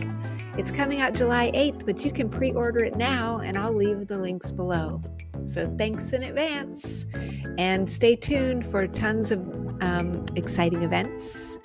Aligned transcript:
It's 0.58 0.72
coming 0.72 1.00
out 1.00 1.14
July 1.14 1.52
8th, 1.54 1.86
but 1.86 2.04
you 2.04 2.12
can 2.12 2.28
pre 2.28 2.54
order 2.54 2.84
it 2.84 2.96
now, 2.96 3.42
and 3.42 3.56
I'll 3.56 3.76
leave 3.76 4.08
the 4.08 4.18
links 4.18 4.52
below. 4.52 5.00
So 5.48 5.64
thanks 5.78 6.14
in 6.14 6.24
advance, 6.24 7.06
and 7.58 7.90
stay 7.90 8.16
tuned 8.16 8.66
for 8.66 8.88
tons 8.88 9.32
of 9.32 9.40
um, 9.82 10.26
exciting 10.36 10.84
events. 10.84 11.60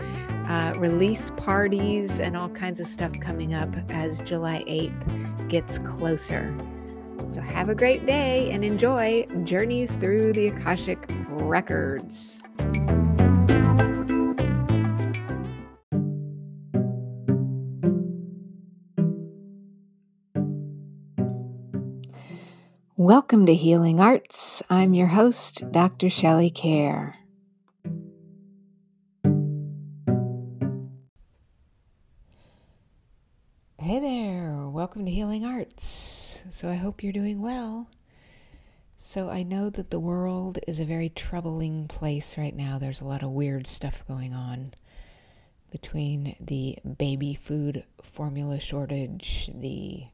Uh, 0.49 0.75
release 0.79 1.31
parties 1.37 2.19
and 2.19 2.37
all 2.37 2.49
kinds 2.49 2.81
of 2.81 2.87
stuff 2.87 3.13
coming 3.21 3.55
up 3.55 3.69
as 3.91 4.21
July 4.23 4.65
8th 4.67 5.49
gets 5.49 5.79
closer. 5.79 6.53
So 7.29 7.41
have 7.41 7.69
a 7.69 7.75
great 7.75 8.05
day 8.05 8.51
and 8.51 8.65
enjoy 8.65 9.25
Journeys 9.45 9.95
Through 9.95 10.33
the 10.33 10.49
Akashic 10.49 11.07
Records. 11.29 12.41
Welcome 23.03 23.47
to 23.47 23.55
Healing 23.55 23.99
Arts. 23.99 24.63
I'm 24.69 24.93
your 24.93 25.07
host, 25.07 25.63
Dr. 25.73 26.11
Shelley 26.11 26.51
Kaehr. 26.51 27.15
Hey 33.79 34.01
there, 34.01 34.69
welcome 34.69 35.07
to 35.07 35.11
Healing 35.11 35.47
Arts 35.47 36.45
so 36.51 36.69
I 36.69 36.75
hope 36.75 37.03
you're 37.03 37.15
doing 37.15 37.41
well. 37.41 37.89
So 38.99 39.31
I 39.31 39.45
know 39.45 39.71
that 39.71 39.89
the 39.89 39.99
world 39.99 40.59
is 40.69 40.79
a 40.79 40.85
very 40.85 41.09
troubling 41.09 41.89
place 41.89 42.37
right 42.37 42.55
now. 42.55 42.79
There's 42.79 43.01
a 43.01 43.07
lot 43.07 43.23
of 43.23 43.31
weird 43.31 43.67
stuff 43.67 44.05
going 44.07 44.35
on 44.35 44.75
between 45.71 46.35
the 46.39 46.77
baby 46.99 47.33
food 47.33 47.83
formula 48.03 48.61
shortage, 48.61 49.49
the 49.55 50.09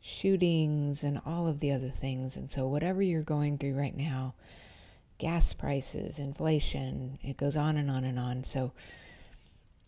shootings, 0.00 1.02
and 1.02 1.20
all 1.24 1.46
of 1.46 1.60
the 1.60 1.72
other 1.72 1.90
things. 1.90 2.36
And 2.36 2.50
so, 2.50 2.68
whatever 2.68 3.02
you're 3.02 3.22
going 3.22 3.58
through 3.58 3.74
right 3.74 3.96
now, 3.96 4.34
gas 5.18 5.52
prices, 5.52 6.18
inflation, 6.18 7.18
it 7.22 7.36
goes 7.36 7.56
on 7.56 7.76
and 7.76 7.90
on 7.90 8.04
and 8.04 8.18
on. 8.18 8.44
So, 8.44 8.72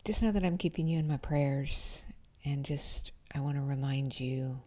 just 0.04 0.22
know 0.22 0.32
that 0.32 0.44
I'm 0.44 0.58
keeping 0.58 0.88
you 0.88 0.98
in 0.98 1.08
my 1.08 1.18
prayers. 1.18 2.04
And 2.44 2.64
just, 2.64 3.12
I 3.34 3.40
want 3.40 3.56
to 3.56 3.62
remind 3.62 4.18
you 4.18 4.60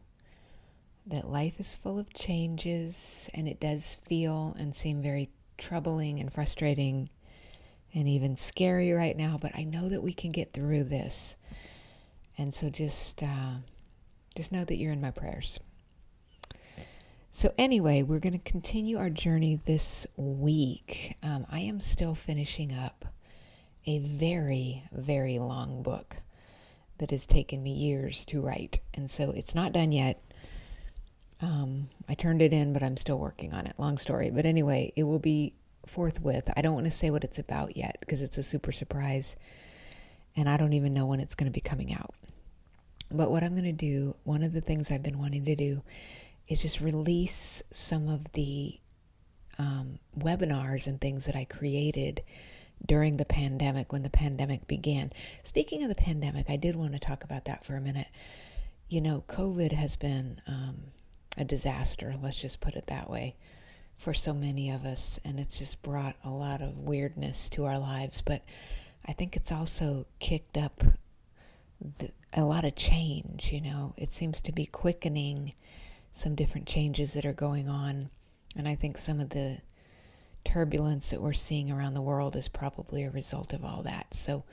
that 1.07 1.27
life 1.29 1.59
is 1.59 1.75
full 1.75 1.99
of 1.99 2.13
changes 2.13 3.29
and 3.33 3.47
it 3.47 3.59
does 3.59 3.99
feel 4.05 4.55
and 4.57 4.73
seem 4.73 5.01
very 5.01 5.29
troubling 5.57 6.19
and 6.19 6.31
frustrating 6.31 7.09
and 7.93 8.07
even 8.09 8.35
scary 8.35 8.91
right 8.91 9.15
now, 9.15 9.37
but 9.41 9.55
I 9.55 9.63
know 9.63 9.89
that 9.89 10.03
we 10.03 10.13
can 10.13 10.31
get 10.31 10.51
through 10.51 10.85
this. 10.85 11.37
And 12.37 12.53
so 12.53 12.69
just 12.69 13.23
uh, 13.23 13.55
just 14.35 14.51
know 14.51 14.65
that 14.65 14.77
you're 14.77 14.91
in 14.91 15.01
my 15.01 15.11
prayers. 15.11 15.59
So 17.31 17.53
anyway, 17.57 18.01
we're 18.01 18.19
going 18.19 18.39
to 18.39 18.51
continue 18.51 18.97
our 18.97 19.09
journey 19.09 19.59
this 19.65 20.07
week. 20.15 21.17
Um, 21.21 21.45
I 21.51 21.59
am 21.59 21.79
still 21.79 22.15
finishing 22.15 22.73
up 22.73 23.05
a 23.85 23.99
very, 23.99 24.83
very 24.91 25.37
long 25.39 25.83
book 25.83 26.17
that 26.97 27.11
has 27.11 27.27
taken 27.27 27.61
me 27.61 27.73
years 27.73 28.23
to 28.25 28.41
write. 28.41 28.79
And 28.93 29.11
so 29.11 29.31
it's 29.31 29.53
not 29.53 29.73
done 29.73 29.91
yet. 29.91 30.21
Um, 31.41 31.87
I 32.07 32.13
turned 32.13 32.41
it 32.41 32.53
in, 32.53 32.71
but 32.71 32.81
I'm 32.81 32.97
still 32.97 33.19
working 33.19 33.53
on 33.53 33.67
it. 33.67 33.75
Long 33.77 33.97
story. 33.97 34.31
But 34.31 34.45
anyway, 34.45 34.93
it 34.95 35.03
will 35.03 35.19
be 35.19 35.55
forthwith. 35.85 36.49
I 36.55 36.61
don't 36.61 36.73
want 36.73 36.85
to 36.85 36.91
say 36.91 37.09
what 37.09 37.23
it's 37.23 37.37
about 37.37 37.75
yet 37.75 37.97
because 37.99 38.21
it's 38.21 38.37
a 38.37 38.43
super 38.43 38.71
surprise. 38.71 39.35
And 40.37 40.49
I 40.49 40.57
don't 40.57 40.73
even 40.73 40.93
know 40.93 41.05
when 41.05 41.19
it's 41.19 41.35
going 41.35 41.51
to 41.51 41.53
be 41.53 41.61
coming 41.61 41.93
out. 41.93 42.13
But 43.11 43.31
what 43.31 43.43
I'm 43.43 43.53
going 43.53 43.63
to 43.63 43.71
do, 43.71 44.15
one 44.23 44.43
of 44.43 44.53
the 44.53 44.61
things 44.61 44.91
I've 44.91 45.03
been 45.03 45.19
wanting 45.19 45.45
to 45.45 45.55
do 45.55 45.83
is 46.47 46.61
just 46.61 46.81
release 46.81 47.63
some 47.71 48.07
of 48.07 48.31
the 48.33 48.79
um, 49.57 49.99
webinars 50.17 50.87
and 50.87 50.99
things 50.99 51.25
that 51.25 51.35
I 51.35 51.45
created 51.45 52.21
during 52.85 53.17
the 53.17 53.25
pandemic 53.25 53.91
when 53.91 54.03
the 54.03 54.09
pandemic 54.09 54.67
began. 54.67 55.11
Speaking 55.43 55.83
of 55.83 55.89
the 55.89 55.95
pandemic, 55.95 56.49
I 56.49 56.57
did 56.57 56.75
want 56.75 56.93
to 56.93 56.99
talk 56.99 57.23
about 57.23 57.45
that 57.45 57.65
for 57.65 57.75
a 57.75 57.81
minute. 57.81 58.07
You 58.89 59.01
know, 59.01 59.23
COVID 59.27 59.71
has 59.71 59.95
been 59.95 60.39
um, 60.47 60.77
a 61.37 61.45
disaster, 61.45 62.15
let's 62.21 62.41
just 62.41 62.59
put 62.59 62.75
it 62.75 62.87
that 62.87 63.09
way, 63.09 63.35
for 63.97 64.13
so 64.13 64.33
many 64.33 64.69
of 64.69 64.85
us. 64.85 65.19
And 65.23 65.39
it's 65.39 65.57
just 65.57 65.81
brought 65.81 66.15
a 66.23 66.29
lot 66.29 66.61
of 66.61 66.77
weirdness 66.77 67.49
to 67.51 67.63
our 67.63 67.79
lives. 67.79 68.21
But 68.21 68.43
I 69.05 69.13
think 69.13 69.35
it's 69.35 69.51
also 69.51 70.05
kicked 70.19 70.57
up 70.57 70.83
the, 71.81 72.11
a 72.33 72.43
lot 72.43 72.65
of 72.65 72.75
change, 72.75 73.49
you 73.51 73.61
know. 73.61 73.93
It 73.97 74.11
seems 74.11 74.41
to 74.41 74.51
be 74.51 74.65
quickening 74.65 75.53
some 76.11 76.35
different 76.35 76.67
changes 76.67 77.13
that 77.13 77.25
are 77.25 77.33
going 77.33 77.67
on. 77.67 78.09
And 78.55 78.67
I 78.67 78.75
think 78.75 78.97
some 78.97 79.19
of 79.19 79.29
the 79.29 79.59
turbulence 80.43 81.09
that 81.09 81.21
we're 81.21 81.33
seeing 81.33 81.71
around 81.71 81.93
the 81.93 82.01
world 82.01 82.35
is 82.35 82.47
probably 82.47 83.03
a 83.03 83.09
result 83.09 83.51
of 83.51 83.65
all 83.65 83.83
that. 83.83 84.13
So, 84.13 84.43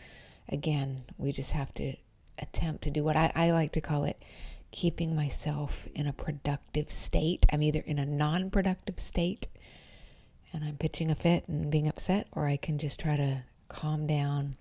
again, 0.49 1.03
we 1.19 1.32
just 1.32 1.53
have 1.53 1.72
to 1.75 1.94
attempt 2.38 2.82
to 2.84 2.91
do 2.91 3.05
what 3.05 3.16
I, 3.16 3.31
I 3.34 3.50
like 3.53 3.72
to 3.72 3.81
call 3.81 4.05
it 4.05 4.21
keeping 4.72 5.15
myself 5.15 5.87
in 5.94 6.06
a 6.06 6.12
productive 6.12 6.91
state. 6.91 7.47
I'm 7.53 7.62
either 7.62 7.82
in 7.87 7.99
a 7.99 8.06
non 8.06 8.50
productive 8.50 8.99
state 8.99 9.46
and 10.52 10.64
I'm 10.64 10.76
pitching 10.76 11.11
a 11.11 11.14
fit 11.14 11.46
and 11.46 11.70
being 11.70 11.88
upset, 11.88 12.26
or 12.32 12.46
I 12.46 12.56
can 12.56 12.79
just 12.79 13.00
try 13.00 13.17
to 13.17 13.43
calm 13.69 14.06
down 14.06 14.56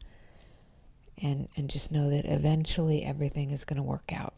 and, 1.22 1.48
and 1.56 1.70
just 1.70 1.92
know 1.92 2.10
that 2.10 2.26
eventually 2.26 3.04
everything 3.04 3.52
is 3.52 3.66
going 3.66 3.78
to 3.78 3.84
work 3.84 4.12
out. 4.14 4.34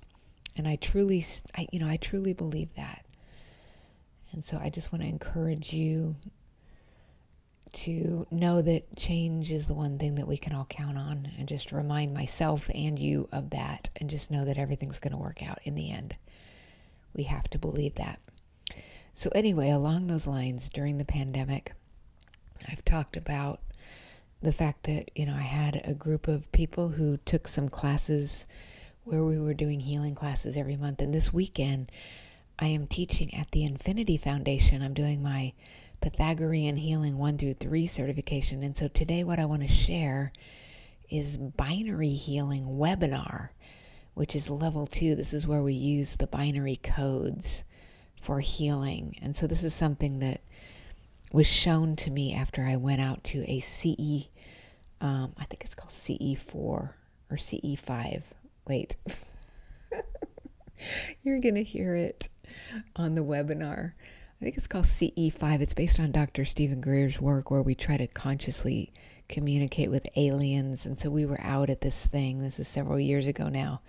And 0.56 0.68
I 0.68 0.76
truly, 0.76 1.26
I, 1.56 1.68
you 1.72 1.80
know, 1.80 1.90
I 1.90 1.98
truly 1.98 2.34
believe 2.34 2.74
that. 2.76 3.06
And 4.32 4.44
so 4.44 4.58
I 4.58 4.70
just 4.70 4.92
want 4.92 5.04
to 5.04 5.10
encourage 5.10 5.74
you 5.74 6.16
to 7.74 8.28
know 8.30 8.62
that 8.62 8.96
change 8.96 9.52
is 9.52 9.68
the 9.68 9.74
one 9.74 9.98
thing 9.98 10.16
that 10.16 10.28
we 10.28 10.38
can 10.38 10.54
all 10.54 10.66
count 10.66 10.98
on 10.98 11.30
and 11.38 11.48
just 11.48 11.72
remind 11.72 12.14
myself 12.14 12.70
and 12.74 13.00
you 13.00 13.28
of 13.32 13.50
that 13.50 13.90
and 13.96 14.10
just 14.10 14.30
know 14.30 14.46
that 14.46 14.58
everything's 14.58 15.00
going 15.00 15.12
to 15.12 15.18
work 15.18 15.42
out 15.42 15.58
in 15.64 15.74
the 15.74 15.92
end. 15.92 16.16
We 17.16 17.24
have 17.24 17.50
to 17.50 17.60
believe 17.60 17.96
that. 17.96 18.20
So, 19.16 19.32
anyway, 19.36 19.70
along 19.70 20.08
those 20.08 20.26
lines, 20.26 20.70
during 20.70 20.98
the 20.98 21.06
pandemic, 21.06 21.74
I've 22.68 22.84
talked 22.84 23.16
about 23.16 23.60
the 24.44 24.52
fact 24.52 24.84
that, 24.84 25.10
you 25.16 25.26
know, 25.26 25.36
I 25.36 25.42
had 25.42 25.82
a 25.86 25.94
group 25.94 26.28
of 26.28 26.52
people 26.52 26.90
who 26.90 27.18
took 27.18 27.48
some 27.48 27.70
classes 27.70 28.46
where 29.06 29.24
we 29.24 29.40
were 29.40 29.54
doing 29.54 29.80
healing 29.80 30.16
classes 30.16 30.58
every 30.58 30.76
month. 30.76 31.02
And 31.02 31.14
this 31.14 31.32
weekend, 31.32 31.90
I 32.60 32.68
am 32.68 32.86
teaching 32.86 33.34
at 33.34 33.52
the 33.52 33.64
Infinity 33.64 34.18
Foundation. 34.18 34.82
I'm 34.82 34.94
doing 34.94 35.24
my 35.24 35.54
Pythagorean 36.02 36.76
Healing 36.76 37.18
1 37.18 37.38
through 37.38 37.54
3 37.56 37.88
certification. 37.88 38.64
And 38.64 38.76
so 38.76 38.90
today, 38.90 39.24
what 39.24 39.40
I 39.40 39.46
want 39.46 39.62
to 39.62 39.68
share 39.70 40.34
is 41.10 41.38
Binary 41.38 42.14
Healing 42.14 42.66
Webinar, 42.66 43.50
which 44.14 44.36
is 44.36 44.50
level 44.50 44.86
two. 44.86 45.16
This 45.16 45.34
is 45.34 45.48
where 45.48 45.64
we 45.64 45.74
use 45.74 46.18
the 46.18 46.28
binary 46.28 46.80
codes 46.84 47.64
for 48.22 48.42
healing. 48.42 49.18
And 49.22 49.36
so, 49.36 49.48
this 49.48 49.64
is 49.64 49.74
something 49.74 50.20
that 50.20 50.42
was 51.32 51.48
shown 51.48 51.96
to 51.98 52.12
me 52.12 52.34
after 52.34 52.64
I 52.64 52.76
went 52.76 53.02
out 53.02 53.24
to 53.26 53.44
a 53.50 53.60
CE, 53.60 54.28
um, 55.04 55.34
I 55.38 55.44
think 55.44 55.64
it's 55.66 55.76
called 55.76 55.92
CE4 55.92 56.56
or 56.56 56.94
CE5. 57.32 58.24
Wait. 58.66 58.96
You're 61.24 61.40
going 61.40 61.56
to 61.56 61.64
hear 61.64 61.96
it 61.96 62.30
on 62.96 63.16
the 63.16 63.24
webinar. 63.24 63.94
I 64.40 64.44
think 64.44 64.56
it's 64.56 64.68
called 64.68 64.86
CE5. 64.86 65.60
It's 65.60 65.74
based 65.74 66.00
on 66.00 66.14
Dr. 66.14 66.46
Steven 66.46 66.80
Greer's 66.80 67.20
work 67.20 67.52
where 67.52 67.62
we 67.62 67.76
try 67.76 67.98
to 67.98 68.08
consciously 68.08 68.94
communicate 69.28 69.92
with 69.92 70.08
aliens. 70.16 70.86
And 70.86 70.98
so 70.98 71.10
we 71.10 71.26
were 71.26 71.42
out 71.42 71.70
at 71.70 71.82
this 71.82 72.06
thing. 72.06 72.40
This 72.40 72.58
is 72.58 72.68
several 72.70 73.00
years 73.00 73.28
ago 73.28 73.50
now. 73.50 73.82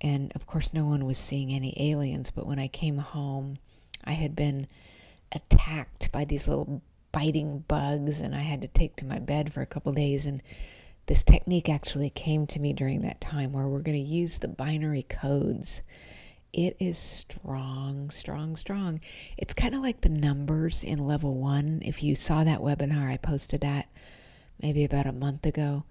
And 0.00 0.32
of 0.34 0.44
course, 0.44 0.74
no 0.74 0.86
one 0.86 1.04
was 1.06 1.18
seeing 1.18 1.52
any 1.52 1.72
aliens. 1.78 2.32
But 2.32 2.48
when 2.48 2.58
I 2.58 2.66
came 2.66 2.98
home, 2.98 3.58
I 4.04 4.12
had 4.12 4.34
been 4.34 4.66
attacked 5.30 6.10
by 6.10 6.24
these 6.24 6.48
little 6.48 6.82
biting 7.16 7.64
bugs, 7.66 8.20
and 8.20 8.34
I 8.34 8.42
had 8.42 8.60
to 8.60 8.68
take 8.68 8.96
to 8.96 9.06
my 9.06 9.18
bed 9.18 9.52
for 9.52 9.62
a 9.62 9.66
couple 9.66 9.92
days. 9.94 10.26
And 10.26 10.42
this 11.06 11.22
technique 11.22 11.70
actually 11.70 12.10
came 12.10 12.46
to 12.48 12.60
me 12.60 12.74
during 12.74 13.00
that 13.02 13.22
time 13.22 13.52
where 13.52 13.66
we're 13.66 13.80
going 13.80 14.04
to 14.04 14.10
use 14.10 14.38
the 14.38 14.48
binary 14.48 15.02
codes 15.02 15.80
it 16.56 16.74
is 16.80 16.96
strong, 16.96 18.08
strong, 18.08 18.56
strong. 18.56 19.00
It's 19.36 19.52
kind 19.52 19.74
of 19.74 19.82
like 19.82 20.00
the 20.00 20.08
numbers 20.08 20.82
in 20.82 21.06
level 21.06 21.34
one. 21.34 21.82
If 21.84 22.02
you 22.02 22.16
saw 22.16 22.44
that 22.44 22.60
webinar, 22.60 23.12
I 23.12 23.18
posted 23.18 23.60
that 23.60 23.90
maybe 24.62 24.82
about 24.82 25.06
a 25.06 25.12
month 25.12 25.44
ago. 25.44 25.84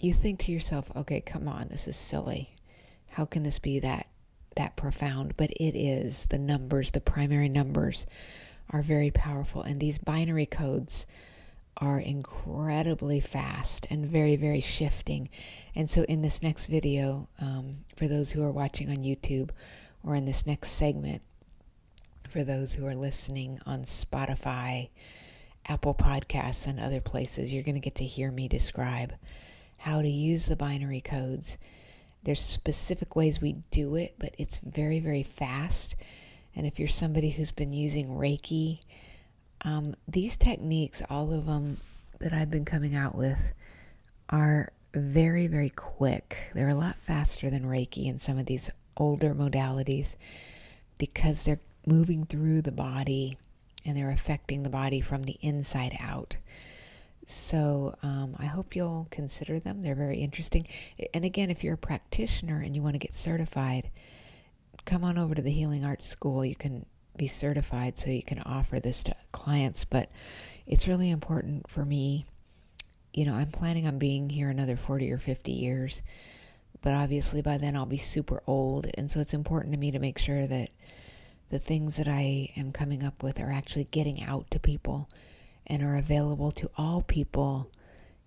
You 0.00 0.14
think 0.14 0.40
to 0.40 0.52
yourself, 0.52 0.90
okay, 0.96 1.20
come 1.20 1.46
on, 1.46 1.68
this 1.68 1.86
is 1.86 1.96
silly. 1.96 2.56
How 3.10 3.26
can 3.26 3.42
this 3.42 3.58
be 3.58 3.78
that 3.80 4.08
that 4.56 4.74
profound? 4.74 5.36
But 5.36 5.50
it 5.50 5.76
is. 5.76 6.28
The 6.30 6.38
numbers, 6.38 6.92
the 6.92 7.00
primary 7.02 7.50
numbers, 7.50 8.06
are 8.70 8.82
very 8.82 9.10
powerful, 9.10 9.62
and 9.62 9.80
these 9.80 9.98
binary 9.98 10.46
codes 10.46 11.06
are 11.76 11.98
incredibly 11.98 13.20
fast 13.20 13.86
and 13.90 14.06
very, 14.06 14.36
very 14.36 14.60
shifting. 14.60 15.28
And 15.74 15.90
so, 15.90 16.02
in 16.04 16.22
this 16.22 16.42
next 16.42 16.66
video, 16.66 17.28
um, 17.40 17.74
for 17.96 18.06
those 18.06 18.30
who 18.30 18.42
are 18.42 18.52
watching 18.52 18.90
on 18.90 18.96
YouTube, 18.96 19.50
or 20.02 20.14
in 20.14 20.24
this 20.24 20.46
next 20.46 20.70
segment, 20.70 21.22
for 22.28 22.44
those 22.44 22.74
who 22.74 22.86
are 22.86 22.94
listening 22.94 23.60
on 23.66 23.82
Spotify, 23.82 24.90
Apple 25.66 25.94
Podcasts, 25.94 26.66
and 26.66 26.78
other 26.78 27.00
places, 27.00 27.52
you're 27.52 27.62
going 27.62 27.74
to 27.74 27.80
get 27.80 27.96
to 27.96 28.04
hear 28.04 28.30
me 28.30 28.48
describe 28.48 29.14
how 29.78 30.02
to 30.02 30.08
use 30.08 30.46
the 30.46 30.56
binary 30.56 31.00
codes. 31.00 31.58
There's 32.22 32.40
specific 32.40 33.16
ways 33.16 33.40
we 33.40 33.56
do 33.70 33.96
it, 33.96 34.14
but 34.18 34.34
it's 34.38 34.58
very, 34.58 35.00
very 35.00 35.22
fast. 35.22 35.94
And 36.56 36.66
if 36.66 36.78
you're 36.78 36.88
somebody 36.88 37.30
who's 37.30 37.50
been 37.50 37.72
using 37.72 38.10
Reiki, 38.10 38.80
um, 39.62 39.94
these 40.06 40.36
techniques, 40.36 41.02
all 41.08 41.32
of 41.32 41.46
them 41.46 41.78
that 42.20 42.32
I've 42.32 42.50
been 42.50 42.64
coming 42.64 42.94
out 42.94 43.14
with, 43.14 43.38
are 44.28 44.72
very, 44.94 45.46
very 45.46 45.70
quick. 45.70 46.36
They're 46.54 46.68
a 46.68 46.74
lot 46.74 46.96
faster 46.96 47.50
than 47.50 47.64
Reiki 47.64 48.08
and 48.08 48.20
some 48.20 48.38
of 48.38 48.46
these 48.46 48.70
older 48.96 49.34
modalities 49.34 50.16
because 50.98 51.42
they're 51.42 51.60
moving 51.86 52.24
through 52.24 52.62
the 52.62 52.72
body 52.72 53.36
and 53.84 53.96
they're 53.96 54.10
affecting 54.10 54.62
the 54.62 54.70
body 54.70 55.00
from 55.00 55.24
the 55.24 55.36
inside 55.40 55.92
out. 56.00 56.36
So 57.26 57.96
um, 58.02 58.36
I 58.38 58.46
hope 58.46 58.76
you'll 58.76 59.08
consider 59.10 59.58
them. 59.58 59.82
They're 59.82 59.94
very 59.94 60.18
interesting. 60.18 60.66
And 61.12 61.24
again, 61.24 61.50
if 61.50 61.64
you're 61.64 61.74
a 61.74 61.78
practitioner 61.78 62.60
and 62.60 62.74
you 62.76 62.82
want 62.82 62.94
to 62.94 62.98
get 62.98 63.14
certified, 63.14 63.90
come 64.84 65.04
on 65.04 65.18
over 65.18 65.34
to 65.34 65.42
the 65.42 65.50
Healing 65.50 65.84
Arts 65.84 66.06
School. 66.06 66.44
You 66.44 66.54
can 66.54 66.86
be 67.16 67.26
certified 67.26 67.96
so 67.96 68.10
you 68.10 68.22
can 68.22 68.40
offer 68.40 68.80
this 68.80 69.02
to 69.04 69.14
clients. 69.32 69.84
But 69.84 70.10
it's 70.66 70.88
really 70.88 71.10
important 71.10 71.68
for 71.68 71.84
me. 71.84 72.26
You 73.12 73.24
know, 73.24 73.34
I'm 73.34 73.50
planning 73.50 73.86
on 73.86 73.98
being 73.98 74.30
here 74.30 74.50
another 74.50 74.76
40 74.76 75.10
or 75.12 75.18
50 75.18 75.52
years, 75.52 76.02
but 76.82 76.92
obviously 76.92 77.42
by 77.42 77.58
then 77.58 77.76
I'll 77.76 77.86
be 77.86 77.98
super 77.98 78.42
old. 78.46 78.86
And 78.94 79.10
so 79.10 79.20
it's 79.20 79.34
important 79.34 79.72
to 79.72 79.78
me 79.78 79.90
to 79.92 80.00
make 80.00 80.18
sure 80.18 80.46
that 80.46 80.70
the 81.50 81.58
things 81.60 81.96
that 81.96 82.08
I 82.08 82.50
am 82.56 82.72
coming 82.72 83.04
up 83.04 83.22
with 83.22 83.38
are 83.38 83.52
actually 83.52 83.84
getting 83.84 84.22
out 84.22 84.50
to 84.50 84.58
people 84.58 85.08
and 85.66 85.82
are 85.82 85.96
available 85.96 86.50
to 86.52 86.70
all 86.76 87.02
people, 87.02 87.70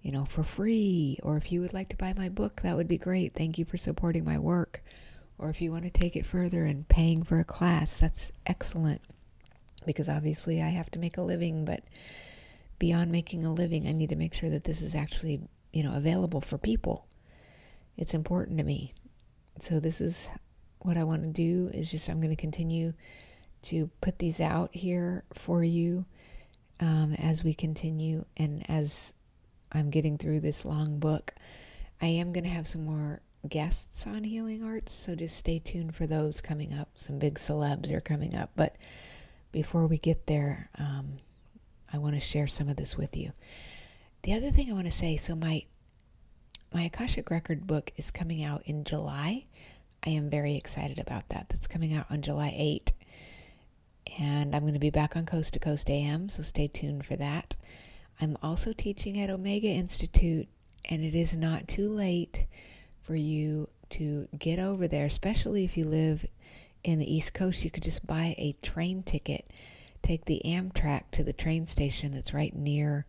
you 0.01 0.11
know, 0.11 0.23
for 0.23 0.43
free. 0.43 1.19
Or 1.21 1.35
if 1.35 1.51
you 1.51 1.59
would 1.59 1.73
like 1.73 1.89
to 1.89 1.97
buy 1.97 2.13
my 2.13 2.29
book, 2.29 2.61
that 2.61 2.77
would 2.77 2.87
be 2.87 2.97
great. 2.97 3.33
Thank 3.33 3.57
you 3.57 3.65
for 3.65 3.77
supporting 3.77 4.23
my 4.23 4.39
work 4.39 4.81
or 5.37 5.49
if 5.49 5.61
you 5.61 5.71
want 5.71 5.83
to 5.83 5.89
take 5.89 6.15
it 6.15 6.25
further 6.25 6.65
and 6.65 6.87
paying 6.87 7.23
for 7.23 7.39
a 7.39 7.45
class, 7.45 7.99
that's 7.99 8.31
excellent 8.45 9.01
because 9.85 10.09
obviously 10.09 10.61
I 10.61 10.69
have 10.69 10.91
to 10.91 10.99
make 10.99 11.17
a 11.17 11.21
living, 11.21 11.63
but 11.63 11.81
beyond 12.79 13.11
making 13.11 13.45
a 13.45 13.53
living, 13.53 13.87
I 13.87 13.91
need 13.91 14.09
to 14.09 14.15
make 14.15 14.33
sure 14.33 14.49
that 14.49 14.65
this 14.65 14.81
is 14.81 14.93
actually, 14.93 15.41
you 15.71 15.83
know, 15.83 15.95
available 15.95 16.41
for 16.41 16.57
people. 16.57 17.07
It's 17.95 18.13
important 18.13 18.57
to 18.57 18.63
me. 18.63 18.93
So 19.61 19.79
this 19.79 20.01
is 20.01 20.29
what 20.79 20.97
I 20.97 21.03
want 21.03 21.23
to 21.23 21.29
do 21.29 21.71
is 21.73 21.89
just 21.89 22.09
I'm 22.09 22.19
going 22.19 22.35
to 22.35 22.41
continue 22.41 22.93
to 23.63 23.89
put 24.01 24.19
these 24.19 24.39
out 24.39 24.73
here 24.73 25.23
for 25.33 25.63
you 25.63 26.05
um, 26.79 27.13
as 27.17 27.43
we 27.43 27.53
continue 27.53 28.25
and 28.35 28.69
as 28.69 29.13
I'm 29.71 29.89
getting 29.89 30.17
through 30.17 30.41
this 30.41 30.65
long 30.65 30.99
book. 30.99 31.33
I 32.01 32.05
am 32.07 32.31
going 32.31 32.43
to 32.43 32.49
have 32.49 32.67
some 32.67 32.85
more 32.85 33.21
guests 33.47 34.05
on 34.07 34.23
Healing 34.23 34.63
Arts, 34.63 34.93
so 34.93 35.15
just 35.15 35.37
stay 35.37 35.59
tuned 35.59 35.95
for 35.95 36.07
those 36.07 36.41
coming 36.41 36.73
up. 36.73 36.89
Some 36.97 37.19
big 37.19 37.35
celebs 37.35 37.91
are 37.91 38.01
coming 38.01 38.35
up. 38.35 38.51
But 38.55 38.75
before 39.51 39.87
we 39.87 39.97
get 39.97 40.27
there, 40.27 40.69
um, 40.77 41.17
I 41.91 41.97
want 41.97 42.15
to 42.15 42.21
share 42.21 42.47
some 42.47 42.69
of 42.69 42.75
this 42.75 42.97
with 42.97 43.15
you. 43.15 43.31
The 44.23 44.33
other 44.33 44.51
thing 44.51 44.69
I 44.69 44.73
want 44.73 44.85
to 44.87 44.91
say 44.91 45.17
so, 45.17 45.35
my 45.35 45.63
my 46.73 46.83
Akashic 46.83 47.31
Record 47.31 47.65
book 47.65 47.91
is 47.95 48.11
coming 48.11 48.43
out 48.43 48.61
in 48.65 48.83
July. 48.83 49.45
I 50.05 50.09
am 50.09 50.29
very 50.29 50.55
excited 50.55 50.99
about 50.99 51.29
that. 51.29 51.47
That's 51.49 51.67
coming 51.67 51.93
out 51.93 52.07
on 52.09 52.21
July 52.21 52.53
8. 52.55 52.91
And 54.19 54.55
I'm 54.55 54.63
going 54.63 54.73
to 54.73 54.79
be 54.79 54.89
back 54.89 55.15
on 55.15 55.25
Coast 55.25 55.53
to 55.53 55.59
Coast 55.59 55.89
AM, 55.89 56.27
so 56.29 56.43
stay 56.43 56.67
tuned 56.67 57.05
for 57.05 57.15
that. 57.15 57.55
I'm 58.19 58.37
also 58.41 58.73
teaching 58.73 59.19
at 59.19 59.29
Omega 59.29 59.67
Institute, 59.67 60.47
and 60.89 61.03
it 61.03 61.15
is 61.15 61.35
not 61.35 61.67
too 61.67 61.89
late 61.89 62.45
for 63.07 63.15
you 63.15 63.69
to 63.89 64.27
get 64.37 64.59
over 64.59 64.85
there, 64.85 65.05
especially 65.05 65.63
if 65.63 65.77
you 65.77 65.85
live 65.85 66.25
in 66.83 66.99
the 66.99 67.11
East 67.15 67.33
Coast. 67.33 67.63
You 67.63 67.71
could 67.71 67.83
just 67.83 68.05
buy 68.05 68.35
a 68.37 68.53
train 68.61 69.01
ticket, 69.01 69.49
take 70.03 70.25
the 70.25 70.41
Amtrak 70.43 71.03
to 71.11 71.23
the 71.23 71.31
train 71.31 71.67
station 71.67 72.11
that's 72.11 72.33
right 72.33 72.53
near 72.53 73.05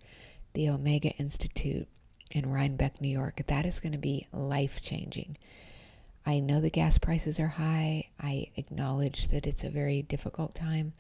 the 0.55 0.69
Omega 0.69 1.11
Institute 1.19 1.89
in 2.31 2.49
Rhinebeck, 2.49 3.01
New 3.01 3.09
York. 3.09 3.41
That 3.49 3.67
is 3.67 3.81
going 3.81 3.93
to 3.93 3.99
be 3.99 4.25
life 4.33 4.81
changing. 4.81 5.37
I 6.25 6.39
know 6.39 6.61
the 6.61 6.71
gas 6.71 6.97
prices 6.99 7.41
are 7.41 7.49
high. 7.49 8.09
I 8.21 8.47
acknowledge 8.55 9.29
that 9.29 9.47
it's 9.47 9.65
a 9.65 9.71
very 9.71 10.03
difficult 10.03 10.55
time. 10.55 10.93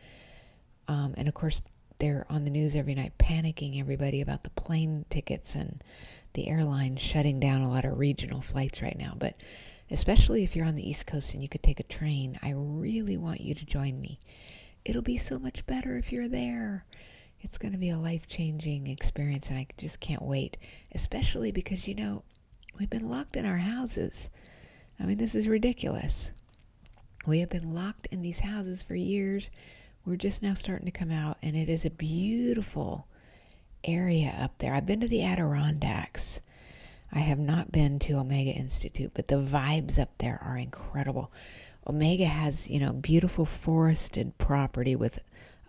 Um, 0.89 1.15
and 1.17 1.29
of 1.29 1.35
course, 1.35 1.63
they're 2.01 2.27
on 2.29 2.43
the 2.43 2.51
news 2.51 2.75
every 2.75 2.97
night 2.97 3.13
panicking 3.19 3.79
everybody 3.79 4.21
about 4.21 4.43
the 4.43 4.51
plane 4.51 5.05
tickets 5.09 5.55
and 5.55 5.83
the 6.35 6.49
airline 6.49 6.97
shutting 6.97 7.41
down 7.41 7.63
a 7.63 7.71
lot 7.71 7.85
of 7.85 7.99
regional 7.99 8.41
flights 8.41 8.83
right 8.83 8.99
now, 8.99 9.15
but 9.19 9.35
especially 9.91 10.45
if 10.45 10.55
you're 10.55 10.67
on 10.67 10.75
the 10.75 10.89
East 10.89 11.07
Coast 11.07 11.35
and 11.35 11.43
you 11.43 11.49
could 11.49 11.63
take 11.63 11.81
a 11.81 11.85
train, 11.85 12.39
I 12.43 12.53
really 12.55 13.17
want 13.17 13.41
you 13.41 13.55
to 13.55 13.65
join 13.65 14.01
me. 14.01 14.19
It'll 14.85 15.03
be 15.03 15.19
so 15.19 15.39
much 15.39 15.67
better 15.67 15.97
if 15.97 16.13
you're 16.13 16.29
there. 16.29 16.85
It's 17.41 17.59
going 17.59 17.73
to 17.73 17.79
be 17.79 17.91
a 17.91 17.99
life 17.99 18.27
changing 18.27 18.87
experience, 18.87 19.49
and 19.49 19.59
I 19.59 19.67
just 19.77 20.01
can't 20.01 20.23
wait, 20.23 20.57
especially 20.95 21.53
because, 21.53 21.87
you 21.87 21.95
know, 21.95 22.25
we've 22.79 22.91
been 22.91 23.09
locked 23.09 23.37
in 23.37 23.47
our 23.47 23.59
houses. 23.59 24.31
I 25.01 25.05
mean, 25.05 25.19
this 25.19 25.35
is 25.35 25.47
ridiculous. 25.49 26.33
We 27.27 27.41
have 27.41 27.51
been 27.51 27.75
locked 27.75 28.07
in 28.11 28.23
these 28.23 28.41
houses 28.41 28.83
for 28.83 28.95
years. 28.95 29.51
We're 30.05 30.17
just 30.17 30.43
now 30.43 30.55
starting 30.55 30.87
to 30.87 30.91
come 30.91 31.11
out, 31.11 31.37
and 31.43 31.55
it 31.55 31.69
is 31.69 31.85
a 31.85 31.91
beautiful, 31.91 33.07
area 33.85 34.35
up 34.41 34.59
there. 34.59 34.75
I've 34.75 34.87
been 34.87 35.01
to 35.01 35.09
the 35.09 35.25
Adirondacks. 35.25 36.41
I 37.13 37.21
have 37.21 37.39
not 37.39 37.73
been 37.73 37.99
to 38.01 38.19
Omega 38.19 38.51
Institute, 38.51 39.13
but 39.15 39.29
the 39.29 39.37
vibes 39.37 39.99
up 39.99 40.11
there 40.19 40.39
are 40.43 40.59
incredible. 40.59 41.33
Omega 41.87 42.27
has, 42.27 42.69
you 42.69 42.81
know, 42.81 42.93
beautiful 42.93 43.47
forested 43.47 44.37
property 44.37 44.95
with 44.95 45.19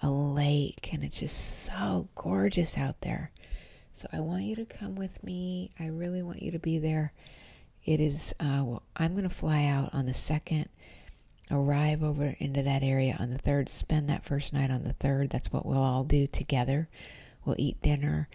a 0.02 0.10
lake, 0.10 0.90
and 0.92 1.04
it's 1.04 1.20
just 1.20 1.66
so 1.66 2.10
gorgeous 2.16 2.78
out 2.78 3.02
there. 3.02 3.32
So 3.94 4.08
I 4.12 4.20
want 4.20 4.44
you 4.44 4.56
to 4.58 4.66
come 4.66 4.96
with 4.96 5.24
me. 5.24 5.72
I 5.80 5.88
really 5.88 6.22
want 6.22 6.42
you 6.42 6.52
to 6.52 6.60
be 6.60 6.78
there. 6.78 7.14
It 7.86 8.02
is, 8.02 8.34
uh, 8.40 8.64
well, 8.66 8.84
I'm 8.96 9.14
going 9.14 9.28
to 9.28 9.34
fly 9.34 9.66
out 9.66 9.94
on 9.94 10.06
the 10.06 10.12
2nd 10.12 10.68
arrive 11.52 12.04
over 12.04 12.36
into 12.40 12.62
that 12.64 12.84
area 12.84 13.16
on 13.20 13.32
the 13.32 13.40
3rd, 13.40 13.70
spend 13.70 14.10
that 14.10 14.24
first 14.24 14.54
night 14.54 14.70
on 14.70 14.84
the 14.84 14.94
3rd. 14.94 15.30
That's 15.30 15.52
what 15.52 15.66
we'll 15.66 15.82
all 15.82 16.04
do 16.04 16.28
together. 16.28 16.90
We'll 17.46 17.56
eat 17.58 17.82
dinner 17.82 18.30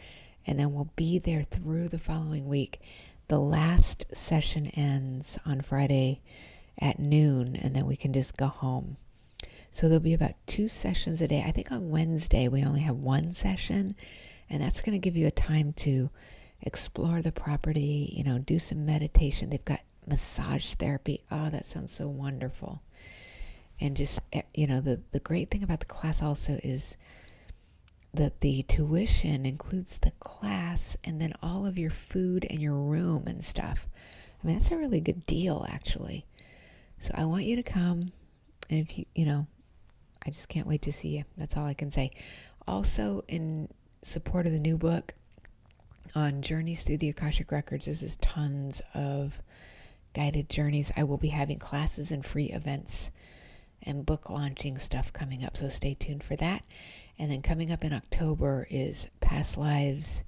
and 0.47 0.59
then 0.59 0.73
we'll 0.73 0.91
be 0.97 1.19
there 1.19 1.43
through 1.43 1.89
the 1.89 1.99
following 1.99 2.47
week. 2.47 2.81
The 3.29 3.39
last 3.39 4.05
session 4.13 4.67
ends 4.67 5.39
on 5.47 5.63
Friday 5.63 6.21
at 6.79 6.99
noon, 6.99 7.57
and 7.57 7.75
then 7.75 7.87
we 7.87 7.97
can 7.97 8.13
just 8.13 8.37
go 8.37 8.49
home. 8.49 8.97
So 9.71 9.89
there'll 9.89 10.01
be 10.01 10.15
about 10.15 10.35
two 10.47 10.69
sessions 10.69 11.21
a 11.21 11.29
day. 11.29 11.43
I 11.47 11.51
think 11.51 11.73
on 11.73 11.91
Wednesday 11.91 12.49
we 12.49 12.63
only 12.63 12.83
have 12.83 12.97
one 12.97 13.33
session, 13.33 13.97
and 14.51 14.63
that's 14.63 14.83
going 14.83 14.93
to 14.93 15.03
give 15.05 15.17
you 15.17 15.27
a 15.27 15.33
time 15.33 15.73
to 15.79 16.11
explore 16.61 17.23
the 17.23 17.33
property, 17.33 18.13
you 18.15 18.25
know, 18.25 18.39
do 18.39 18.59
some 18.59 18.85
meditation. 18.85 19.51
They've 19.51 19.65
got 19.65 19.81
massage 20.07 20.75
therapy. 20.75 21.25
Oh, 21.31 21.49
that 21.51 21.67
sounds 21.67 21.93
so 21.93 22.09
wonderful. 22.09 22.83
And 23.81 23.97
just, 23.97 24.21
eh, 24.33 24.43
you 24.55 24.67
know, 24.67 24.81
the, 24.81 25.01
the 25.13 25.21
great 25.21 25.51
thing 25.51 25.63
about 25.63 25.81
the 25.81 25.87
class 25.87 26.23
also 26.23 26.61
is 26.63 26.97
that 28.17 28.41
the 28.41 28.63
tuition 28.65 29.45
includes 29.45 29.99
the 29.99 30.13
class 30.21 30.97
and 31.05 31.21
then 31.21 31.33
all 31.43 31.67
of 31.67 31.77
your 31.77 31.91
food 31.91 32.47
and 32.49 32.61
your 32.61 32.81
room 32.81 33.25
and 33.27 33.45
stuff. 33.45 33.89
I 34.43 34.47
mean, 34.47 34.59
that's 34.59 34.71
a 34.71 34.77
really 34.77 35.01
good 35.01 35.27
deal, 35.27 35.67
actually. 35.69 36.27
So 36.99 37.13
I 37.15 37.25
want 37.25 37.45
you 37.45 37.57
to 37.57 37.63
come. 37.63 38.13
And 38.71 38.81
if 38.81 38.99
you, 38.99 39.05
you 39.15 39.27
know, 39.27 39.47
I 40.27 40.31
just 40.31 40.49
can't 40.49 40.67
wait 40.67 40.83
to 40.83 40.93
see 40.93 41.17
you. 41.17 41.25
That's 41.37 41.57
all 41.57 41.67
I 41.67 41.75
can 41.75 41.91
say. 41.91 42.11
Also, 42.67 43.23
in 43.29 43.69
support 44.03 44.47
of 44.47 44.53
the 44.53 44.59
new 44.59 44.79
book 44.79 45.15
on 46.15 46.43
Journeys 46.43 46.83
Through 46.83 46.99
the 46.99 47.09
Akashic 47.09 47.51
Records, 47.51 47.87
this 47.87 48.03
is 48.03 48.17
tons 48.17 48.81
of 48.95 49.43
guided 50.15 50.49
journeys. 50.49 50.93
I 50.97 51.03
will 51.05 51.19
be 51.19 51.29
having 51.29 51.59
classes 51.59 52.11
and 52.11 52.25
free 52.25 52.47
events 52.47 53.11
and 53.83 54.07
book 54.07 54.31
launching 54.31 54.79
stuff 54.79 55.13
coming 55.13 55.45
up. 55.45 55.57
So 55.57 55.69
stay 55.69 55.95
tuned 55.95 56.23
for 56.23 56.37
that. 56.37 56.65
And 57.19 57.31
then 57.31 57.43
coming 57.43 57.71
up 57.71 57.85
in 57.85 57.93
October 57.93 58.67
is 58.71 59.09
Past 59.21 59.57
Lives 59.57 60.25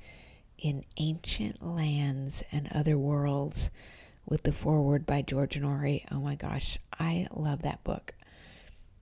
in 0.58 0.84
Ancient 0.98 1.62
Lands 1.62 2.44
and 2.52 2.68
Other 2.72 2.96
Worlds 2.96 3.70
with 4.24 4.44
the 4.44 4.52
foreword 4.52 5.04
by 5.04 5.22
George 5.22 5.58
Noory. 5.58 6.04
Oh 6.10 6.20
my 6.20 6.36
gosh, 6.36 6.78
I 6.98 7.26
love 7.34 7.62
that 7.62 7.82
book. 7.84 8.14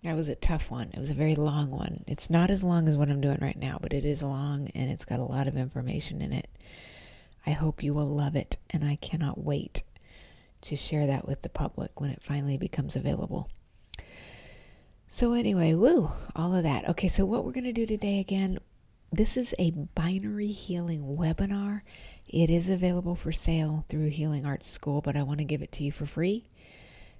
That 0.02 0.16
was 0.16 0.28
a 0.28 0.34
tough 0.34 0.70
one. 0.70 0.90
It 0.92 0.98
was 0.98 1.10
a 1.10 1.14
very 1.14 1.34
long 1.34 1.70
one. 1.70 2.04
It's 2.06 2.28
not 2.28 2.50
as 2.50 2.62
long 2.62 2.88
as 2.88 2.96
what 2.96 3.08
I'm 3.08 3.20
doing 3.20 3.38
right 3.40 3.56
now, 3.56 3.78
but 3.80 3.92
it 3.92 4.04
is 4.04 4.22
long 4.22 4.68
and 4.74 4.90
it's 4.90 5.04
got 5.04 5.20
a 5.20 5.24
lot 5.24 5.48
of 5.48 5.56
information 5.56 6.20
in 6.20 6.32
it. 6.32 6.48
I 7.46 7.50
hope 7.50 7.82
you 7.82 7.92
will 7.92 8.06
love 8.06 8.36
it, 8.36 8.56
and 8.70 8.84
I 8.84 8.96
cannot 8.96 9.42
wait 9.42 9.82
to 10.62 10.76
share 10.76 11.06
that 11.06 11.28
with 11.28 11.42
the 11.42 11.50
public 11.50 12.00
when 12.00 12.10
it 12.10 12.22
finally 12.22 12.56
becomes 12.56 12.96
available. 12.96 13.50
So, 15.14 15.32
anyway, 15.32 15.74
woo, 15.74 16.10
all 16.34 16.56
of 16.56 16.64
that. 16.64 16.88
Okay, 16.88 17.06
so 17.06 17.24
what 17.24 17.44
we're 17.44 17.52
going 17.52 17.62
to 17.62 17.72
do 17.72 17.86
today 17.86 18.18
again, 18.18 18.58
this 19.12 19.36
is 19.36 19.54
a 19.60 19.70
binary 19.70 20.48
healing 20.48 21.16
webinar. 21.16 21.82
It 22.26 22.50
is 22.50 22.68
available 22.68 23.14
for 23.14 23.30
sale 23.30 23.84
through 23.88 24.08
Healing 24.08 24.44
Arts 24.44 24.68
School, 24.68 25.00
but 25.02 25.16
I 25.16 25.22
want 25.22 25.38
to 25.38 25.44
give 25.44 25.62
it 25.62 25.70
to 25.74 25.84
you 25.84 25.92
for 25.92 26.04
free 26.04 26.48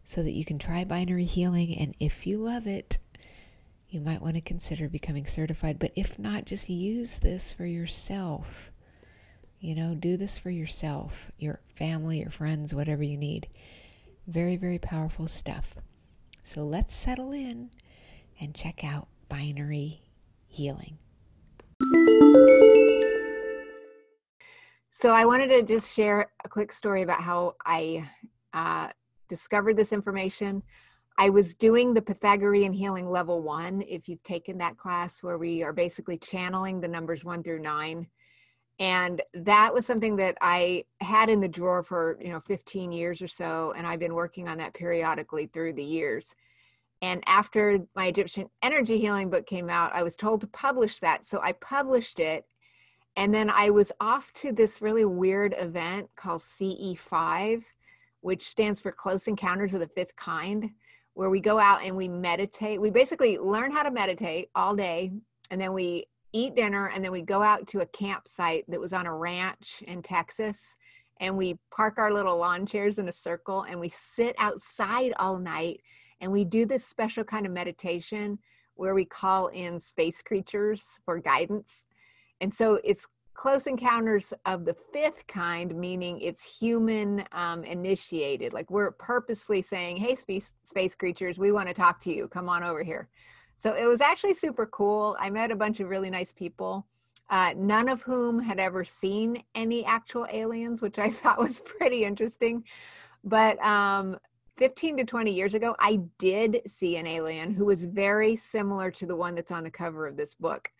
so 0.02 0.24
that 0.24 0.32
you 0.32 0.44
can 0.44 0.58
try 0.58 0.82
binary 0.82 1.24
healing. 1.24 1.72
And 1.78 1.94
if 2.00 2.26
you 2.26 2.38
love 2.38 2.66
it, 2.66 2.98
you 3.88 4.00
might 4.00 4.20
want 4.20 4.34
to 4.34 4.40
consider 4.40 4.88
becoming 4.88 5.28
certified. 5.28 5.78
But 5.78 5.92
if 5.94 6.18
not, 6.18 6.46
just 6.46 6.68
use 6.68 7.20
this 7.20 7.52
for 7.52 7.64
yourself. 7.64 8.72
You 9.60 9.76
know, 9.76 9.94
do 9.94 10.16
this 10.16 10.36
for 10.36 10.50
yourself, 10.50 11.30
your 11.38 11.60
family, 11.76 12.18
your 12.18 12.30
friends, 12.30 12.74
whatever 12.74 13.04
you 13.04 13.16
need. 13.16 13.46
Very, 14.26 14.56
very 14.56 14.80
powerful 14.80 15.28
stuff. 15.28 15.76
So 16.42 16.64
let's 16.64 16.92
settle 16.92 17.30
in 17.30 17.70
and 18.40 18.54
check 18.54 18.84
out 18.84 19.08
Binary 19.28 20.02
Healing. 20.46 20.98
So, 24.90 25.12
I 25.12 25.24
wanted 25.24 25.48
to 25.48 25.62
just 25.62 25.94
share 25.94 26.30
a 26.44 26.48
quick 26.48 26.72
story 26.72 27.02
about 27.02 27.20
how 27.20 27.56
I 27.66 28.08
uh, 28.52 28.88
discovered 29.28 29.76
this 29.76 29.92
information. 29.92 30.62
I 31.18 31.30
was 31.30 31.54
doing 31.54 31.94
the 31.94 32.02
Pythagorean 32.02 32.72
Healing 32.72 33.10
Level 33.10 33.42
1, 33.42 33.82
if 33.88 34.08
you've 34.08 34.22
taken 34.22 34.58
that 34.58 34.76
class, 34.76 35.22
where 35.22 35.38
we 35.38 35.62
are 35.62 35.72
basically 35.72 36.18
channeling 36.18 36.80
the 36.80 36.88
numbers 36.88 37.24
1 37.24 37.42
through 37.42 37.60
9 37.60 38.06
and 38.80 39.22
that 39.34 39.72
was 39.72 39.86
something 39.86 40.16
that 40.16 40.36
i 40.40 40.84
had 41.00 41.28
in 41.28 41.40
the 41.40 41.48
drawer 41.48 41.82
for 41.82 42.18
you 42.20 42.30
know 42.30 42.40
15 42.40 42.90
years 42.90 43.22
or 43.22 43.28
so 43.28 43.72
and 43.76 43.86
i've 43.86 44.00
been 44.00 44.14
working 44.14 44.48
on 44.48 44.58
that 44.58 44.74
periodically 44.74 45.46
through 45.46 45.72
the 45.72 45.84
years 45.84 46.34
and 47.04 47.22
after 47.26 47.80
my 47.94 48.06
Egyptian 48.06 48.48
energy 48.62 48.98
healing 48.98 49.28
book 49.28 49.44
came 49.44 49.68
out, 49.68 49.92
I 49.92 50.02
was 50.02 50.16
told 50.16 50.40
to 50.40 50.46
publish 50.46 51.00
that. 51.00 51.26
So 51.26 51.38
I 51.42 51.52
published 51.52 52.18
it. 52.18 52.46
And 53.14 53.32
then 53.34 53.50
I 53.50 53.68
was 53.68 53.92
off 54.00 54.32
to 54.36 54.52
this 54.52 54.80
really 54.80 55.04
weird 55.04 55.54
event 55.58 56.08
called 56.16 56.40
CE5, 56.40 57.62
which 58.22 58.48
stands 58.48 58.80
for 58.80 58.90
Close 58.90 59.28
Encounters 59.28 59.74
of 59.74 59.80
the 59.80 59.86
Fifth 59.88 60.16
Kind, 60.16 60.70
where 61.12 61.28
we 61.28 61.40
go 61.40 61.58
out 61.58 61.84
and 61.84 61.94
we 61.94 62.08
meditate. 62.08 62.80
We 62.80 62.88
basically 62.88 63.36
learn 63.36 63.70
how 63.70 63.82
to 63.82 63.90
meditate 63.90 64.48
all 64.54 64.74
day. 64.74 65.12
And 65.50 65.60
then 65.60 65.74
we 65.74 66.06
eat 66.32 66.56
dinner. 66.56 66.88
And 66.88 67.04
then 67.04 67.12
we 67.12 67.20
go 67.20 67.42
out 67.42 67.66
to 67.66 67.80
a 67.80 67.86
campsite 67.86 68.64
that 68.68 68.80
was 68.80 68.94
on 68.94 69.04
a 69.04 69.14
ranch 69.14 69.84
in 69.86 70.00
Texas. 70.00 70.74
And 71.20 71.36
we 71.36 71.58
park 71.70 71.98
our 71.98 72.14
little 72.14 72.38
lawn 72.38 72.64
chairs 72.64 72.98
in 72.98 73.08
a 73.08 73.12
circle 73.12 73.64
and 73.64 73.78
we 73.78 73.90
sit 73.90 74.34
outside 74.38 75.12
all 75.18 75.38
night 75.38 75.82
and 76.20 76.30
we 76.30 76.44
do 76.44 76.66
this 76.66 76.84
special 76.84 77.24
kind 77.24 77.46
of 77.46 77.52
meditation 77.52 78.38
where 78.74 78.94
we 78.94 79.04
call 79.04 79.48
in 79.48 79.78
space 79.78 80.22
creatures 80.22 80.98
for 81.04 81.18
guidance. 81.18 81.86
And 82.40 82.52
so 82.52 82.80
it's 82.84 83.06
close 83.34 83.66
encounters 83.66 84.32
of 84.46 84.64
the 84.64 84.76
fifth 84.92 85.26
kind, 85.26 85.74
meaning 85.74 86.20
it's 86.20 86.58
human 86.58 87.24
um, 87.32 87.64
initiated. 87.64 88.52
Like 88.52 88.70
we're 88.70 88.92
purposely 88.92 89.60
saying, 89.60 89.96
hey, 89.96 90.14
space, 90.14 90.54
space 90.62 90.94
creatures, 90.94 91.38
we 91.38 91.52
want 91.52 91.68
to 91.68 91.74
talk 91.74 92.00
to 92.00 92.14
you. 92.14 92.28
Come 92.28 92.48
on 92.48 92.62
over 92.62 92.82
here. 92.82 93.08
So 93.56 93.74
it 93.74 93.86
was 93.86 94.00
actually 94.00 94.34
super 94.34 94.66
cool. 94.66 95.16
I 95.20 95.30
met 95.30 95.50
a 95.50 95.56
bunch 95.56 95.80
of 95.80 95.88
really 95.88 96.10
nice 96.10 96.32
people. 96.32 96.86
Uh, 97.30 97.54
none 97.56 97.88
of 97.88 98.02
whom 98.02 98.38
had 98.38 98.58
ever 98.58 98.84
seen 98.84 99.42
any 99.54 99.84
actual 99.84 100.26
aliens, 100.32 100.82
which 100.82 100.98
I 100.98 101.10
thought 101.10 101.38
was 101.38 101.60
pretty 101.60 102.04
interesting. 102.04 102.64
But 103.24 103.62
um, 103.64 104.18
15 104.56 104.98
to 104.98 105.04
20 105.04 105.32
years 105.32 105.54
ago, 105.54 105.74
I 105.78 106.00
did 106.18 106.60
see 106.66 106.96
an 106.96 107.06
alien 107.06 107.52
who 107.52 107.64
was 107.64 107.84
very 107.86 108.36
similar 108.36 108.90
to 108.92 109.06
the 109.06 109.16
one 109.16 109.34
that's 109.34 109.50
on 109.50 109.64
the 109.64 109.70
cover 109.70 110.06
of 110.06 110.16
this 110.16 110.34
book. 110.34 110.70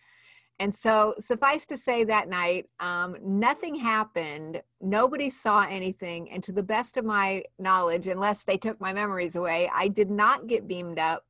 And 0.61 0.73
so, 0.73 1.17
suffice 1.19 1.67
to 1.67 1.77
say, 1.77 2.05
that 2.05 2.29
night, 2.29 2.67
um, 2.79 3.17
nothing 3.21 3.75
happened. 3.75 4.63
Nobody 4.81 5.29
saw 5.29 5.63
anything. 5.63 6.31
And 6.31 6.45
to 6.45 6.53
the 6.53 6.63
best 6.63 6.97
of 6.97 7.05
my 7.05 7.43
knowledge, 7.59 8.07
unless 8.07 8.45
they 8.45 8.57
took 8.57 8.81
my 8.81 8.93
memories 8.93 9.35
away, 9.35 9.69
I 9.75 9.89
did 9.89 10.11
not 10.11 10.47
get 10.47 10.69
beamed 10.69 11.01
up 11.01 11.25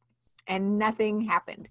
and 0.46 0.78
nothing 0.78 1.22
happened. 1.22 1.68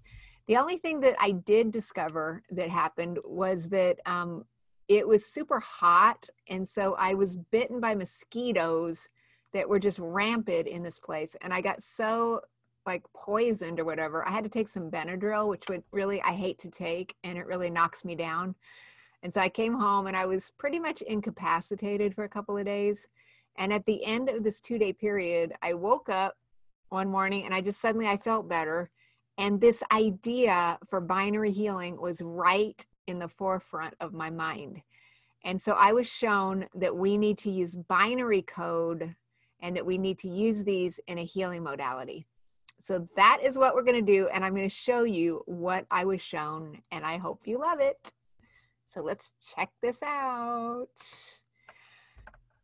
The 0.48 0.56
only 0.56 0.78
thing 0.78 1.00
that 1.00 1.14
I 1.20 1.30
did 1.30 1.70
discover 1.70 2.42
that 2.50 2.68
happened 2.68 3.20
was 3.24 3.68
that 3.68 4.00
um, 4.04 4.44
it 4.88 5.06
was 5.06 5.24
super 5.24 5.60
hot. 5.60 6.28
And 6.48 6.66
so 6.66 6.96
I 6.98 7.14
was 7.14 7.36
bitten 7.36 7.78
by 7.78 7.94
mosquitoes 7.94 9.08
that 9.54 9.68
were 9.68 9.78
just 9.78 9.98
rampant 9.98 10.66
in 10.66 10.82
this 10.82 10.98
place. 10.98 11.34
And 11.40 11.54
I 11.54 11.62
got 11.62 11.82
so 11.82 12.42
like 12.84 13.02
poisoned 13.16 13.80
or 13.80 13.84
whatever. 13.84 14.26
I 14.28 14.32
had 14.32 14.44
to 14.44 14.50
take 14.50 14.68
some 14.68 14.90
Benadryl, 14.90 15.48
which 15.48 15.68
would 15.70 15.82
really, 15.90 16.20
I 16.20 16.32
hate 16.32 16.58
to 16.58 16.70
take, 16.70 17.14
and 17.24 17.38
it 17.38 17.46
really 17.46 17.70
knocks 17.70 18.04
me 18.04 18.14
down. 18.14 18.54
And 19.22 19.32
so 19.32 19.40
I 19.40 19.48
came 19.48 19.72
home 19.72 20.06
and 20.06 20.16
I 20.16 20.26
was 20.26 20.52
pretty 20.58 20.78
much 20.78 21.00
incapacitated 21.00 22.14
for 22.14 22.24
a 22.24 22.28
couple 22.28 22.58
of 22.58 22.66
days. 22.66 23.06
And 23.56 23.72
at 23.72 23.86
the 23.86 24.04
end 24.04 24.28
of 24.28 24.44
this 24.44 24.60
two 24.60 24.76
day 24.76 24.92
period, 24.92 25.52
I 25.62 25.72
woke 25.72 26.10
up 26.10 26.34
one 26.90 27.08
morning 27.08 27.46
and 27.46 27.54
I 27.54 27.62
just 27.62 27.80
suddenly 27.80 28.06
I 28.06 28.18
felt 28.18 28.48
better. 28.48 28.90
And 29.38 29.60
this 29.60 29.82
idea 29.92 30.78
for 30.90 31.00
binary 31.00 31.52
healing 31.52 31.98
was 31.98 32.20
right 32.20 32.84
in 33.06 33.18
the 33.18 33.28
forefront 33.28 33.94
of 34.00 34.12
my 34.12 34.28
mind. 34.28 34.82
And 35.44 35.60
so 35.60 35.72
I 35.72 35.92
was 35.92 36.06
shown 36.06 36.66
that 36.74 36.94
we 36.94 37.16
need 37.16 37.38
to 37.38 37.50
use 37.50 37.74
binary 37.74 38.42
code 38.42 39.14
and 39.64 39.74
that 39.74 39.86
we 39.86 39.96
need 39.96 40.18
to 40.18 40.28
use 40.28 40.62
these 40.62 41.00
in 41.06 41.16
a 41.18 41.24
healing 41.24 41.62
modality. 41.62 42.26
So 42.78 43.08
that 43.16 43.38
is 43.42 43.56
what 43.56 43.74
we're 43.74 43.82
going 43.82 44.04
to 44.04 44.12
do. 44.12 44.28
And 44.28 44.44
I'm 44.44 44.54
going 44.54 44.68
to 44.68 44.74
show 44.74 45.04
you 45.04 45.42
what 45.46 45.86
I 45.90 46.04
was 46.04 46.20
shown, 46.20 46.82
and 46.92 47.02
I 47.02 47.16
hope 47.16 47.46
you 47.46 47.58
love 47.58 47.80
it. 47.80 48.12
So 48.84 49.00
let's 49.00 49.32
check 49.56 49.70
this 49.80 50.02
out. 50.02 50.88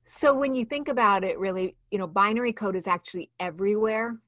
So 0.05 0.35
when 0.35 0.55
you 0.55 0.67
think 0.67 0.89
about 0.89 1.25
it, 1.25 1.39
really, 1.39 1.75
you 1.91 1.97
know, 1.97 2.07
binary 2.07 2.53
code 2.53 2.77
is 2.77 2.87
actually 2.87 3.31
everywhere. 3.41 4.19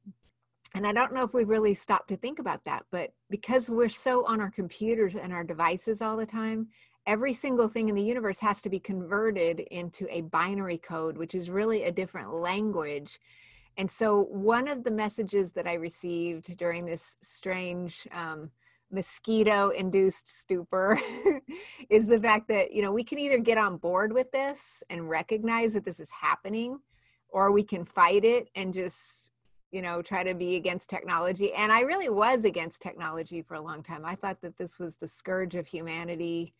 And 0.74 0.86
I 0.86 0.92
don't 0.92 1.12
know 1.12 1.24
if 1.24 1.34
we've 1.34 1.46
really 1.46 1.74
stopped 1.74 2.08
to 2.08 2.16
think 2.16 2.38
about 2.38 2.64
that, 2.64 2.86
but 2.90 3.10
because 3.28 3.68
we're 3.68 3.90
so 3.90 4.26
on 4.26 4.40
our 4.40 4.50
computers 4.50 5.14
and 5.14 5.30
our 5.30 5.44
devices 5.44 6.00
all 6.00 6.16
the 6.16 6.24
time, 6.24 6.68
every 7.06 7.34
single 7.34 7.68
thing 7.68 7.88
in 7.88 7.94
the 7.94 8.02
universe 8.02 8.38
has 8.40 8.62
to 8.62 8.70
be 8.70 8.78
converted 8.78 9.60
into 9.60 10.06
a 10.10 10.22
binary 10.22 10.78
code, 10.78 11.16
which 11.16 11.34
is 11.34 11.50
really 11.50 11.84
a 11.84 11.92
different 11.92 12.32
language. 12.32 13.18
And 13.76 13.90
so, 13.90 14.24
one 14.24 14.68
of 14.68 14.84
the 14.84 14.90
messages 14.90 15.52
that 15.52 15.66
I 15.66 15.74
received 15.74 16.56
during 16.58 16.84
this 16.84 17.16
strange 17.22 18.06
um, 18.12 18.50
mosquito 18.90 19.70
induced 19.70 20.28
stupor 20.28 21.00
is 21.88 22.06
the 22.06 22.20
fact 22.20 22.48
that, 22.48 22.72
you 22.72 22.82
know, 22.82 22.92
we 22.92 23.02
can 23.02 23.18
either 23.18 23.38
get 23.38 23.56
on 23.58 23.78
board 23.78 24.12
with 24.12 24.30
this 24.30 24.82
and 24.90 25.08
recognize 25.08 25.72
that 25.72 25.84
this 25.84 25.98
is 25.98 26.10
happening, 26.10 26.78
or 27.30 27.50
we 27.50 27.62
can 27.62 27.84
fight 27.84 28.24
it 28.24 28.48
and 28.54 28.74
just, 28.74 29.30
you 29.70 29.80
know, 29.80 30.02
try 30.02 30.22
to 30.22 30.34
be 30.34 30.56
against 30.56 30.90
technology. 30.90 31.52
And 31.54 31.72
I 31.72 31.80
really 31.80 32.10
was 32.10 32.44
against 32.44 32.82
technology 32.82 33.40
for 33.40 33.54
a 33.54 33.62
long 33.62 33.82
time. 33.82 34.04
I 34.04 34.14
thought 34.14 34.42
that 34.42 34.58
this 34.58 34.78
was 34.78 34.96
the 34.96 35.08
scourge 35.08 35.54
of 35.54 35.66
humanity. 35.66 36.52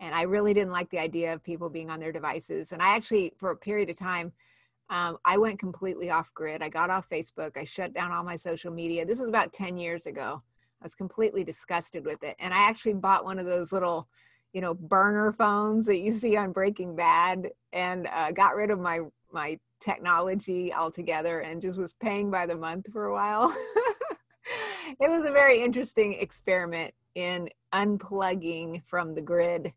And 0.00 0.14
I 0.14 0.22
really 0.22 0.54
didn't 0.54 0.72
like 0.72 0.90
the 0.90 0.98
idea 0.98 1.32
of 1.32 1.42
people 1.42 1.70
being 1.70 1.90
on 1.90 2.00
their 2.00 2.12
devices. 2.12 2.72
And 2.72 2.82
I 2.82 2.96
actually, 2.96 3.32
for 3.38 3.50
a 3.50 3.56
period 3.56 3.90
of 3.90 3.96
time, 3.96 4.32
um, 4.90 5.16
I 5.24 5.38
went 5.38 5.58
completely 5.58 6.10
off 6.10 6.32
grid. 6.34 6.62
I 6.62 6.68
got 6.68 6.90
off 6.90 7.08
Facebook. 7.08 7.56
I 7.56 7.64
shut 7.64 7.94
down 7.94 8.12
all 8.12 8.22
my 8.22 8.36
social 8.36 8.72
media. 8.72 9.06
This 9.06 9.20
is 9.20 9.28
about 9.28 9.52
10 9.52 9.78
years 9.78 10.06
ago. 10.06 10.42
I 10.80 10.84
was 10.84 10.94
completely 10.94 11.44
disgusted 11.44 12.04
with 12.04 12.22
it. 12.22 12.36
And 12.38 12.52
I 12.52 12.68
actually 12.68 12.94
bought 12.94 13.24
one 13.24 13.38
of 13.38 13.46
those 13.46 13.72
little, 13.72 14.08
you 14.52 14.60
know, 14.60 14.74
burner 14.74 15.32
phones 15.32 15.86
that 15.86 15.98
you 15.98 16.12
see 16.12 16.36
on 16.36 16.52
Breaking 16.52 16.94
Bad 16.94 17.50
and 17.72 18.06
uh, 18.08 18.32
got 18.32 18.56
rid 18.56 18.70
of 18.70 18.78
my, 18.78 19.00
my 19.32 19.58
technology 19.80 20.72
altogether 20.72 21.40
and 21.40 21.62
just 21.62 21.78
was 21.78 21.94
paying 21.94 22.30
by 22.30 22.46
the 22.46 22.56
month 22.56 22.92
for 22.92 23.06
a 23.06 23.12
while. 23.14 23.54
it 25.00 25.08
was 25.08 25.24
a 25.24 25.32
very 25.32 25.62
interesting 25.62 26.14
experiment 26.14 26.92
in 27.14 27.48
unplugging 27.72 28.82
from 28.86 29.14
the 29.14 29.22
grid 29.22 29.72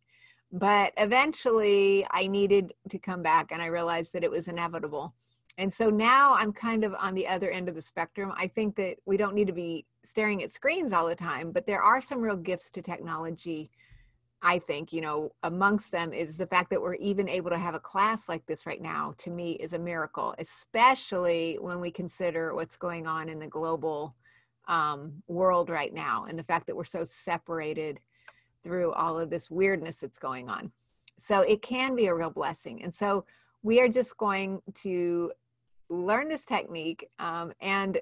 but 0.52 0.94
eventually 0.98 2.06
I 2.12 2.28
needed 2.28 2.74
to 2.90 3.00
come 3.00 3.22
back 3.22 3.52
and 3.52 3.62
I 3.62 3.68
realized 3.68 4.14
that 4.14 4.24
it 4.24 4.32
was 4.32 4.48
inevitable. 4.48 5.14
And 5.58 5.72
so 5.74 5.90
now 5.90 6.36
I'm 6.36 6.54
kind 6.54 6.84
of 6.84 6.94
on 7.00 7.16
the 7.16 7.28
other 7.28 7.50
end 7.50 7.68
of 7.68 7.76
the 7.76 7.82
spectrum. 7.82 8.32
I 8.36 8.48
think 8.48 8.76
that 8.76 8.98
we 9.06 9.18
don't 9.18 9.34
need 9.34 9.48
to 9.48 9.54
be 9.54 9.86
staring 10.04 10.44
at 10.44 10.52
screens 10.52 10.94
all 10.94 11.08
the 11.08 11.16
time, 11.16 11.52
but 11.52 11.66
there 11.66 11.82
are 11.82 12.02
some 12.02 12.22
real 12.22 12.38
gifts 12.38 12.70
to 12.72 12.82
technology. 12.82 13.72
I 14.42 14.60
think, 14.60 14.94
you 14.94 15.02
know, 15.02 15.32
amongst 15.42 15.92
them 15.92 16.14
is 16.14 16.38
the 16.38 16.46
fact 16.46 16.70
that 16.70 16.82
we're 16.82 16.96
even 16.96 17.28
able 17.28 17.50
to 17.50 17.58
have 17.58 17.74
a 17.74 17.80
class 17.80 18.30
like 18.30 18.46
this 18.46 18.68
right 18.68 18.82
now, 18.82 19.16
to 19.18 19.32
me, 19.32 19.54
is 19.54 19.74
a 19.74 19.80
miracle, 19.80 20.36
especially 20.38 21.58
when 21.60 21.80
we 21.80 21.90
consider 21.90 22.54
what's 22.54 22.78
going 22.78 23.08
on 23.08 23.28
in 23.28 23.40
the 23.40 23.48
global 23.48 24.16
um, 24.68 25.24
world 25.28 25.70
right 25.70 25.94
now 25.94 26.26
and 26.26 26.38
the 26.38 26.44
fact 26.44 26.68
that 26.68 26.76
we're 26.76 26.84
so 26.84 27.04
separated 27.04 28.00
through 28.68 28.92
all 28.92 29.18
of 29.18 29.30
this 29.30 29.50
weirdness 29.50 30.02
that's 30.02 30.20
going 30.20 30.50
on. 30.50 30.74
So 31.18 31.40
it 31.40 31.62
can 31.62 31.96
be 31.96 32.08
a 32.08 32.14
real 32.14 32.30
blessing. 32.30 32.84
And 32.84 32.94
so 32.94 33.24
we 33.64 33.80
are 33.80 33.88
just 33.88 34.18
going 34.18 34.62
to 34.84 35.32
learn 35.90 36.28
this 36.28 36.44
technique 36.44 37.08
um, 37.18 37.54
and 37.62 37.98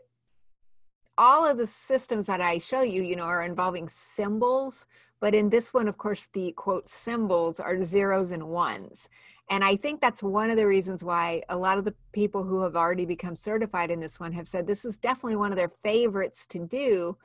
all 1.19 1.50
of 1.50 1.60
the 1.60 1.67
systems 1.67 2.25
that 2.25 2.41
I 2.41 2.57
show 2.57 2.81
you, 2.81 3.03
you 3.03 3.15
know, 3.15 3.25
are 3.25 3.43
involving 3.43 3.88
symbols. 3.88 4.88
But 5.22 5.36
in 5.36 5.51
this 5.51 5.72
one, 5.72 5.88
of 5.88 6.00
course, 6.00 6.29
the 6.34 6.51
quote 6.53 6.89
symbols 6.89 7.60
are 7.60 7.84
zeros 7.84 8.31
and 8.31 8.48
ones. 8.48 9.07
And 9.51 9.63
I 9.63 9.75
think 9.75 10.01
that's 10.01 10.24
one 10.24 10.50
of 10.50 10.57
the 10.57 10.65
reasons 10.65 11.03
why 11.03 11.43
a 11.50 11.55
lot 11.55 11.77
of 11.77 11.86
the 11.86 11.93
people 12.12 12.43
who 12.43 12.63
have 12.63 12.75
already 12.75 13.05
become 13.05 13.36
certified 13.36 13.91
in 13.91 14.00
this 14.00 14.19
one 14.19 14.34
have 14.34 14.48
said 14.48 14.65
this 14.65 14.84
is 14.84 14.98
definitely 14.98 15.36
one 15.36 15.51
of 15.51 15.57
their 15.57 15.72
favorites 15.84 16.48
to 16.48 16.65
do 16.65 17.15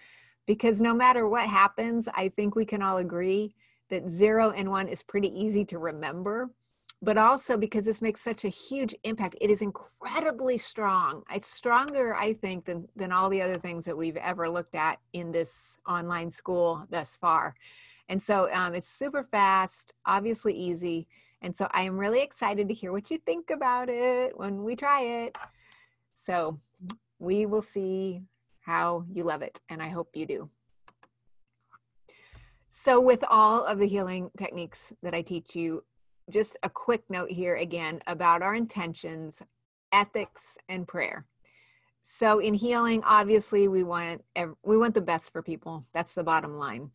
because 0.47 0.81
no 0.81 0.95
matter 0.95 1.29
what 1.29 1.49
happens, 1.49 2.09
I 2.15 2.29
think 2.29 2.55
we 2.55 2.65
can 2.65 2.83
all 2.83 2.99
agree 2.99 3.55
that 3.89 4.09
zero 4.09 4.51
and 4.51 4.71
one 4.71 4.89
is 4.89 5.03
pretty 5.03 5.29
easy 5.29 5.65
to 5.67 5.79
remember. 5.79 6.51
But 7.03 7.17
also 7.17 7.57
because 7.57 7.87
this 7.87 8.03
makes 8.03 8.21
such 8.21 8.45
a 8.45 8.51
huge 8.51 8.95
impact, 9.05 9.35
it 9.41 9.49
is 9.49 9.63
incredibly 9.63 10.59
strong. 10.59 11.23
It's 11.33 11.49
stronger, 11.49 12.15
I 12.15 12.35
think, 12.35 12.67
than, 12.67 12.87
than 12.95 13.11
all 13.11 13.31
the 13.31 13.41
other 13.41 13.59
things 13.59 13.87
that 13.87 13.97
we've 13.97 14.19
ever 14.19 14.51
looked 14.51 14.75
at 14.75 14.99
in 15.15 15.33
this 15.33 15.79
online 15.89 16.31
school 16.31 16.85
thus 16.91 17.17
far. 17.17 17.55
And 18.11 18.21
so 18.21 18.53
um, 18.53 18.75
it's 18.75 18.89
super 18.89 19.27
fast, 19.31 19.95
obviously 20.05 20.53
easy. 20.53 21.07
And 21.41 21.57
so 21.57 21.69
I 21.71 21.83
am 21.83 21.97
really 21.97 22.23
excited 22.23 22.69
to 22.69 22.75
hear 22.75 22.93
what 22.93 23.11
you 23.11 23.17
think 23.19 23.49
about 23.51 23.89
it 23.89 24.37
when 24.37 24.63
we 24.63 24.77
try 24.77 25.01
it. 25.01 25.37
So 26.13 26.59
we 27.19 27.47
will 27.47 27.63
see 27.63 28.23
how 28.71 29.05
you 29.13 29.25
love 29.25 29.43
it, 29.43 29.61
and 29.69 29.83
I 29.83 29.89
hope 29.89 30.11
you 30.15 30.27
do. 30.27 30.49
So, 32.69 33.01
with 33.01 33.25
all 33.29 33.65
of 33.65 33.81
the 33.81 33.89
healing 33.89 34.31
techniques 34.39 34.93
that 35.03 35.13
I 35.13 35.23
teach 35.23 35.57
you, 35.57 35.83
just 36.31 36.57
a 36.63 36.71
quick 36.71 37.03
note 37.11 37.33
here 37.33 37.57
again 37.57 38.01
about 38.07 38.43
our 38.43 38.55
intentions, 38.55 39.43
ethics, 39.91 40.57
and 40.69 40.87
prayer. 40.87 41.27
So, 42.03 42.39
in 42.39 42.55
healing, 42.55 43.03
obviously, 43.05 43.67
we 43.67 43.83
want 43.83 44.23
we 44.65 44.79
want 44.79 44.95
the 44.95 45.01
best 45.01 45.33
for 45.33 45.43
people. 45.43 45.85
That's 45.93 46.15
the 46.15 46.23
bottom 46.23 46.57
line. 46.57 46.93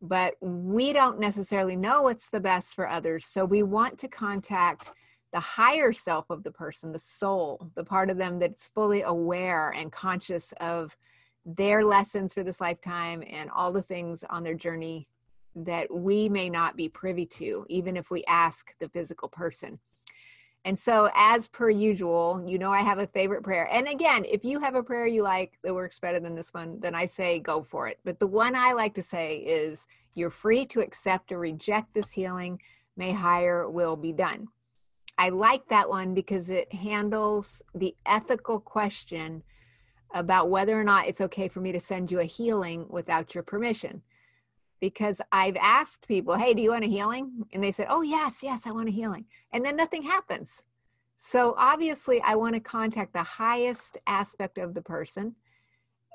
But 0.00 0.34
we 0.40 0.92
don't 0.92 1.18
necessarily 1.18 1.74
know 1.74 2.02
what's 2.02 2.30
the 2.30 2.40
best 2.40 2.74
for 2.76 2.88
others. 2.88 3.26
So, 3.26 3.44
we 3.44 3.64
want 3.64 3.98
to 3.98 4.08
contact 4.08 4.92
the 5.32 5.40
higher 5.40 5.92
self 5.92 6.30
of 6.30 6.44
the 6.44 6.52
person, 6.52 6.92
the 6.92 7.00
soul, 7.00 7.72
the 7.74 7.84
part 7.84 8.10
of 8.10 8.16
them 8.16 8.38
that's 8.38 8.68
fully 8.68 9.02
aware 9.02 9.70
and 9.70 9.90
conscious 9.90 10.52
of 10.60 10.96
their 11.46 11.84
lessons 11.84 12.34
for 12.34 12.42
this 12.42 12.60
lifetime 12.60 13.22
and 13.30 13.48
all 13.50 13.70
the 13.70 13.82
things 13.82 14.24
on 14.28 14.42
their 14.42 14.54
journey 14.54 15.06
that 15.54 15.92
we 15.94 16.28
may 16.28 16.50
not 16.50 16.76
be 16.76 16.88
privy 16.88 17.24
to, 17.24 17.64
even 17.70 17.96
if 17.96 18.10
we 18.10 18.24
ask 18.24 18.74
the 18.80 18.88
physical 18.88 19.28
person. 19.28 19.78
And 20.66 20.76
so, 20.76 21.08
as 21.14 21.46
per 21.46 21.70
usual, 21.70 22.44
you 22.44 22.58
know, 22.58 22.72
I 22.72 22.80
have 22.80 22.98
a 22.98 23.06
favorite 23.06 23.44
prayer. 23.44 23.68
And 23.70 23.86
again, 23.86 24.24
if 24.28 24.44
you 24.44 24.58
have 24.58 24.74
a 24.74 24.82
prayer 24.82 25.06
you 25.06 25.22
like 25.22 25.56
that 25.62 25.72
works 25.72 26.00
better 26.00 26.18
than 26.18 26.34
this 26.34 26.52
one, 26.52 26.80
then 26.80 26.92
I 26.92 27.06
say 27.06 27.38
go 27.38 27.62
for 27.62 27.86
it. 27.86 28.00
But 28.04 28.18
the 28.18 28.26
one 28.26 28.56
I 28.56 28.72
like 28.72 28.94
to 28.96 29.02
say 29.02 29.36
is, 29.36 29.86
You're 30.14 30.28
free 30.28 30.66
to 30.66 30.80
accept 30.80 31.30
or 31.30 31.38
reject 31.38 31.94
this 31.94 32.10
healing. 32.10 32.60
May 32.96 33.12
higher 33.12 33.70
will 33.70 33.94
be 33.94 34.12
done. 34.12 34.48
I 35.18 35.28
like 35.28 35.68
that 35.68 35.88
one 35.88 36.14
because 36.14 36.50
it 36.50 36.72
handles 36.72 37.62
the 37.74 37.94
ethical 38.04 38.58
question 38.58 39.44
about 40.14 40.50
whether 40.50 40.78
or 40.78 40.84
not 40.84 41.06
it's 41.06 41.20
okay 41.20 41.48
for 41.48 41.60
me 41.60 41.72
to 41.72 41.80
send 41.80 42.10
you 42.10 42.20
a 42.20 42.24
healing 42.24 42.86
without 42.88 43.34
your 43.34 43.44
permission. 43.44 44.02
Because 44.80 45.20
I've 45.32 45.56
asked 45.56 46.06
people, 46.06 46.36
hey, 46.36 46.52
do 46.52 46.62
you 46.62 46.70
want 46.70 46.84
a 46.84 46.88
healing? 46.88 47.44
And 47.52 47.62
they 47.62 47.72
said, 47.72 47.86
oh, 47.88 48.02
yes, 48.02 48.40
yes, 48.42 48.66
I 48.66 48.72
want 48.72 48.88
a 48.88 48.92
healing. 48.92 49.24
And 49.52 49.64
then 49.64 49.76
nothing 49.76 50.02
happens. 50.02 50.64
So 51.16 51.54
obviously, 51.56 52.20
I 52.22 52.34
want 52.34 52.54
to 52.54 52.60
contact 52.60 53.14
the 53.14 53.22
highest 53.22 53.96
aspect 54.06 54.58
of 54.58 54.74
the 54.74 54.82
person. 54.82 55.34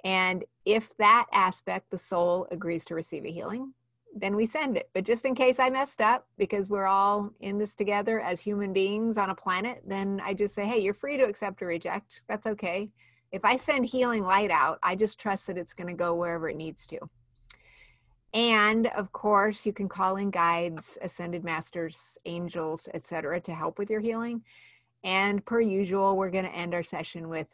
And 0.03 0.43
if 0.65 0.95
that 0.97 1.25
aspect, 1.33 1.89
the 1.89 1.97
soul, 1.97 2.47
agrees 2.51 2.85
to 2.85 2.95
receive 2.95 3.25
a 3.25 3.31
healing, 3.31 3.73
then 4.15 4.35
we 4.35 4.45
send 4.45 4.77
it. 4.77 4.89
But 4.93 5.05
just 5.05 5.25
in 5.25 5.33
case 5.33 5.59
I 5.59 5.69
messed 5.69 6.01
up, 6.01 6.27
because 6.37 6.69
we're 6.69 6.85
all 6.85 7.31
in 7.39 7.57
this 7.57 7.75
together 7.75 8.19
as 8.19 8.39
human 8.39 8.73
beings 8.73 9.17
on 9.17 9.31
a 9.31 9.35
planet, 9.35 9.81
then 9.87 10.21
I 10.23 10.35
just 10.35 10.53
say, 10.53 10.67
hey, 10.67 10.79
you're 10.79 10.93
free 10.93 11.17
to 11.17 11.23
accept 11.23 11.61
or 11.63 11.67
reject. 11.67 12.21
That's 12.27 12.45
okay 12.45 12.91
if 13.31 13.45
I 13.45 13.55
send 13.55 13.85
healing 13.85 14.23
light 14.23 14.51
out, 14.51 14.79
I 14.83 14.95
just 14.95 15.19
trust 15.19 15.47
that 15.47 15.57
it's 15.57 15.73
going 15.73 15.87
to 15.87 15.93
go 15.93 16.13
wherever 16.13 16.49
it 16.49 16.57
needs 16.57 16.85
to. 16.87 16.99
And 18.33 18.87
of 18.87 19.11
course, 19.11 19.65
you 19.65 19.73
can 19.73 19.89
call 19.89 20.15
in 20.15 20.31
guides, 20.31 20.97
ascended 21.01 21.43
masters, 21.43 22.17
angels, 22.25 22.87
etc., 22.93 23.41
to 23.41 23.53
help 23.53 23.77
with 23.77 23.89
your 23.89 23.99
healing. 23.99 24.43
And 25.03 25.45
per 25.45 25.61
usual, 25.61 26.15
we're 26.17 26.29
going 26.29 26.45
to 26.45 26.55
end 26.55 26.73
our 26.73 26.83
session 26.83 27.27
with 27.27 27.47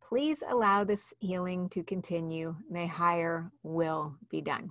please 0.00 0.42
allow 0.48 0.84
this 0.84 1.14
healing 1.20 1.68
to 1.70 1.82
continue. 1.82 2.54
May 2.70 2.86
higher 2.86 3.50
will 3.62 4.14
be 4.30 4.40
done. 4.40 4.70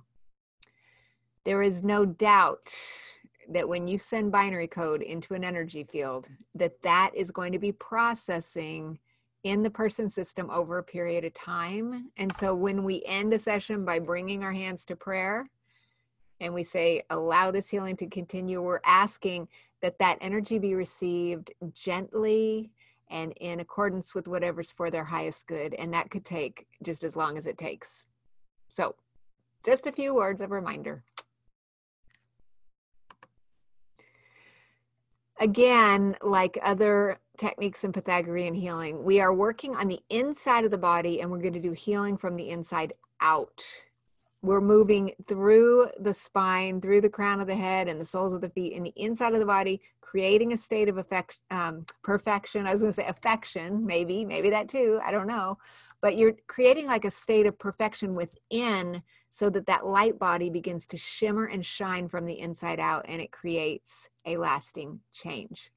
There 1.44 1.62
is 1.62 1.82
no 1.82 2.04
doubt 2.04 2.72
that 3.48 3.68
when 3.68 3.88
you 3.88 3.98
send 3.98 4.30
binary 4.30 4.68
code 4.68 5.02
into 5.02 5.34
an 5.34 5.42
energy 5.42 5.84
field, 5.84 6.28
that 6.54 6.80
that 6.82 7.10
is 7.14 7.32
going 7.32 7.52
to 7.52 7.58
be 7.58 7.72
processing 7.72 8.98
in 9.44 9.62
the 9.62 9.70
person 9.70 10.08
system 10.08 10.50
over 10.50 10.78
a 10.78 10.82
period 10.82 11.24
of 11.24 11.34
time. 11.34 12.10
And 12.16 12.34
so 12.34 12.54
when 12.54 12.84
we 12.84 13.02
end 13.06 13.32
a 13.32 13.38
session 13.38 13.84
by 13.84 13.98
bringing 13.98 14.44
our 14.44 14.52
hands 14.52 14.84
to 14.86 14.96
prayer 14.96 15.48
and 16.40 16.54
we 16.54 16.62
say, 16.62 17.02
allow 17.10 17.50
this 17.50 17.68
healing 17.68 17.96
to 17.96 18.06
continue, 18.06 18.62
we're 18.62 18.80
asking 18.84 19.48
that 19.80 19.98
that 19.98 20.18
energy 20.20 20.58
be 20.58 20.74
received 20.74 21.52
gently 21.74 22.70
and 23.10 23.32
in 23.40 23.60
accordance 23.60 24.14
with 24.14 24.28
whatever's 24.28 24.70
for 24.70 24.90
their 24.90 25.04
highest 25.04 25.46
good. 25.46 25.74
And 25.74 25.92
that 25.92 26.10
could 26.10 26.24
take 26.24 26.66
just 26.82 27.04
as 27.04 27.16
long 27.16 27.36
as 27.36 27.46
it 27.46 27.58
takes. 27.58 28.04
So, 28.70 28.94
just 29.64 29.86
a 29.86 29.92
few 29.92 30.14
words 30.14 30.40
of 30.40 30.50
reminder. 30.50 31.04
Again, 35.40 36.16
like 36.22 36.58
other 36.62 37.18
techniques 37.42 37.82
in 37.82 37.92
Pythagorean 37.92 38.54
healing. 38.54 39.02
We 39.02 39.20
are 39.20 39.34
working 39.34 39.74
on 39.74 39.88
the 39.88 40.00
inside 40.10 40.64
of 40.64 40.70
the 40.70 40.78
body 40.78 41.20
and 41.20 41.28
we're 41.28 41.40
going 41.40 41.52
to 41.54 41.60
do 41.60 41.72
healing 41.72 42.16
from 42.16 42.36
the 42.36 42.50
inside 42.50 42.92
out. 43.20 43.64
we're 44.42 44.60
moving 44.60 45.12
through 45.28 45.88
the 46.00 46.14
spine, 46.14 46.80
through 46.80 47.00
the 47.00 47.08
crown 47.08 47.40
of 47.40 47.46
the 47.46 47.54
head, 47.54 47.86
and 47.88 48.00
the 48.00 48.04
soles 48.04 48.32
of 48.32 48.40
the 48.40 48.48
feet, 48.50 48.74
and 48.74 48.84
the 48.84 48.92
inside 48.96 49.34
of 49.34 49.38
the 49.38 49.46
body, 49.46 49.80
creating 50.00 50.52
a 50.52 50.56
state 50.56 50.88
of 50.88 50.98
affect, 50.98 51.40
um, 51.52 51.84
perfection. 52.02 52.66
I 52.66 52.72
was 52.72 52.80
going 52.80 52.92
to 52.92 52.96
say 52.96 53.06
affection, 53.06 53.86
maybe, 53.86 54.24
maybe 54.24 54.50
that 54.50 54.68
too. 54.68 55.00
I 55.04 55.12
don't 55.12 55.28
know. 55.28 55.58
But 56.00 56.16
you're 56.16 56.34
creating 56.48 56.86
like 56.86 57.04
a 57.04 57.10
state 57.10 57.46
of 57.46 57.56
perfection 57.58 58.16
within 58.16 59.02
so 59.30 59.48
that 59.50 59.66
that 59.66 59.86
light 59.86 60.18
body 60.18 60.50
begins 60.50 60.86
to 60.88 60.96
shimmer 60.96 61.46
and 61.46 61.64
shine 61.64 62.08
from 62.08 62.26
the 62.26 62.38
inside 62.38 62.80
out 62.80 63.04
and 63.08 63.20
it 63.20 63.30
creates 63.30 64.10
a 64.26 64.36
lasting 64.36 65.00
change. 65.12 65.70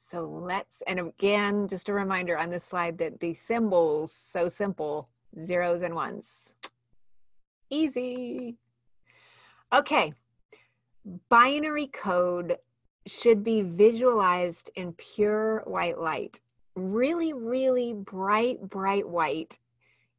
So 0.00 0.24
let's, 0.24 0.82
and 0.86 0.98
again, 1.00 1.68
just 1.68 1.88
a 1.88 1.92
reminder 1.92 2.38
on 2.38 2.50
this 2.50 2.64
slide 2.64 2.98
that 2.98 3.20
the 3.20 3.34
symbols, 3.34 4.12
so 4.12 4.48
simple, 4.48 5.10
zeros 5.38 5.82
and 5.82 5.94
ones. 5.94 6.54
Easy. 7.68 8.56
Okay, 9.72 10.14
binary 11.28 11.88
code 11.88 12.56
should 13.06 13.44
be 13.44 13.62
visualized 13.62 14.70
in 14.76 14.92
pure 14.94 15.62
white 15.66 15.98
light. 15.98 16.40
Really, 16.74 17.34
really 17.34 17.92
bright, 17.92 18.60
bright 18.62 19.06
white 19.06 19.58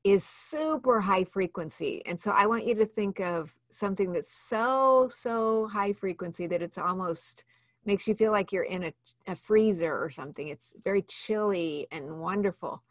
is 0.04 0.24
super 0.24 1.02
high 1.02 1.24
frequency. 1.24 2.04
And 2.06 2.20
so 2.20 2.32
I 2.32 2.46
want 2.46 2.66
you 2.66 2.76
to 2.76 2.86
think 2.86 3.20
of 3.20 3.56
something 3.70 4.12
that's 4.12 4.32
so, 4.32 5.10
so 5.12 5.68
high 5.68 5.94
frequency 5.94 6.48
that 6.48 6.62
it's 6.62 6.78
almost 6.78 7.44
makes 7.86 8.08
you 8.08 8.16
feel 8.16 8.32
like 8.32 8.52
you're 8.52 8.64
in 8.64 8.84
a, 8.86 8.94
a 9.28 9.36
freezer 9.36 9.98
or 9.98 10.10
something. 10.10 10.48
It's 10.48 10.76
very 10.84 11.02
chilly 11.04 11.88
and 11.92 12.20
wonderful 12.20 12.84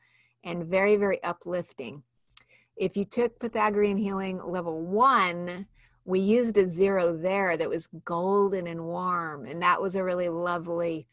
and 0.44 0.66
very, 0.66 0.96
very 0.96 1.22
uplifting. 1.22 2.02
If 2.76 2.96
you 2.96 3.04
took 3.04 3.38
Pythagorean 3.38 3.96
healing 3.98 4.40
level 4.44 4.80
one, 4.80 5.66
we 6.04 6.20
used 6.20 6.56
a 6.56 6.66
zero 6.66 7.16
there 7.16 7.56
that 7.56 7.68
was 7.68 7.88
golden 8.04 8.66
and 8.66 8.84
warm. 8.84 9.46
And 9.46 9.60
that 9.62 9.80
was 9.80 9.94
a 9.94 10.04
really 10.04 10.28
lovely 10.28 11.06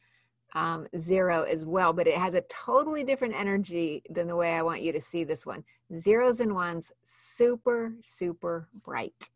um, 0.54 0.88
zero 0.98 1.44
as 1.44 1.66
well, 1.66 1.92
but 1.92 2.08
it 2.08 2.18
has 2.18 2.34
a 2.34 2.44
totally 2.44 3.04
different 3.04 3.36
energy 3.36 4.02
than 4.10 4.28
the 4.28 4.36
way 4.36 4.54
I 4.54 4.62
want 4.62 4.82
you 4.82 4.94
to 4.94 5.02
see 5.02 5.26
this 5.26 5.46
one. 5.46 5.64
Zeros 5.98 6.40
and 6.40 6.56
ones, 6.56 6.92
super, 7.04 7.94
super 8.02 8.70
bright. 8.84 9.30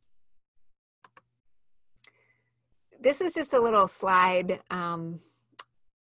This 2.99 3.21
is 3.21 3.33
just 3.33 3.53
a 3.53 3.61
little 3.61 3.87
slide 3.87 4.59
um, 4.71 5.19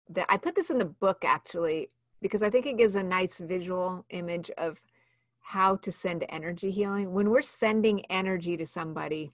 that 0.08 0.26
I 0.28 0.37
put 0.37 0.54
this 0.54 0.70
in 0.70 0.78
the 0.78 0.84
book 0.84 1.24
actually, 1.24 1.88
because 2.20 2.42
I 2.42 2.50
think 2.50 2.66
it 2.66 2.78
gives 2.78 2.94
a 2.94 3.02
nice 3.02 3.38
visual 3.38 4.04
image 4.11 4.50
of 4.58 4.80
how 5.40 5.76
to 5.76 5.92
send 5.92 6.24
energy 6.28 6.70
healing. 6.70 7.12
When 7.12 7.30
we're 7.30 7.42
sending 7.42 8.04
energy 8.06 8.56
to 8.56 8.66
somebody, 8.66 9.32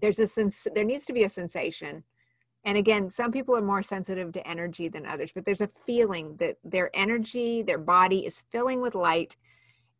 there's 0.00 0.18
a 0.18 0.28
sense, 0.28 0.66
there 0.74 0.84
needs 0.84 1.04
to 1.06 1.12
be 1.12 1.24
a 1.24 1.28
sensation 1.28 2.04
and 2.64 2.76
again 2.76 3.10
some 3.10 3.32
people 3.32 3.56
are 3.56 3.62
more 3.62 3.82
sensitive 3.82 4.32
to 4.32 4.46
energy 4.46 4.88
than 4.88 5.06
others 5.06 5.30
but 5.34 5.44
there's 5.44 5.60
a 5.60 5.70
feeling 5.86 6.36
that 6.36 6.56
their 6.64 6.90
energy 6.94 7.62
their 7.62 7.78
body 7.78 8.24
is 8.26 8.44
filling 8.50 8.80
with 8.80 8.94
light 8.94 9.36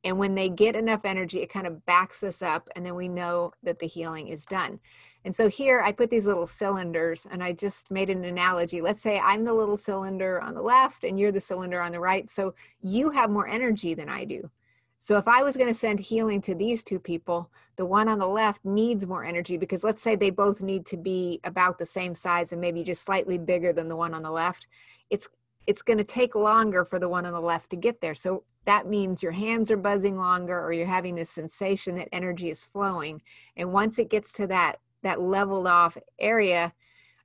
and 0.04 0.18
when 0.18 0.34
they 0.34 0.48
get 0.48 0.76
enough 0.76 1.04
energy 1.04 1.40
it 1.40 1.50
kind 1.50 1.66
of 1.66 1.84
backs 1.86 2.22
us 2.22 2.42
up 2.42 2.68
and 2.76 2.84
then 2.84 2.94
we 2.94 3.08
know 3.08 3.52
that 3.62 3.78
the 3.78 3.86
healing 3.86 4.28
is 4.28 4.44
done 4.44 4.78
and 5.24 5.34
so 5.34 5.48
here 5.48 5.80
i 5.80 5.92
put 5.92 6.10
these 6.10 6.26
little 6.26 6.46
cylinders 6.46 7.26
and 7.30 7.42
i 7.42 7.52
just 7.52 7.90
made 7.90 8.10
an 8.10 8.24
analogy 8.24 8.80
let's 8.80 9.02
say 9.02 9.18
i'm 9.20 9.44
the 9.44 9.52
little 9.52 9.76
cylinder 9.76 10.40
on 10.40 10.54
the 10.54 10.62
left 10.62 11.04
and 11.04 11.18
you're 11.18 11.32
the 11.32 11.40
cylinder 11.40 11.80
on 11.80 11.92
the 11.92 12.00
right 12.00 12.28
so 12.28 12.54
you 12.80 13.10
have 13.10 13.30
more 13.30 13.48
energy 13.48 13.94
than 13.94 14.08
i 14.08 14.24
do 14.24 14.50
so 14.98 15.16
if 15.16 15.28
I 15.28 15.42
was 15.42 15.56
going 15.56 15.68
to 15.68 15.78
send 15.78 16.00
healing 16.00 16.40
to 16.42 16.54
these 16.56 16.82
two 16.82 16.98
people, 16.98 17.50
the 17.76 17.86
one 17.86 18.08
on 18.08 18.18
the 18.18 18.26
left 18.26 18.64
needs 18.64 19.06
more 19.06 19.24
energy 19.24 19.56
because 19.56 19.84
let's 19.84 20.02
say 20.02 20.16
they 20.16 20.30
both 20.30 20.60
need 20.60 20.84
to 20.86 20.96
be 20.96 21.40
about 21.44 21.78
the 21.78 21.86
same 21.86 22.16
size 22.16 22.50
and 22.50 22.60
maybe 22.60 22.82
just 22.82 23.02
slightly 23.02 23.38
bigger 23.38 23.72
than 23.72 23.86
the 23.86 23.96
one 23.96 24.12
on 24.12 24.22
the 24.22 24.30
left. 24.30 24.66
It's 25.08 25.28
it's 25.68 25.82
going 25.82 25.98
to 25.98 26.04
take 26.04 26.34
longer 26.34 26.84
for 26.84 26.98
the 26.98 27.08
one 27.08 27.26
on 27.26 27.34
the 27.34 27.40
left 27.40 27.70
to 27.70 27.76
get 27.76 28.00
there. 28.00 28.14
So 28.14 28.42
that 28.64 28.86
means 28.86 29.22
your 29.22 29.32
hands 29.32 29.70
are 29.70 29.76
buzzing 29.76 30.16
longer 30.16 30.58
or 30.58 30.72
you're 30.72 30.86
having 30.86 31.14
this 31.14 31.30
sensation 31.30 31.94
that 31.96 32.08
energy 32.10 32.48
is 32.48 32.64
flowing. 32.64 33.20
And 33.56 33.72
once 33.72 33.98
it 33.98 34.08
gets 34.08 34.32
to 34.34 34.46
that 34.46 34.80
that 35.02 35.20
leveled 35.20 35.66
off 35.66 35.96
area, 36.18 36.72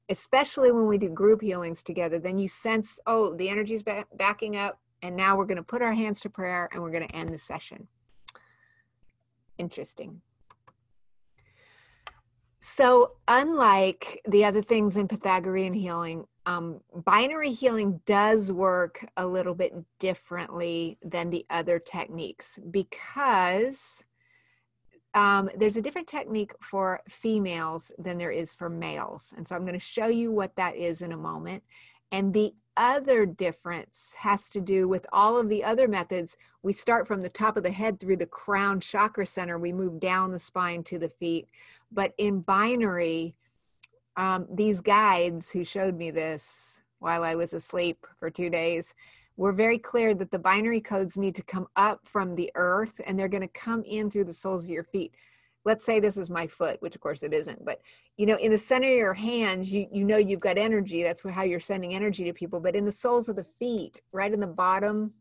especially 0.10 0.72
when 0.72 0.88
we 0.88 0.98
do 0.98 1.10
group 1.10 1.42
healings 1.42 1.84
together, 1.84 2.20
then 2.20 2.38
you 2.38 2.48
sense, 2.48 3.00
oh, 3.08 3.36
the 3.36 3.50
energy's 3.50 3.84
back, 3.84 4.08
backing 4.16 4.58
up 4.58 4.80
and 5.04 5.16
now 5.16 5.36
we're 5.36 5.46
going 5.46 5.58
to 5.58 5.64
put 5.64 5.82
our 5.82 5.94
hands 5.94 6.22
to 6.22 6.30
prayer 6.30 6.70
and 6.72 6.82
we're 6.82 6.92
going 6.92 7.08
to 7.08 7.16
end 7.16 7.34
the 7.34 7.38
session. 7.38 7.88
Interesting. 9.58 10.22
So, 12.60 13.12
unlike 13.28 14.22
the 14.26 14.46
other 14.46 14.62
things 14.62 14.96
in 14.96 15.10
Pythagorean 15.10 15.74
healing, 15.74 16.26
um, 16.46 16.80
binary 17.06 17.52
healing 17.52 18.00
does 18.06 18.54
work 18.54 19.06
a 19.18 19.28
little 19.28 19.54
bit 19.54 19.74
differently 20.00 20.98
than 21.04 21.30
the 21.30 21.46
other 21.50 21.78
techniques 21.78 22.58
because 22.72 24.06
um, 25.14 25.50
there's 25.56 25.76
a 25.76 25.82
different 25.82 26.08
technique 26.08 26.54
for 26.60 27.02
females 27.08 27.92
than 27.98 28.18
there 28.18 28.32
is 28.32 28.56
for 28.56 28.70
males. 28.70 29.34
And 29.38 29.48
so 29.48 29.56
I'm 29.56 29.66
going 29.66 29.74
to 29.74 29.86
show 29.86 30.08
you 30.08 30.32
what 30.32 30.56
that 30.56 30.76
is 30.76 31.02
in 31.02 31.12
a 31.12 31.18
moment. 31.18 31.64
And 32.12 32.34
the 32.34 32.54
other 32.78 33.26
difference 33.26 34.16
has 34.18 34.50
to 34.50 34.60
do 34.60 34.88
with 34.88 35.06
all 35.14 35.40
of 35.40 35.50
the 35.50 35.64
other 35.64 35.88
methods. 35.88 36.38
We 36.64 36.74
start 36.74 37.08
from 37.08 37.22
the 37.22 37.30
top 37.30 37.58
of 37.58 37.64
the 37.64 37.72
head 37.72 38.00
through 38.00 38.18
the 38.18 38.26
crown 38.26 38.80
chakra 38.80 39.28
center, 39.28 39.60
we 39.60 39.72
move 39.72 40.00
down 40.00 40.32
the 40.32 40.40
spine 40.40 40.84
to 40.86 40.98
the 40.98 41.10
feet. 41.10 41.48
But 41.92 42.14
in 42.18 42.42
binary, 42.42 43.36
um, 44.18 44.48
these 44.52 44.82
guides 44.82 45.52
who 45.52 45.64
showed 45.64 45.96
me 45.96 46.10
this 46.10 46.82
while 47.00 47.24
I 47.24 47.36
was 47.36 47.54
asleep 47.54 48.06
for 48.20 48.30
two 48.30 48.50
days 48.50 48.96
were 49.38 49.52
very 49.52 49.80
clear 49.80 50.14
that 50.14 50.32
the 50.32 50.40
binary 50.40 50.82
codes 50.82 51.18
need 51.18 51.36
to 51.36 51.44
come 51.44 51.68
up 51.76 52.00
from 52.08 52.36
the 52.36 52.52
earth 52.56 53.02
and 53.06 53.18
they're 53.18 53.28
going 53.28 53.42
to 53.42 53.48
come 53.60 53.84
in 53.84 54.10
through 54.10 54.26
the 54.26 54.34
soles 54.34 54.66
of 54.66 54.70
your 54.70 54.84
feet 54.84 55.14
let's 55.66 55.86
say 55.86 56.00
this 56.00 56.18
is 56.18 56.30
my 56.30 56.48
foot, 56.48 56.82
which 56.82 56.96
of 56.96 57.02
course 57.02 57.24
it 57.24 57.34
isn't, 57.34 57.64
but 57.64 57.82
you 58.18 58.26
know, 58.26 58.38
in 58.38 58.52
the 58.52 58.58
center 58.58 58.90
of 58.92 58.98
your 58.98 59.14
hands, 59.14 59.72
you 59.72 59.88
you 59.92 60.04
know 60.04 60.18
you've 60.18 60.40
got 60.40 60.58
energy. 60.58 61.04
That's 61.04 61.28
how 61.28 61.44
you're 61.44 61.60
sending 61.60 61.96
energy 61.96 62.24
to 62.26 62.34
people. 62.34 62.60
But 62.60 62.76
in 62.76 62.86
the 62.86 62.92
soles 62.92 63.30
of 63.30 63.36
the 63.36 63.46
feet, 63.60 64.02
right 64.12 64.32
in 64.32 64.40
the 64.40 64.48
bottom, 64.48 65.14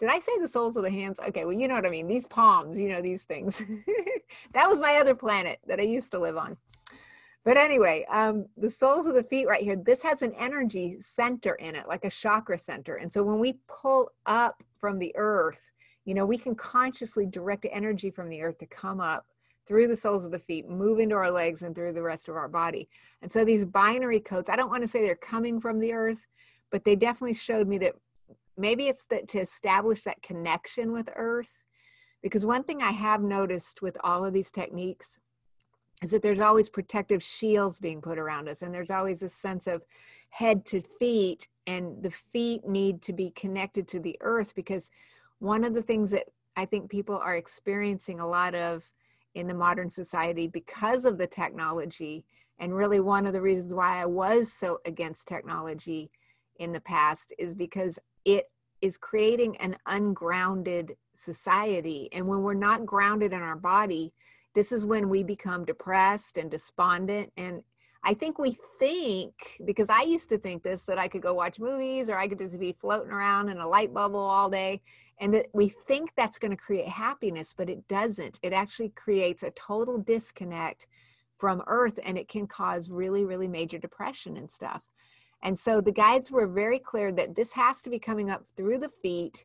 did 0.00 0.08
I 0.08 0.18
say 0.18 0.32
the 0.40 0.48
soles 0.48 0.76
of 0.76 0.82
the 0.82 0.90
hands? 0.90 1.20
Okay, 1.28 1.44
well, 1.44 1.54
you 1.54 1.68
know 1.68 1.74
what 1.74 1.86
I 1.86 1.90
mean. 1.90 2.08
These 2.08 2.26
palms, 2.26 2.76
you 2.78 2.88
know, 2.88 3.00
these 3.00 3.22
things. 3.24 3.62
that 4.52 4.68
was 4.68 4.78
my 4.78 4.96
other 4.96 5.14
planet 5.14 5.60
that 5.66 5.78
I 5.78 5.84
used 5.84 6.10
to 6.10 6.18
live 6.18 6.36
on. 6.36 6.56
But 7.44 7.58
anyway, 7.58 8.06
um, 8.10 8.46
the 8.56 8.70
soles 8.70 9.06
of 9.06 9.14
the 9.14 9.22
feet 9.22 9.46
right 9.46 9.62
here, 9.62 9.76
this 9.76 10.02
has 10.02 10.22
an 10.22 10.32
energy 10.38 10.96
center 11.00 11.54
in 11.56 11.74
it, 11.74 11.86
like 11.86 12.04
a 12.04 12.10
chakra 12.10 12.58
center. 12.58 12.96
And 12.96 13.12
so 13.12 13.22
when 13.22 13.38
we 13.38 13.58
pull 13.68 14.10
up 14.24 14.62
from 14.80 14.98
the 14.98 15.14
earth, 15.16 15.60
you 16.06 16.14
know, 16.14 16.24
we 16.24 16.38
can 16.38 16.54
consciously 16.54 17.26
direct 17.26 17.66
energy 17.70 18.10
from 18.10 18.30
the 18.30 18.40
earth 18.40 18.58
to 18.58 18.66
come 18.66 19.00
up 19.00 19.26
through 19.66 19.88
the 19.88 19.96
soles 19.96 20.24
of 20.24 20.30
the 20.30 20.38
feet, 20.38 20.68
move 20.68 20.98
into 20.98 21.14
our 21.14 21.30
legs 21.30 21.62
and 21.62 21.74
through 21.74 21.92
the 21.92 22.02
rest 22.02 22.28
of 22.28 22.36
our 22.36 22.48
body. 22.48 22.88
And 23.22 23.30
so 23.30 23.44
these 23.44 23.64
binary 23.64 24.20
codes, 24.20 24.48
I 24.48 24.56
don't 24.56 24.70
want 24.70 24.82
to 24.82 24.88
say 24.88 25.02
they're 25.02 25.14
coming 25.14 25.60
from 25.60 25.80
the 25.80 25.92
earth, 25.92 26.26
but 26.70 26.84
they 26.84 26.96
definitely 26.96 27.34
showed 27.34 27.68
me 27.68 27.78
that 27.78 27.94
maybe 28.56 28.88
it's 28.88 29.06
that 29.06 29.28
to 29.28 29.38
establish 29.38 30.02
that 30.02 30.22
connection 30.22 30.92
with 30.92 31.08
earth. 31.14 31.52
Because 32.22 32.46
one 32.46 32.64
thing 32.64 32.82
I 32.82 32.90
have 32.90 33.22
noticed 33.22 33.82
with 33.82 33.96
all 34.02 34.24
of 34.24 34.32
these 34.32 34.50
techniques 34.50 35.18
is 36.04 36.10
that 36.10 36.20
there's 36.20 36.40
always 36.40 36.68
protective 36.68 37.22
shields 37.22 37.80
being 37.80 38.02
put 38.02 38.18
around 38.18 38.46
us, 38.46 38.60
and 38.60 38.74
there's 38.74 38.90
always 38.90 39.22
a 39.22 39.28
sense 39.28 39.66
of 39.66 39.82
head 40.28 40.66
to 40.66 40.82
feet, 41.00 41.48
and 41.66 42.02
the 42.02 42.10
feet 42.10 42.66
need 42.66 43.00
to 43.00 43.14
be 43.14 43.30
connected 43.30 43.88
to 43.88 43.98
the 43.98 44.16
earth 44.20 44.54
because 44.54 44.90
one 45.38 45.64
of 45.64 45.72
the 45.72 45.82
things 45.82 46.10
that 46.10 46.24
I 46.56 46.66
think 46.66 46.90
people 46.90 47.16
are 47.16 47.36
experiencing 47.36 48.20
a 48.20 48.28
lot 48.28 48.54
of 48.54 48.84
in 49.34 49.48
the 49.48 49.54
modern 49.54 49.88
society 49.88 50.46
because 50.46 51.06
of 51.06 51.16
the 51.16 51.26
technology. 51.26 52.26
And 52.58 52.76
really, 52.76 53.00
one 53.00 53.26
of 53.26 53.32
the 53.32 53.40
reasons 53.40 53.72
why 53.72 54.00
I 54.00 54.04
was 54.04 54.52
so 54.52 54.80
against 54.84 55.26
technology 55.26 56.10
in 56.58 56.70
the 56.70 56.80
past 56.80 57.32
is 57.38 57.54
because 57.54 57.98
it 58.26 58.44
is 58.82 58.98
creating 58.98 59.56
an 59.56 59.76
ungrounded 59.86 60.96
society. 61.14 62.10
And 62.12 62.28
when 62.28 62.42
we're 62.42 62.54
not 62.54 62.84
grounded 62.84 63.32
in 63.32 63.40
our 63.40 63.56
body, 63.56 64.12
this 64.54 64.72
is 64.72 64.86
when 64.86 65.08
we 65.08 65.22
become 65.22 65.64
depressed 65.64 66.38
and 66.38 66.50
despondent. 66.50 67.32
And 67.36 67.62
I 68.02 68.14
think 68.14 68.38
we 68.38 68.56
think, 68.78 69.34
because 69.64 69.88
I 69.88 70.02
used 70.02 70.28
to 70.28 70.38
think 70.38 70.62
this, 70.62 70.84
that 70.84 70.98
I 70.98 71.08
could 71.08 71.22
go 71.22 71.34
watch 71.34 71.58
movies 71.58 72.08
or 72.08 72.16
I 72.16 72.28
could 72.28 72.38
just 72.38 72.58
be 72.58 72.76
floating 72.80 73.10
around 73.10 73.48
in 73.48 73.58
a 73.58 73.66
light 73.66 73.92
bubble 73.92 74.20
all 74.20 74.50
day 74.50 74.80
and 75.20 75.32
that 75.34 75.46
we 75.52 75.68
think 75.68 76.10
that's 76.16 76.38
going 76.38 76.50
to 76.50 76.56
create 76.56 76.88
happiness 76.88 77.54
but 77.56 77.68
it 77.68 77.86
doesn't 77.88 78.38
it 78.42 78.52
actually 78.52 78.90
creates 78.90 79.42
a 79.42 79.50
total 79.52 79.98
disconnect 79.98 80.86
from 81.38 81.62
earth 81.66 81.98
and 82.04 82.18
it 82.18 82.28
can 82.28 82.46
cause 82.46 82.90
really 82.90 83.24
really 83.24 83.48
major 83.48 83.78
depression 83.78 84.36
and 84.36 84.50
stuff 84.50 84.82
and 85.42 85.58
so 85.58 85.80
the 85.80 85.92
guides 85.92 86.30
were 86.30 86.46
very 86.46 86.78
clear 86.78 87.12
that 87.12 87.36
this 87.36 87.52
has 87.52 87.82
to 87.82 87.90
be 87.90 87.98
coming 87.98 88.30
up 88.30 88.44
through 88.56 88.78
the 88.78 88.90
feet 89.02 89.44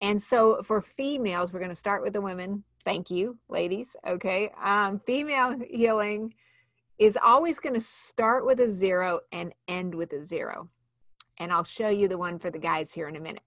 and 0.00 0.22
so 0.22 0.62
for 0.62 0.80
females 0.80 1.52
we're 1.52 1.60
going 1.60 1.68
to 1.68 1.74
start 1.74 2.02
with 2.02 2.12
the 2.12 2.20
women 2.20 2.62
Thank 2.86 3.10
you, 3.10 3.36
ladies. 3.48 3.96
Okay. 4.06 4.48
Um, 4.62 5.00
female 5.00 5.58
healing 5.68 6.32
is 7.00 7.18
always 7.22 7.58
going 7.58 7.74
to 7.74 7.80
start 7.80 8.46
with 8.46 8.60
a 8.60 8.70
zero 8.70 9.18
and 9.32 9.52
end 9.66 9.92
with 9.92 10.12
a 10.12 10.22
zero. 10.22 10.68
And 11.38 11.52
I'll 11.52 11.64
show 11.64 11.88
you 11.88 12.06
the 12.06 12.16
one 12.16 12.38
for 12.38 12.48
the 12.48 12.60
guys 12.60 12.92
here 12.92 13.08
in 13.08 13.16
a 13.16 13.20
minute. 13.20 13.42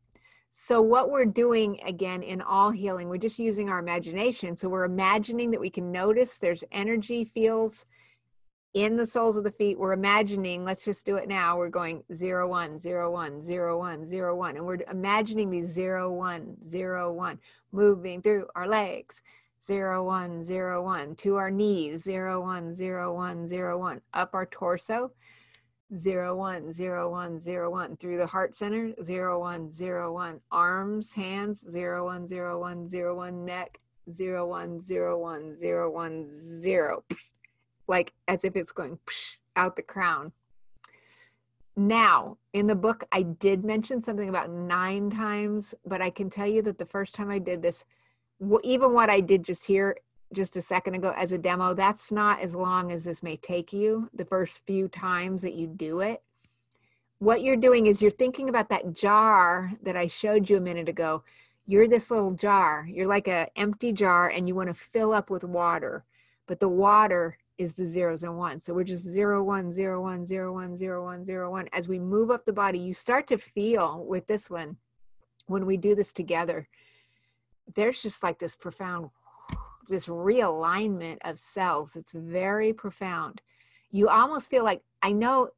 So, 0.52 0.82
what 0.82 1.10
we're 1.10 1.23
doing 1.23 1.80
again 1.86 2.21
in 2.21 2.41
all 2.41 2.71
healing, 2.71 3.08
we're 3.08 3.17
just 3.17 3.39
using 3.39 3.69
our 3.69 3.80
imagination. 3.80 4.58
So, 4.58 4.67
we're 4.67 4.84
imagining 4.84 5.52
that 5.52 5.62
we 5.62 5.69
can 5.69 5.89
notice 5.89 6.38
there's 6.38 6.65
energy 6.73 7.23
fields 7.23 7.86
in 8.73 8.95
the 8.95 9.05
soles 9.05 9.38
of 9.38 9.43
the 9.43 9.51
feet. 9.51 9.79
We're 9.79 9.93
imagining, 9.93 10.63
let's 10.63 10.86
just 10.86 11.05
do 11.05 11.15
it 11.15 11.27
now. 11.27 11.58
We're 11.58 11.69
going 11.69 12.03
zero, 12.13 12.47
one, 12.47 12.77
zero, 12.77 13.12
one, 13.12 13.41
zero, 13.41 13.77
one, 13.77 14.05
zero, 14.05 14.36
one. 14.36 14.58
And 14.58 14.65
we're 14.65 14.79
imagining 14.89 15.49
these 15.49 15.71
zero, 15.71 16.12
one, 16.12 16.55
zero, 16.63 17.12
one 17.12 17.39
moving 17.71 18.21
through 18.21 18.47
our 18.55 18.67
legs. 18.67 19.21
Zero, 19.65 20.05
one, 20.05 20.43
zero, 20.43 20.84
one 20.84 21.15
to 21.15 21.36
our 21.36 21.51
knees. 21.51 22.03
Zero, 22.03 22.41
one, 22.41 22.73
zero, 22.73 23.13
one, 23.13 23.47
zero, 23.47 23.77
one 23.77 24.01
up 24.13 24.34
our 24.34 24.45
torso 24.45 25.12
zero 25.95 26.36
one 26.36 26.71
zero 26.71 27.10
one 27.10 27.39
zero 27.39 27.71
one 27.71 27.97
through 27.97 28.17
the 28.17 28.27
heart 28.27 28.53
center 28.53 28.93
zero 29.01 29.39
one 29.39 29.71
zero 29.71 30.13
one 30.13 30.39
arms 30.51 31.12
hands 31.13 31.65
zero 31.67 32.05
one 32.05 32.27
zero 32.27 32.60
one 32.60 32.88
zero 32.88 33.15
one 33.15 33.43
neck 33.43 33.79
zero 34.12 34.45
one 34.45 34.79
zero 34.79 35.17
one 35.17 35.58
zero 35.58 35.89
one 35.89 36.27
zero 36.29 37.03
like 37.89 38.13
as 38.28 38.45
if 38.45 38.56
it's 38.56 38.71
going 38.71 38.97
out 39.56 39.75
the 39.75 39.82
crown 39.82 40.32
now 41.75 42.38
in 42.54 42.67
the 42.67 42.75
book 42.75 43.04
i 43.12 43.21
did 43.21 43.63
mention 43.65 44.02
something 44.02 44.30
about 44.30 44.49
nine 44.49 45.10
times 45.10 45.75
but 45.86 46.02
i 46.02 46.10
can 46.10 46.30
tell 46.30 46.47
you 46.47 46.62
that 46.62 46.78
the 46.78 46.86
first 46.86 47.13
time 47.13 47.30
i 47.30 47.39
did 47.39 47.62
this 47.62 47.86
even 48.63 48.93
what 48.93 49.10
i 49.10 49.19
did 49.19 49.43
just 49.43 49.65
here 49.65 49.95
just 50.34 50.58
a 50.58 50.62
second 50.62 50.93
ago 50.93 51.13
as 51.15 51.32
a 51.32 51.38
demo, 51.38 51.73
that's 51.73 52.12
not 52.12 52.39
as 52.39 52.56
long 52.56 52.91
as 52.91 53.04
this 53.04 53.23
may 53.23 53.36
take 53.38 53.73
you 53.73 54.10
the 54.13 54.25
first 54.25 54.62
few 54.65 54.88
times 54.88 55.41
that 55.41 55.56
you 55.56 55.67
do 55.67 56.02
it. 56.02 56.21
What 57.17 57.41
you're 57.41 57.58
doing 57.58 57.88
is 57.88 58.02
you're 58.02 58.12
thinking 58.12 58.47
about 58.47 58.69
that 58.69 58.93
jar 58.93 59.73
that 59.84 59.97
I 59.97 60.08
showed 60.08 60.49
you 60.49 60.58
a 60.58 60.62
minute 60.62 60.88
ago. 60.88 61.23
You're 61.65 61.88
this 61.88 62.12
little 62.12 62.32
jar. 62.32 62.88
You're 62.89 63.08
like 63.08 63.28
an 63.28 63.47
empty 63.56 63.91
jar 63.91 64.30
and 64.30 64.47
you 64.47 64.56
want 64.56 64.69
to 64.69 64.73
fill 64.73 65.13
up 65.13 65.30
with 65.30 65.43
water, 65.43 66.06
but 66.47 66.60
the 66.60 66.69
water 66.69 67.38
is 67.59 67.73
the 67.73 67.85
zeros 67.85 68.23
and 68.23 68.35
ones. 68.37 68.63
So 68.63 68.73
we're 68.73 68.85
just 68.85 69.03
zero, 69.03 69.43
one, 69.43 69.71
zero, 69.71 70.01
one, 70.01 70.25
zero, 70.25 70.53
one, 70.53 70.75
zero, 70.75 71.03
one, 71.03 71.23
zero, 71.25 71.51
one. 71.51 71.67
As 71.73 71.87
we 71.87 71.99
move 71.99 72.31
up 72.31 72.45
the 72.45 72.53
body, 72.53 72.79
you 72.79 72.93
start 72.93 73.27
to 73.27 73.37
feel 73.37 74.05
with 74.05 74.25
this 74.25 74.49
one, 74.49 74.77
when 75.47 75.65
we 75.65 75.75
do 75.75 75.93
this 75.93 76.13
together, 76.13 76.67
there's 77.75 78.01
just 78.01 78.23
like 78.23 78.39
this 78.39 78.55
profound 78.55 79.11
this 79.89 80.05
realignment 80.05 81.17
of 81.25 81.39
cells. 81.39 81.95
It's 81.95 82.13
very 82.13 82.71
profound. 82.71 83.41
You 83.89 84.07
almost 84.07 84.49
feel 84.51 84.63
like, 84.63 84.83
I 85.01 85.11
know 85.11 85.49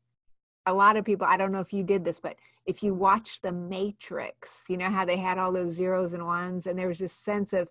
a 0.66 0.74
lot 0.74 0.96
of 0.96 1.04
people, 1.04 1.28
I 1.30 1.36
don't 1.36 1.52
know 1.52 1.60
if 1.60 1.74
you 1.74 1.84
did 1.84 2.06
this, 2.06 2.20
but 2.20 2.38
if 2.66 2.82
you 2.82 2.94
watch 2.94 3.42
The 3.42 3.52
Matrix, 3.52 4.66
you 4.70 4.78
know 4.78 4.90
how 4.90 5.04
they 5.04 5.18
had 5.18 5.38
all 5.38 5.52
those 5.52 5.72
zeros 5.74 6.14
and 6.14 6.26
ones, 6.26 6.66
and 6.66 6.80
there 6.80 6.88
was 6.88 7.00
this 7.00 7.12
sense 7.12 7.52
of, 7.52 7.68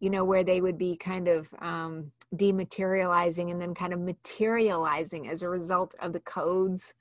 you 0.00 0.10
know, 0.10 0.24
where 0.24 0.44
they 0.44 0.60
would 0.60 0.78
be 0.78 0.96
kind 0.96 1.28
of 1.28 1.48
um, 1.60 2.12
dematerializing 2.34 3.50
and 3.50 3.60
then 3.60 3.74
kind 3.74 3.92
of 3.92 4.00
materializing 4.00 5.28
as 5.28 5.42
a 5.42 5.48
result 5.48 5.94
of 6.00 6.12
the 6.12 6.20
codes. 6.20 6.94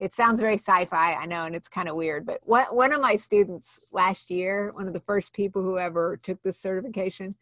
It 0.00 0.12
sounds 0.12 0.40
very 0.40 0.58
sci-fi, 0.58 1.14
I 1.14 1.26
know, 1.26 1.44
and 1.44 1.54
it's 1.54 1.68
kind 1.68 1.88
of 1.88 1.96
weird. 1.96 2.26
But 2.26 2.40
one 2.42 2.64
one 2.66 2.92
of 2.92 3.00
my 3.00 3.16
students 3.16 3.80
last 3.92 4.30
year, 4.30 4.72
one 4.72 4.88
of 4.88 4.94
the 4.94 5.00
first 5.00 5.32
people 5.32 5.62
who 5.62 5.78
ever 5.78 6.16
took 6.16 6.42
this 6.42 6.58
certification, 6.58 7.34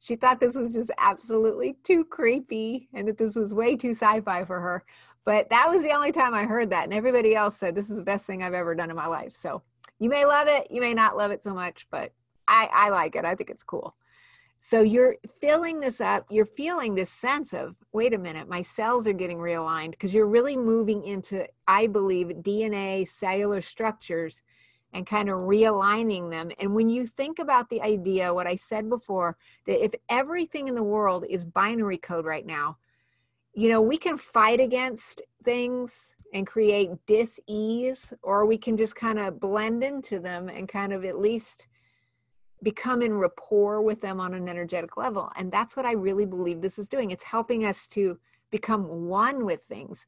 she 0.00 0.16
thought 0.16 0.40
this 0.40 0.56
was 0.56 0.72
just 0.72 0.90
absolutely 0.98 1.76
too 1.84 2.04
creepy 2.04 2.88
and 2.94 3.06
that 3.06 3.18
this 3.18 3.36
was 3.36 3.54
way 3.54 3.76
too 3.76 3.90
sci-fi 3.90 4.44
for 4.44 4.60
her 4.60 4.84
but 5.24 5.48
that 5.50 5.68
was 5.70 5.82
the 5.82 5.92
only 5.92 6.10
time 6.10 6.34
i 6.34 6.42
heard 6.42 6.70
that 6.70 6.84
and 6.84 6.94
everybody 6.94 7.34
else 7.34 7.56
said 7.56 7.74
this 7.74 7.90
is 7.90 7.96
the 7.96 8.02
best 8.02 8.26
thing 8.26 8.42
i've 8.42 8.54
ever 8.54 8.74
done 8.74 8.90
in 8.90 8.96
my 8.96 9.06
life 9.06 9.36
so 9.36 9.62
you 9.98 10.08
may 10.08 10.24
love 10.24 10.48
it 10.48 10.66
you 10.70 10.80
may 10.80 10.94
not 10.94 11.16
love 11.16 11.30
it 11.30 11.42
so 11.42 11.54
much 11.54 11.86
but 11.90 12.12
i 12.48 12.68
i 12.72 12.90
like 12.90 13.14
it 13.14 13.24
i 13.24 13.34
think 13.34 13.50
it's 13.50 13.62
cool 13.62 13.94
so 14.60 14.82
you're 14.82 15.16
filling 15.40 15.80
this 15.80 16.00
up 16.00 16.24
you're 16.30 16.46
feeling 16.46 16.94
this 16.94 17.10
sense 17.10 17.52
of 17.52 17.74
wait 17.92 18.14
a 18.14 18.18
minute 18.18 18.48
my 18.48 18.62
cells 18.62 19.06
are 19.06 19.12
getting 19.12 19.38
realigned 19.38 19.90
because 19.90 20.14
you're 20.14 20.26
really 20.26 20.56
moving 20.56 21.02
into 21.04 21.44
i 21.66 21.86
believe 21.86 22.28
dna 22.28 23.06
cellular 23.08 23.60
structures 23.60 24.42
and 24.92 25.06
kind 25.06 25.28
of 25.28 25.38
realigning 25.38 26.30
them. 26.30 26.50
And 26.58 26.74
when 26.74 26.88
you 26.88 27.06
think 27.06 27.38
about 27.38 27.68
the 27.70 27.80
idea, 27.82 28.34
what 28.34 28.46
I 28.46 28.56
said 28.56 28.88
before, 28.88 29.36
that 29.66 29.82
if 29.84 29.94
everything 30.08 30.68
in 30.68 30.74
the 30.74 30.82
world 30.82 31.24
is 31.28 31.44
binary 31.44 31.98
code 31.98 32.24
right 32.24 32.46
now, 32.46 32.78
you 33.54 33.68
know, 33.68 33.80
we 33.80 33.96
can 33.96 34.16
fight 34.16 34.60
against 34.60 35.22
things 35.44 36.14
and 36.32 36.46
create 36.46 36.90
dis-ease, 37.06 38.12
or 38.22 38.46
we 38.46 38.56
can 38.56 38.76
just 38.76 38.94
kind 38.94 39.18
of 39.18 39.40
blend 39.40 39.82
into 39.82 40.20
them 40.20 40.48
and 40.48 40.68
kind 40.68 40.92
of 40.92 41.04
at 41.04 41.18
least 41.18 41.66
become 42.62 43.02
in 43.02 43.14
rapport 43.14 43.82
with 43.82 44.00
them 44.00 44.20
on 44.20 44.34
an 44.34 44.48
energetic 44.48 44.96
level. 44.96 45.30
And 45.36 45.50
that's 45.50 45.76
what 45.76 45.86
I 45.86 45.92
really 45.92 46.26
believe 46.26 46.60
this 46.60 46.78
is 46.78 46.88
doing. 46.88 47.10
It's 47.10 47.24
helping 47.24 47.64
us 47.64 47.88
to 47.88 48.18
become 48.50 49.06
one 49.06 49.44
with 49.44 49.60
things. 49.68 50.06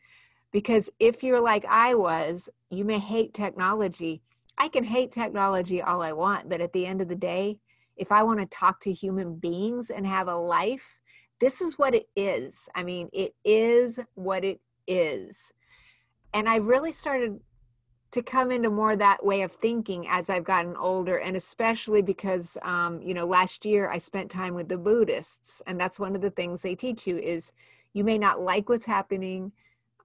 Because 0.53 0.91
if 0.99 1.23
you're 1.23 1.41
like 1.41 1.65
I 1.67 1.95
was, 1.95 2.49
you 2.71 2.85
may 2.85 2.99
hate 2.99 3.33
technology, 3.33 4.23
I 4.59 4.69
can 4.69 4.85
hate 4.85 5.11
technology 5.11 5.81
all 5.81 6.03
I 6.03 6.13
want, 6.13 6.49
but 6.49 6.61
at 6.61 6.73
the 6.73 6.87
end 6.87 7.01
of 7.01 7.09
the 7.09 7.17
day, 7.17 7.59
if 7.97 8.13
I 8.13 8.23
want 8.23 8.41
to 8.41 8.47
talk 8.47 8.81
to 8.81 8.93
human 8.93 9.37
beings 9.37 9.91
and 9.91 10.07
have 10.07 10.29
a 10.29 10.37
life, 10.37 10.99
this 11.41 11.61
is 11.61 11.79
what 11.79 11.95
it 11.95 12.09
is. 12.15 12.69
I 12.75 12.83
mean, 12.83 13.09
it 13.13 13.35
is 13.45 13.99
what 14.15 14.45
it 14.45 14.61
is. 14.87 15.53
And 16.35 16.49
I 16.49 16.57
really 16.57 16.93
started 16.93 17.41
to 18.13 18.23
come 18.23 18.51
into 18.53 18.69
more 18.69 18.95
that 18.95 19.25
way 19.25 19.41
of 19.41 19.53
thinking 19.53 20.07
as 20.07 20.29
I've 20.29 20.45
gotten 20.45 20.77
older, 20.77 21.17
and 21.17 21.35
especially 21.35 22.03
because, 22.03 22.59
um, 22.63 23.01
you 23.03 23.15
know, 23.15 23.25
last 23.25 23.65
year 23.65 23.91
I 23.91 23.99
spent 23.99 24.31
time 24.31 24.55
with 24.55 24.69
the 24.69 24.77
Buddhists, 24.77 25.63
and 25.67 25.81
that's 25.81 25.99
one 25.99 26.15
of 26.15 26.21
the 26.21 26.31
things 26.31 26.61
they 26.61 26.75
teach 26.75 27.07
you 27.07 27.17
is 27.17 27.53
you 27.95 28.05
may 28.05 28.19
not 28.19 28.41
like 28.41 28.69
what's 28.69 28.85
happening, 28.85 29.53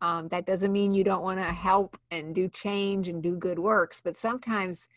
um, 0.02 0.30
that 0.30 0.46
doesn't 0.46 0.72
mean 0.72 0.94
you 0.94 1.04
don't 1.04 1.24
want 1.24 1.40
to 1.40 1.46
help 1.46 1.98
and 2.10 2.34
do 2.34 2.48
change 2.48 3.10
and 3.10 3.22
do 3.22 3.36
good 3.36 3.60
works, 3.60 4.00
but 4.00 4.16
sometimes 4.16 4.88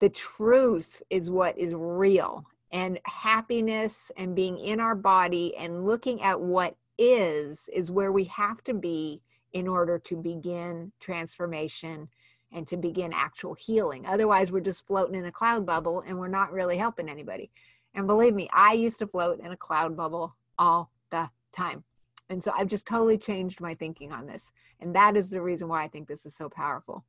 the 0.00 0.08
truth 0.08 1.02
is 1.10 1.30
what 1.30 1.58
is 1.58 1.74
real. 1.74 2.46
And 2.72 2.98
happiness 3.04 4.10
and 4.16 4.34
being 4.34 4.58
in 4.58 4.80
our 4.80 4.94
body 4.94 5.54
and 5.56 5.84
looking 5.84 6.22
at 6.22 6.40
what 6.40 6.76
is, 6.98 7.68
is 7.72 7.90
where 7.90 8.10
we 8.10 8.24
have 8.24 8.64
to 8.64 8.74
be 8.74 9.20
in 9.52 9.68
order 9.68 9.98
to 9.98 10.16
begin 10.16 10.92
transformation 11.00 12.08
and 12.54 12.66
to 12.68 12.76
begin 12.76 13.12
actual 13.12 13.52
healing. 13.52 14.06
Otherwise, 14.06 14.50
we're 14.50 14.60
just 14.60 14.86
floating 14.86 15.16
in 15.16 15.26
a 15.26 15.32
cloud 15.32 15.66
bubble 15.66 16.02
and 16.06 16.18
we're 16.18 16.28
not 16.28 16.52
really 16.52 16.78
helping 16.78 17.08
anybody. 17.08 17.50
And 17.94 18.06
believe 18.06 18.34
me, 18.34 18.48
I 18.52 18.72
used 18.72 19.00
to 19.00 19.06
float 19.06 19.40
in 19.40 19.52
a 19.52 19.56
cloud 19.56 19.96
bubble 19.96 20.36
all 20.58 20.90
the 21.10 21.28
time. 21.52 21.84
And 22.30 22.42
so 22.42 22.52
I've 22.56 22.68
just 22.68 22.86
totally 22.86 23.18
changed 23.18 23.60
my 23.60 23.74
thinking 23.74 24.12
on 24.12 24.26
this. 24.26 24.50
And 24.80 24.94
that 24.94 25.16
is 25.16 25.28
the 25.28 25.42
reason 25.42 25.68
why 25.68 25.82
I 25.82 25.88
think 25.88 26.08
this 26.08 26.24
is 26.24 26.34
so 26.34 26.48
powerful. 26.48 27.04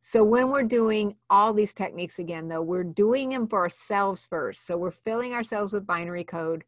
So 0.00 0.22
when 0.22 0.50
we're 0.50 0.62
doing 0.62 1.16
all 1.30 1.52
these 1.52 1.72
techniques 1.72 2.18
again, 2.18 2.48
though, 2.48 2.60
we're 2.60 2.84
doing 2.84 3.30
them 3.30 3.48
for 3.48 3.60
ourselves 3.60 4.26
first. 4.26 4.66
So 4.66 4.76
we're 4.76 4.90
filling 4.90 5.32
ourselves 5.32 5.72
with 5.72 5.86
binary 5.86 6.24
code. 6.24 6.64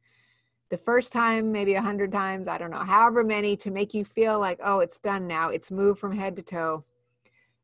The 0.70 0.78
first 0.78 1.12
time, 1.12 1.52
maybe 1.52 1.74
a 1.74 1.82
hundred 1.82 2.10
times, 2.10 2.48
I 2.48 2.58
don't 2.58 2.70
know, 2.70 2.78
however 2.78 3.24
many 3.24 3.56
to 3.58 3.70
make 3.70 3.92
you 3.92 4.04
feel 4.04 4.38
like, 4.38 4.58
oh, 4.62 4.80
it's 4.80 4.98
done 4.98 5.26
now. 5.26 5.50
It's 5.50 5.70
moved 5.70 6.00
from 6.00 6.16
head 6.16 6.36
to 6.36 6.42
toe. 6.42 6.84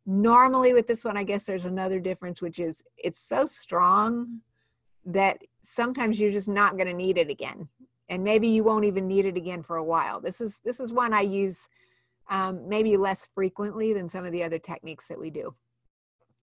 Normally 0.06 0.74
with 0.74 0.86
this 0.86 1.04
one, 1.04 1.16
I 1.16 1.22
guess 1.22 1.44
there's 1.44 1.64
another 1.64 1.98
difference, 1.98 2.42
which 2.42 2.58
is 2.58 2.82
it's 2.96 3.20
so 3.20 3.46
strong 3.46 4.40
that 5.06 5.38
sometimes 5.62 6.20
you're 6.20 6.32
just 6.32 6.48
not 6.48 6.76
going 6.76 6.86
to 6.86 6.94
need 6.94 7.18
it 7.18 7.30
again 7.30 7.68
and 8.08 8.22
maybe 8.22 8.48
you 8.48 8.64
won't 8.64 8.84
even 8.84 9.06
need 9.06 9.26
it 9.26 9.36
again 9.36 9.62
for 9.62 9.76
a 9.76 9.84
while. 9.84 10.20
This 10.20 10.40
is 10.40 10.60
this 10.64 10.80
is 10.80 10.92
one 10.92 11.12
I 11.12 11.22
use 11.22 11.68
um, 12.28 12.68
maybe 12.68 12.96
less 12.96 13.28
frequently 13.34 13.92
than 13.92 14.08
some 14.08 14.24
of 14.24 14.32
the 14.32 14.42
other 14.42 14.58
techniques 14.58 15.08
that 15.08 15.20
we 15.20 15.30
do. 15.30 15.54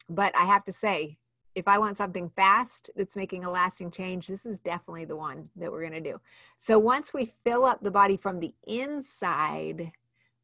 But 0.08 0.36
I 0.36 0.44
have 0.44 0.64
to 0.64 0.72
say, 0.72 1.18
if 1.54 1.68
I 1.68 1.78
want 1.78 1.96
something 1.96 2.30
fast 2.30 2.90
that's 2.96 3.16
making 3.16 3.44
a 3.44 3.50
lasting 3.50 3.90
change, 3.90 4.26
this 4.26 4.46
is 4.46 4.58
definitely 4.58 5.04
the 5.04 5.16
one 5.16 5.48
that 5.56 5.70
we're 5.70 5.80
going 5.80 6.02
to 6.02 6.12
do. 6.12 6.20
So 6.56 6.78
once 6.78 7.12
we 7.12 7.32
fill 7.44 7.64
up 7.64 7.82
the 7.82 7.90
body 7.90 8.16
from 8.16 8.40
the 8.40 8.54
inside 8.66 9.92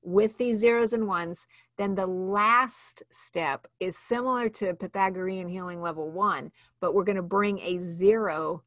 with 0.05 0.39
these 0.39 0.59
zeros 0.59 0.93
and 0.93 1.09
ones, 1.09 1.47
then 1.79 1.95
the 1.95 2.07
last 2.07 3.03
step 3.11 3.67
is 3.81 3.97
similar 3.97 4.49
to 4.51 4.75
Pythagorean 4.75 5.49
healing 5.49 5.81
level 5.81 6.11
one, 6.11 6.53
but 6.81 6.95
we're 6.95 7.05
going 7.05 7.17
to 7.17 7.23
bring 7.23 7.59
a 7.61 7.79
zero 7.81 8.63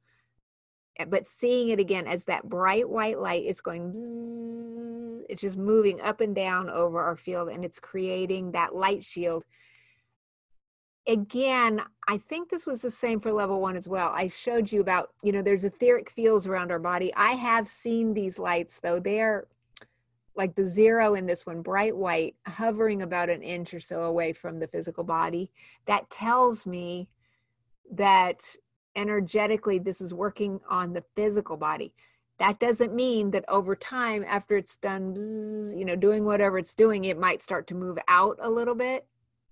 Eh, 1.00 1.06
but 1.06 1.28
seeing 1.28 1.69
it 1.69 1.80
again 1.80 2.08
as 2.08 2.26
that 2.26 2.47
bright 2.47 2.89
white 2.89 3.19
light 3.19 3.43
it's 3.45 3.62
going 3.62 3.91
bzzz, 3.91 5.23
it's 5.30 5.41
just 5.41 5.58
moving 5.58 6.02
up 6.02 6.21
and 6.21 6.36
down 6.36 6.69
over 6.69 7.02
our 7.02 7.15
field 7.15 7.50
and 7.50 7.63
it's 7.63 7.80
creating 7.80 8.52
that 8.52 8.76
light 8.76 9.04
shield 9.04 9.43
again, 11.08 11.82
I 12.10 12.17
think 12.17 12.50
this 12.50 12.67
was 12.67 12.82
the 12.82 12.91
same 12.91 13.21
for 13.21 13.32
level 13.32 13.62
one 13.62 13.78
as 13.78 13.88
well. 13.88 14.12
I 14.13 14.28
showed 14.28 14.69
you 14.69 14.82
about, 14.82 15.12
you 15.23 15.32
know, 15.32 15.41
there's 15.41 15.63
etheric 15.63 16.10
fields 16.10 16.45
around 16.45 16.69
our 16.69 16.80
body. 16.80 17.13
I 17.15 17.32
have 17.32 17.69
seen 17.69 18.13
these 18.13 18.38
lights 18.38 18.82
though. 18.82 19.00
They're 19.00 19.47
like 20.38 20.56
the 20.56 20.65
zero 20.65 21.15
in 21.15 21.26
this 21.26 21.45
one, 21.45 21.62
bright 21.62 21.95
white, 21.95 22.36
hovering 22.45 23.02
about 23.02 23.30
an 23.30 23.41
inch 23.41 23.73
or 23.73 23.80
so 23.80 24.04
away 24.04 24.32
from 24.32 24.60
the 24.60 24.67
physical 24.67 25.04
body. 25.04 25.50
That 25.86 26.10
tells 26.10 26.65
me 26.65 27.10
that 27.91 28.43
energetically 28.95 29.80
this 29.80 30.00
is 30.00 30.13
working 30.13 30.60
on 30.69 30.93
the 30.93 31.04
physical 31.15 31.58
body. 31.58 31.93
That 32.39 32.60
doesn't 32.60 32.93
mean 32.93 33.32
that 33.32 33.45
over 33.47 33.76
time, 33.76 34.23
after 34.28 34.58
it's 34.58 34.78
done, 34.78 35.15
you 35.76 35.84
know, 35.84 35.95
doing 35.95 36.23
whatever 36.23 36.60
it's 36.60 36.76
doing, 36.76 37.06
it 37.06 37.19
might 37.19 37.41
start 37.41 37.65
to 37.67 37.76
move 37.76 37.97
out 38.08 38.38
a 38.39 38.50
little 38.50 38.76
bit 38.76 39.08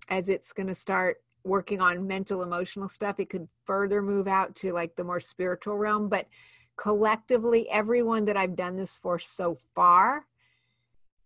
as 0.10 0.30
it's 0.30 0.54
going 0.54 0.68
to 0.68 0.76
start 0.76 1.18
working 1.44 1.80
on 1.80 2.08
mental 2.08 2.42
emotional 2.42 2.90
stuff 2.90 3.20
it 3.20 3.30
could 3.30 3.48
further 3.66 4.02
move 4.02 4.28
out 4.28 4.56
to 4.56 4.74
like 4.74 4.96
the 4.96 5.04
more 5.04 5.20
spiritual 5.20 5.78
realm 5.78 6.10
but 6.10 6.28
collectively 6.76 7.70
everyone 7.70 8.26
that 8.26 8.36
i've 8.36 8.56
done 8.56 8.76
this 8.76 8.98
for 8.98 9.20
so 9.20 9.56
far 9.76 10.26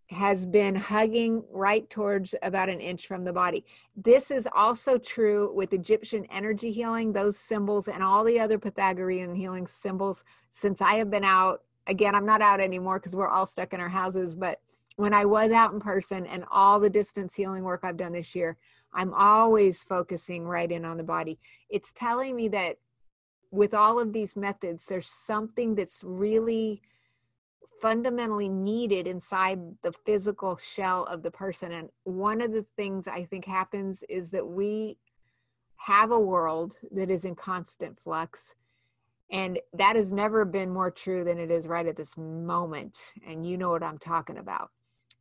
has 0.10 0.46
been 0.46 0.76
hugging 0.76 1.44
right 1.52 1.88
towards 1.90 2.34
about 2.42 2.68
an 2.68 2.80
inch 2.80 3.06
from 3.06 3.24
the 3.24 3.34
body. 3.34 3.64
This 3.96 4.32
is 4.32 4.48
also 4.56 4.98
true 4.98 5.54
with 5.54 5.72
Egyptian 5.72 6.26
energy 6.32 6.72
healing, 6.72 7.14
those 7.14 7.38
symbols, 7.38 7.88
and 7.88 8.02
all 8.02 8.24
the 8.24 8.40
other 8.40 8.58
Pythagorean 8.58 9.36
healing 9.36 9.68
symbols. 9.68 10.24
Since 10.50 10.82
I 10.82 10.96
have 10.96 11.12
been 11.12 11.24
out, 11.24 11.62
again, 11.86 12.16
I'm 12.16 12.26
not 12.26 12.42
out 12.42 12.60
anymore 12.60 12.98
because 12.98 13.16
we're 13.16 13.30
all 13.30 13.46
stuck 13.46 13.72
in 13.72 13.80
our 13.80 13.90
houses, 13.90 14.34
but 14.34 14.62
when 14.96 15.14
I 15.14 15.26
was 15.26 15.52
out 15.52 15.74
in 15.74 15.80
person 15.80 16.26
and 16.26 16.44
all 16.52 16.80
the 16.80 16.90
distance 16.90 17.36
healing 17.36 17.64
work 17.64 17.82
I've 17.84 17.96
done 17.96 18.12
this 18.12 18.34
year, 18.34 18.58
I'm 18.92 19.14
always 19.14 19.84
focusing 19.84 20.46
right 20.46 20.72
in 20.72 20.86
on 20.86 20.98
the 20.98 21.04
body. 21.04 21.38
It's 21.70 21.92
telling 21.92 22.36
me 22.36 22.48
that 22.48 22.78
with 23.52 23.76
all 23.76 24.00
of 24.00 24.12
these 24.12 24.36
methods, 24.36 24.88
there's 24.88 25.08
something 25.08 25.76
that's 25.76 26.04
really 26.04 26.82
fundamentally 27.82 28.50
needed 28.50 29.08
inside 29.08 29.60
the 29.84 29.94
physical 30.06 30.58
shell 30.58 31.06
of 31.06 31.24
the 31.24 31.32
person. 31.32 31.72
And 31.72 31.90
one 32.04 32.42
of 32.42 32.52
the 32.52 32.66
things 32.76 33.08
I 33.08 33.24
think 33.24 33.46
happens 33.46 34.04
is 34.10 34.32
that 34.32 34.48
we 34.48 34.98
have 35.78 36.12
a 36.12 36.20
world 36.20 36.76
that 36.92 37.10
is 37.10 37.26
in 37.26 37.36
constant 37.36 38.00
flux. 38.00 38.56
And 39.32 39.60
that 39.74 39.96
has 39.96 40.12
never 40.12 40.44
been 40.44 40.72
more 40.72 40.90
true 40.90 41.24
than 41.24 41.38
it 41.38 41.52
is 41.52 41.68
right 41.68 41.86
at 41.86 41.96
this 41.96 42.18
moment. 42.18 42.98
And 43.28 43.46
you 43.46 43.58
know 43.58 43.70
what 43.70 43.84
I'm 43.84 44.00
talking 44.00 44.38
about 44.38 44.72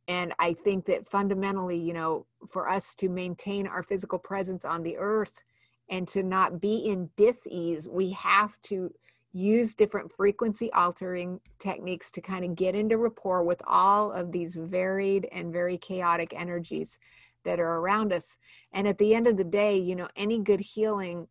and 0.09 0.33
i 0.39 0.51
think 0.51 0.85
that 0.85 1.07
fundamentally 1.09 1.77
you 1.77 1.93
know 1.93 2.25
for 2.49 2.67
us 2.67 2.93
to 2.95 3.07
maintain 3.07 3.65
our 3.67 3.83
physical 3.83 4.19
presence 4.19 4.65
on 4.65 4.83
the 4.83 4.97
earth 4.97 5.41
and 5.89 6.07
to 6.07 6.21
not 6.21 6.59
be 6.59 6.77
in 6.87 7.09
dis-ease 7.15 7.87
we 7.87 8.09
have 8.11 8.61
to 8.61 8.91
use 9.31 9.75
different 9.75 10.11
frequency 10.11 10.71
altering 10.73 11.39
techniques 11.59 12.09
to 12.11 12.21
kind 12.21 12.43
of 12.43 12.55
get 12.55 12.75
into 12.75 12.97
rapport 12.97 13.43
with 13.43 13.61
all 13.67 14.11
of 14.11 14.31
these 14.31 14.55
varied 14.55 15.27
and 15.31 15.53
very 15.53 15.77
chaotic 15.77 16.33
energies 16.35 16.97
that 17.43 17.59
are 17.59 17.77
around 17.77 18.11
us 18.11 18.37
and 18.73 18.87
at 18.87 18.97
the 18.97 19.13
end 19.13 19.27
of 19.27 19.37
the 19.37 19.43
day 19.43 19.77
you 19.77 19.95
know 19.95 20.07
any 20.15 20.39
good 20.39 20.59
healing 20.59 21.27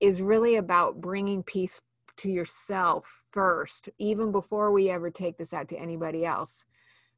is 0.00 0.22
really 0.22 0.56
about 0.56 1.00
bringing 1.00 1.42
peace 1.42 1.80
to 2.16 2.30
yourself 2.30 3.22
first 3.30 3.88
even 3.98 4.32
before 4.32 4.72
we 4.72 4.90
ever 4.90 5.10
take 5.10 5.36
this 5.36 5.52
out 5.52 5.68
to 5.68 5.78
anybody 5.78 6.24
else 6.24 6.64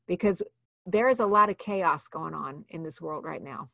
because 0.07 0.43
there 0.87 1.09
is 1.09 1.21
a 1.21 1.27
lot 1.27 1.51
of 1.51 1.59
chaos 1.59 2.09
going 2.09 2.35
on 2.35 2.65
in 2.69 2.83
this 2.83 3.01
world 3.01 3.25
right 3.25 3.43
now. 3.43 3.69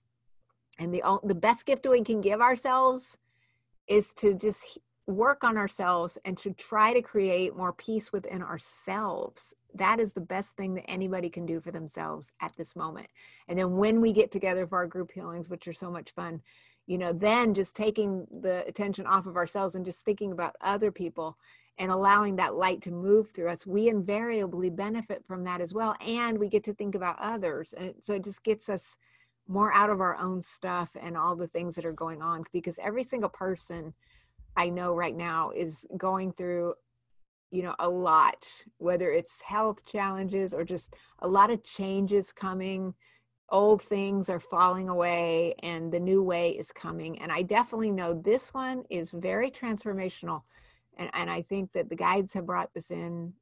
And 0.78 0.94
the 0.94 1.02
the 1.24 1.35
best 1.35 1.66
gift 1.66 1.87
we 1.88 2.02
can 2.02 2.20
give 2.20 2.40
ourselves 2.40 3.18
is 3.87 4.12
to 4.14 4.35
just 4.35 4.78
work 5.11 5.44
on 5.44 5.57
ourselves 5.57 6.18
and 6.25 6.37
to 6.38 6.53
try 6.53 6.92
to 6.92 7.03
create 7.03 7.57
more 7.57 7.73
peace 7.73 8.12
within 8.12 8.42
ourselves. 8.42 9.55
That 9.75 10.01
is 10.01 10.12
the 10.12 10.20
best 10.20 10.57
thing 10.57 10.75
that 10.75 10.88
anybody 10.88 11.29
can 11.29 11.46
do 11.46 11.61
for 11.61 11.70
themselves 11.70 12.31
at 12.40 12.57
this 12.57 12.75
moment. 12.77 13.09
And 13.49 13.59
then 13.59 13.77
when 13.77 14.01
we 14.01 14.12
get 14.12 14.31
together 14.31 14.66
for 14.66 14.79
our 14.79 14.87
group 14.87 15.12
healings, 15.12 15.49
which 15.49 15.68
are 15.68 15.73
so 15.73 15.90
much 15.90 16.12
fun, 16.12 16.40
you 16.87 16.99
know, 16.99 17.12
then 17.12 17.55
just 17.55 17.77
taking 17.77 18.27
the 18.40 18.64
attention 18.66 19.07
off 19.07 19.27
of 19.27 19.37
ourselves 19.37 19.75
and 19.75 19.85
just 19.85 20.05
thinking 20.05 20.33
about 20.33 20.57
other 20.61 20.90
people 20.90 21.38
and 21.79 21.90
allowing 21.90 22.37
that 22.37 22.57
light 22.57 22.83
to 22.83 22.90
move 22.90 23.31
through 23.33 23.49
us, 23.49 23.66
we 23.66 23.88
invariably 23.88 24.70
benefit 24.70 25.25
from 25.27 25.44
that 25.44 25.61
as 25.61 25.73
well. 25.73 25.94
And 26.07 26.38
we 26.38 26.49
get 26.49 26.64
to 26.64 26.75
think 26.75 26.94
about 26.94 27.16
others. 27.20 27.73
And 27.75 27.94
so 28.01 28.14
it 28.14 28.25
just 28.25 28.42
gets 28.42 28.68
us 28.68 28.96
more 29.49 29.73
out 29.73 29.90
of 29.90 30.01
our 30.01 30.16
own 30.16 30.42
stuff 30.42 30.90
and 31.01 31.16
all 31.16 31.35
the 31.35 31.49
things 31.49 31.75
that 31.75 31.85
are 31.85 31.92
going 31.92 32.23
on 32.23 32.44
because 32.53 32.79
every 32.83 33.03
single 33.03 33.31
person 33.31 33.92
I 34.57 34.69
know 34.69 34.95
right 34.95 35.17
now 35.17 35.51
is 35.51 35.87
going 35.97 36.33
through 36.33 36.75
you 37.51 37.63
know 37.63 37.75
a 37.81 37.89
lot 37.89 38.47
whether 38.79 39.11
it's 39.11 39.41
health 39.41 39.85
challenges 39.85 40.55
or 40.55 40.63
just 40.63 40.95
a 41.21 41.27
lot 41.27 41.51
of 41.51 41.65
changes 41.65 42.31
coming 42.31 42.95
old 43.49 43.83
things 43.83 44.31
are 44.31 44.39
falling 44.39 44.89
away 44.89 45.53
and 45.65 45.91
the 45.91 45.99
new 45.99 46.23
way 46.23 46.51
is 46.51 46.71
coming 46.71 47.21
and 47.21 47.33
i 47.33 47.43
definitely 47.43 47.91
know 47.91 48.15
this 48.15 48.55
one 48.55 48.85
is 48.89 49.11
very 49.11 49.51
transformational 49.51 50.43
and, 51.01 51.11
and 51.15 51.31
I 51.31 51.43
think 51.43 51.73
that 51.73 51.89
the 51.89 51.97
guides 51.97 52.35
have 52.35 52.47
brought 52.47 52.73
this 52.75 52.91
in 52.91 53.33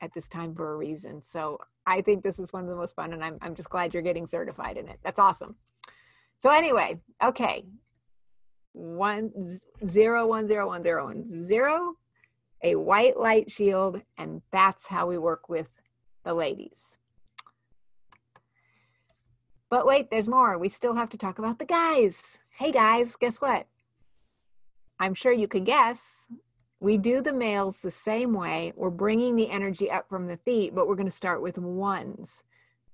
at 0.00 0.14
this 0.14 0.28
time 0.28 0.54
for 0.54 0.72
a 0.72 0.76
reason. 0.76 1.20
So 1.20 1.58
I 1.84 2.00
think 2.00 2.22
this 2.22 2.38
is 2.38 2.52
one 2.52 2.62
of 2.62 2.70
the 2.70 2.76
most 2.76 2.94
fun, 2.94 3.12
and 3.12 3.22
I'm, 3.22 3.36
I'm 3.42 3.54
just 3.54 3.68
glad 3.68 3.92
you're 3.92 4.02
getting 4.02 4.26
certified 4.26 4.76
in 4.76 4.88
it. 4.88 5.00
That's 5.02 5.18
awesome. 5.18 5.56
So 6.38 6.50
anyway, 6.50 7.00
okay, 7.22 7.64
one 8.72 9.32
zero 9.84 10.26
one 10.26 10.46
zero 10.46 10.66
one 10.66 10.82
zero 10.82 11.06
one 11.06 11.26
zero, 11.26 11.94
a 12.62 12.74
white 12.74 13.18
light 13.18 13.50
shield, 13.50 14.02
and 14.18 14.42
that's 14.50 14.86
how 14.86 15.06
we 15.06 15.18
work 15.18 15.48
with 15.48 15.68
the 16.24 16.34
ladies. 16.34 16.98
But 19.70 19.86
wait, 19.86 20.10
there's 20.10 20.28
more. 20.28 20.58
We 20.58 20.68
still 20.68 20.94
have 20.94 21.10
to 21.10 21.18
talk 21.18 21.38
about 21.38 21.58
the 21.58 21.64
guys. 21.64 22.38
Hey 22.58 22.72
guys, 22.72 23.16
guess 23.16 23.40
what? 23.40 23.66
I'm 24.98 25.14
sure 25.14 25.32
you 25.32 25.48
could 25.48 25.64
guess 25.64 26.28
we 26.80 26.96
do 26.96 27.20
the 27.20 27.32
males 27.32 27.80
the 27.80 27.90
same 27.90 28.32
way. 28.32 28.72
We're 28.74 28.90
bringing 28.90 29.36
the 29.36 29.50
energy 29.50 29.90
up 29.90 30.08
from 30.08 30.26
the 30.26 30.38
feet, 30.38 30.74
but 30.74 30.88
we're 30.88 30.96
going 30.96 31.06
to 31.06 31.12
start 31.12 31.42
with 31.42 31.58
ones. 31.58 32.42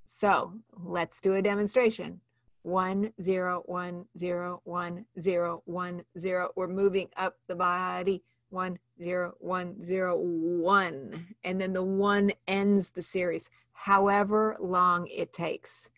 So 0.04 0.54
let's 0.84 1.20
do 1.20 1.34
a 1.34 1.42
demonstration. 1.42 2.20
One, 2.66 3.12
zero, 3.22 3.62
one, 3.66 4.06
zero, 4.18 4.60
one, 4.64 5.04
zero, 5.20 5.62
one, 5.66 6.02
zero. 6.18 6.50
We're 6.56 6.66
moving 6.66 7.08
up 7.16 7.36
the 7.46 7.54
body. 7.54 8.24
One, 8.48 8.80
zero, 9.00 9.34
one, 9.38 9.80
zero, 9.80 10.16
one. 10.18 11.28
And 11.44 11.60
then 11.60 11.72
the 11.72 11.84
one 11.84 12.32
ends 12.48 12.90
the 12.90 13.04
series, 13.04 13.50
however 13.72 14.56
long 14.58 15.06
it 15.06 15.32
takes. 15.32 15.90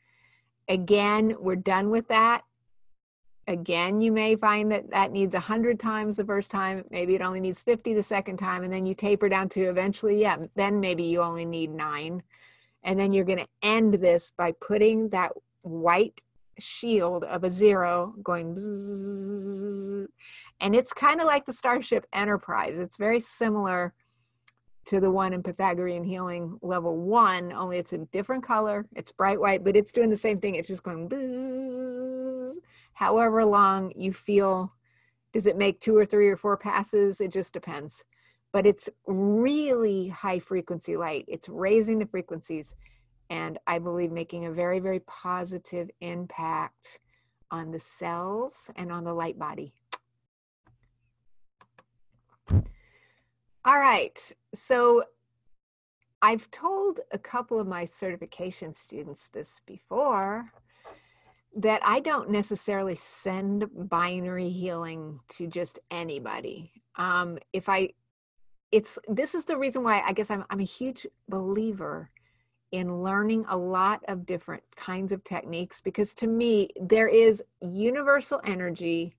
Again, 0.68 1.36
we're 1.40 1.56
done 1.56 1.88
with 1.88 2.06
that 2.08 2.42
again 3.46 3.98
you 3.98 4.12
may 4.12 4.36
find 4.36 4.70
that 4.70 4.90
that 4.90 5.10
needs 5.10 5.32
a 5.32 5.38
100 5.38 5.80
times 5.80 6.18
the 6.18 6.24
first 6.24 6.50
time 6.50 6.84
maybe 6.90 7.14
it 7.14 7.22
only 7.22 7.40
needs 7.40 7.62
50 7.62 7.94
the 7.94 8.02
second 8.02 8.36
time 8.36 8.62
and 8.62 8.70
then 8.70 8.84
you 8.84 8.94
taper 8.94 9.26
down 9.26 9.48
to 9.48 9.62
eventually 9.62 10.20
yeah 10.20 10.36
then 10.54 10.80
maybe 10.80 11.04
you 11.04 11.22
only 11.22 11.46
need 11.46 11.70
nine 11.70 12.22
and 12.82 12.98
then 13.00 13.14
you're 13.14 13.24
going 13.24 13.38
to 13.38 13.48
end 13.62 13.94
this 13.94 14.32
by 14.36 14.52
putting 14.52 15.08
that 15.08 15.32
white 15.62 16.20
shield 16.58 17.24
of 17.24 17.44
a 17.44 17.50
zero 17.50 18.14
going 18.22 18.54
bzzz, 18.54 20.06
and 20.60 20.74
it's 20.74 20.92
kind 20.92 21.20
of 21.20 21.26
like 21.26 21.46
the 21.46 21.52
starship 21.52 22.06
enterprise. 22.12 22.76
It's 22.78 22.96
very 22.96 23.20
similar 23.20 23.94
to 24.86 25.00
the 25.00 25.10
one 25.10 25.34
in 25.34 25.42
pythagorean 25.42 26.02
healing 26.02 26.58
level 26.62 26.96
one 26.96 27.52
only 27.52 27.76
it's 27.76 27.92
a 27.92 27.98
different 27.98 28.42
color. 28.42 28.86
It's 28.96 29.12
bright 29.12 29.40
white 29.40 29.62
but 29.64 29.76
it's 29.76 29.92
doing 29.92 30.10
the 30.10 30.16
same 30.16 30.40
thing. 30.40 30.54
It's 30.54 30.68
just 30.68 30.82
going 30.82 31.08
bzzz, 31.08 32.54
however 32.94 33.44
long 33.44 33.92
you 33.96 34.12
feel 34.12 34.72
does 35.32 35.46
it 35.46 35.56
make 35.56 35.80
two 35.80 35.96
or 35.96 36.06
three 36.06 36.28
or 36.28 36.36
four 36.36 36.56
passes 36.56 37.20
it 37.20 37.30
just 37.32 37.52
depends 37.52 38.04
but 38.52 38.66
it's 38.66 38.88
really 39.06 40.08
high 40.08 40.38
frequency 40.38 40.96
light 40.96 41.24
it's 41.28 41.48
raising 41.48 41.98
the 41.98 42.06
frequencies 42.06 42.74
and 43.30 43.58
i 43.66 43.78
believe 43.78 44.10
making 44.10 44.44
a 44.46 44.52
very 44.52 44.78
very 44.78 45.00
positive 45.00 45.90
impact 46.00 47.00
on 47.50 47.70
the 47.70 47.80
cells 47.80 48.70
and 48.76 48.92
on 48.92 49.04
the 49.04 49.12
light 49.12 49.38
body 49.38 49.72
all 52.50 53.78
right 53.78 54.32
so 54.54 55.02
i've 56.22 56.50
told 56.50 57.00
a 57.12 57.18
couple 57.18 57.58
of 57.58 57.66
my 57.66 57.84
certification 57.84 58.72
students 58.72 59.28
this 59.28 59.60
before 59.66 60.52
that 61.56 61.80
I 61.84 62.00
don't 62.00 62.30
necessarily 62.30 62.94
send 62.94 63.68
binary 63.74 64.50
healing 64.50 65.20
to 65.30 65.46
just 65.46 65.78
anybody. 65.90 66.72
Um, 66.96 67.38
if 67.52 67.68
I, 67.68 67.90
it's 68.70 68.98
this 69.08 69.34
is 69.34 69.46
the 69.46 69.56
reason 69.56 69.82
why 69.82 70.00
I 70.00 70.12
guess 70.12 70.30
I'm 70.30 70.44
I'm 70.50 70.60
a 70.60 70.64
huge 70.64 71.06
believer 71.28 72.10
in 72.72 73.02
learning 73.02 73.44
a 73.48 73.56
lot 73.56 74.02
of 74.08 74.26
different 74.26 74.62
kinds 74.76 75.12
of 75.12 75.24
techniques 75.24 75.80
because 75.80 76.14
to 76.14 76.26
me, 76.26 76.68
there 76.80 77.08
is 77.08 77.42
universal 77.60 78.40
energy 78.44 79.14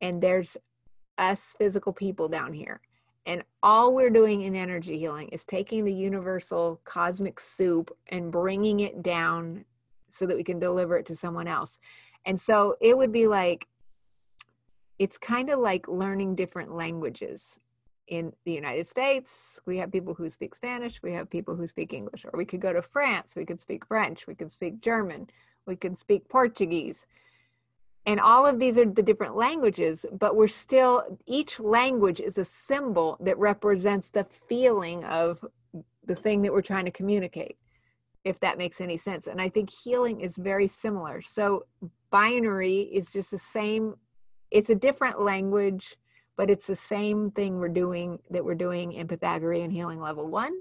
and 0.00 0.20
there's 0.20 0.56
us 1.18 1.54
physical 1.58 1.92
people 1.92 2.28
down 2.28 2.52
here. 2.52 2.80
And 3.26 3.44
all 3.62 3.94
we're 3.94 4.10
doing 4.10 4.42
in 4.42 4.56
energy 4.56 4.98
healing 4.98 5.28
is 5.28 5.44
taking 5.44 5.84
the 5.84 5.92
universal 5.92 6.80
cosmic 6.84 7.38
soup 7.40 7.90
and 8.08 8.32
bringing 8.32 8.80
it 8.80 9.02
down 9.02 9.64
so 10.08 10.24
that 10.26 10.36
we 10.36 10.44
can 10.44 10.58
deliver 10.58 10.96
it 10.96 11.06
to 11.06 11.16
someone 11.16 11.46
else. 11.46 11.78
And 12.24 12.40
so 12.40 12.76
it 12.80 12.96
would 12.96 13.12
be 13.12 13.26
like, 13.26 13.66
it's 14.98 15.18
kind 15.18 15.50
of 15.50 15.60
like 15.60 15.86
learning 15.86 16.34
different 16.34 16.74
languages. 16.74 17.60
In 18.08 18.32
the 18.46 18.52
United 18.52 18.86
States, 18.86 19.60
we 19.66 19.76
have 19.78 19.92
people 19.92 20.14
who 20.14 20.30
speak 20.30 20.54
Spanish, 20.54 21.02
we 21.02 21.12
have 21.12 21.28
people 21.28 21.54
who 21.54 21.66
speak 21.66 21.92
English, 21.92 22.24
or 22.24 22.36
we 22.36 22.46
could 22.46 22.60
go 22.60 22.72
to 22.72 22.80
France, 22.80 23.36
we 23.36 23.44
could 23.44 23.60
speak 23.60 23.84
French, 23.86 24.26
we 24.26 24.34
could 24.34 24.50
speak 24.50 24.80
German, 24.80 25.28
we 25.66 25.76
could 25.76 25.98
speak 25.98 26.28
Portuguese. 26.28 27.06
And 28.06 28.18
all 28.18 28.46
of 28.46 28.58
these 28.58 28.78
are 28.78 28.86
the 28.86 29.02
different 29.02 29.36
languages 29.36 30.06
but 30.18 30.34
we're 30.34 30.48
still 30.48 31.18
each 31.26 31.60
language 31.60 32.20
is 32.20 32.38
a 32.38 32.44
symbol 32.44 33.18
that 33.20 33.36
represents 33.36 34.08
the 34.08 34.24
feeling 34.24 35.04
of 35.04 35.44
the 36.06 36.14
thing 36.14 36.40
that 36.42 36.52
we're 36.52 36.62
trying 36.62 36.86
to 36.86 36.90
communicate 36.90 37.58
if 38.24 38.40
that 38.40 38.58
makes 38.58 38.80
any 38.80 38.96
sense. 38.96 39.26
And 39.26 39.40
i 39.40 39.48
think 39.50 39.68
healing 39.70 40.20
is 40.20 40.36
very 40.36 40.68
similar. 40.68 41.20
So 41.20 41.66
binary 42.10 42.80
is 42.80 43.12
just 43.12 43.30
the 43.30 43.38
same 43.38 43.94
it's 44.50 44.70
a 44.70 44.74
different 44.74 45.20
language 45.20 45.96
but 46.38 46.48
it's 46.48 46.68
the 46.68 46.74
same 46.74 47.30
thing 47.32 47.58
we're 47.58 47.68
doing 47.68 48.18
that 48.30 48.44
we're 48.44 48.54
doing 48.54 48.92
in 48.92 49.06
pythagorean 49.06 49.70
healing 49.70 50.00
level 50.00 50.26
one 50.26 50.52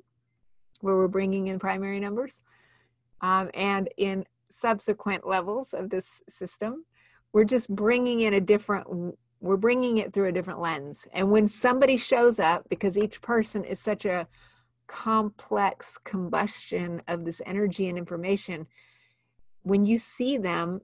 where 0.82 0.98
we're 0.98 1.08
bringing 1.08 1.48
in 1.48 1.58
primary 1.58 2.00
numbers. 2.00 2.42
Um, 3.22 3.50
and 3.54 3.88
in 3.98 4.26
subsequent 4.50 5.26
levels 5.26 5.74
of 5.74 5.90
this 5.90 6.22
system 6.28 6.84
we're 7.32 7.46
just 7.46 7.74
bringing 7.74 8.22
in 8.22 8.34
a 8.34 8.42
different 8.42 9.16
we're 9.40 9.58
bringing 9.58 10.00
it 10.00 10.14
through 10.14 10.30
a 10.30 10.32
different 10.32 10.60
lens. 10.60 11.08
And 11.14 11.30
when 11.30 11.48
somebody 11.48 11.96
shows 11.96 12.40
up 12.40 12.68
because 12.70 12.98
each 12.98 13.22
person 13.22 13.64
is 13.64 13.80
such 13.80 14.04
a 14.06 14.28
complex 14.88 16.00
combustion 16.04 17.04
of 17.08 17.24
this 17.24 17.40
energy 17.46 17.88
and 17.88 18.00
information 18.00 18.66
when 19.62 19.86
you 19.86 20.00
see 20.00 20.38
them 20.38 20.82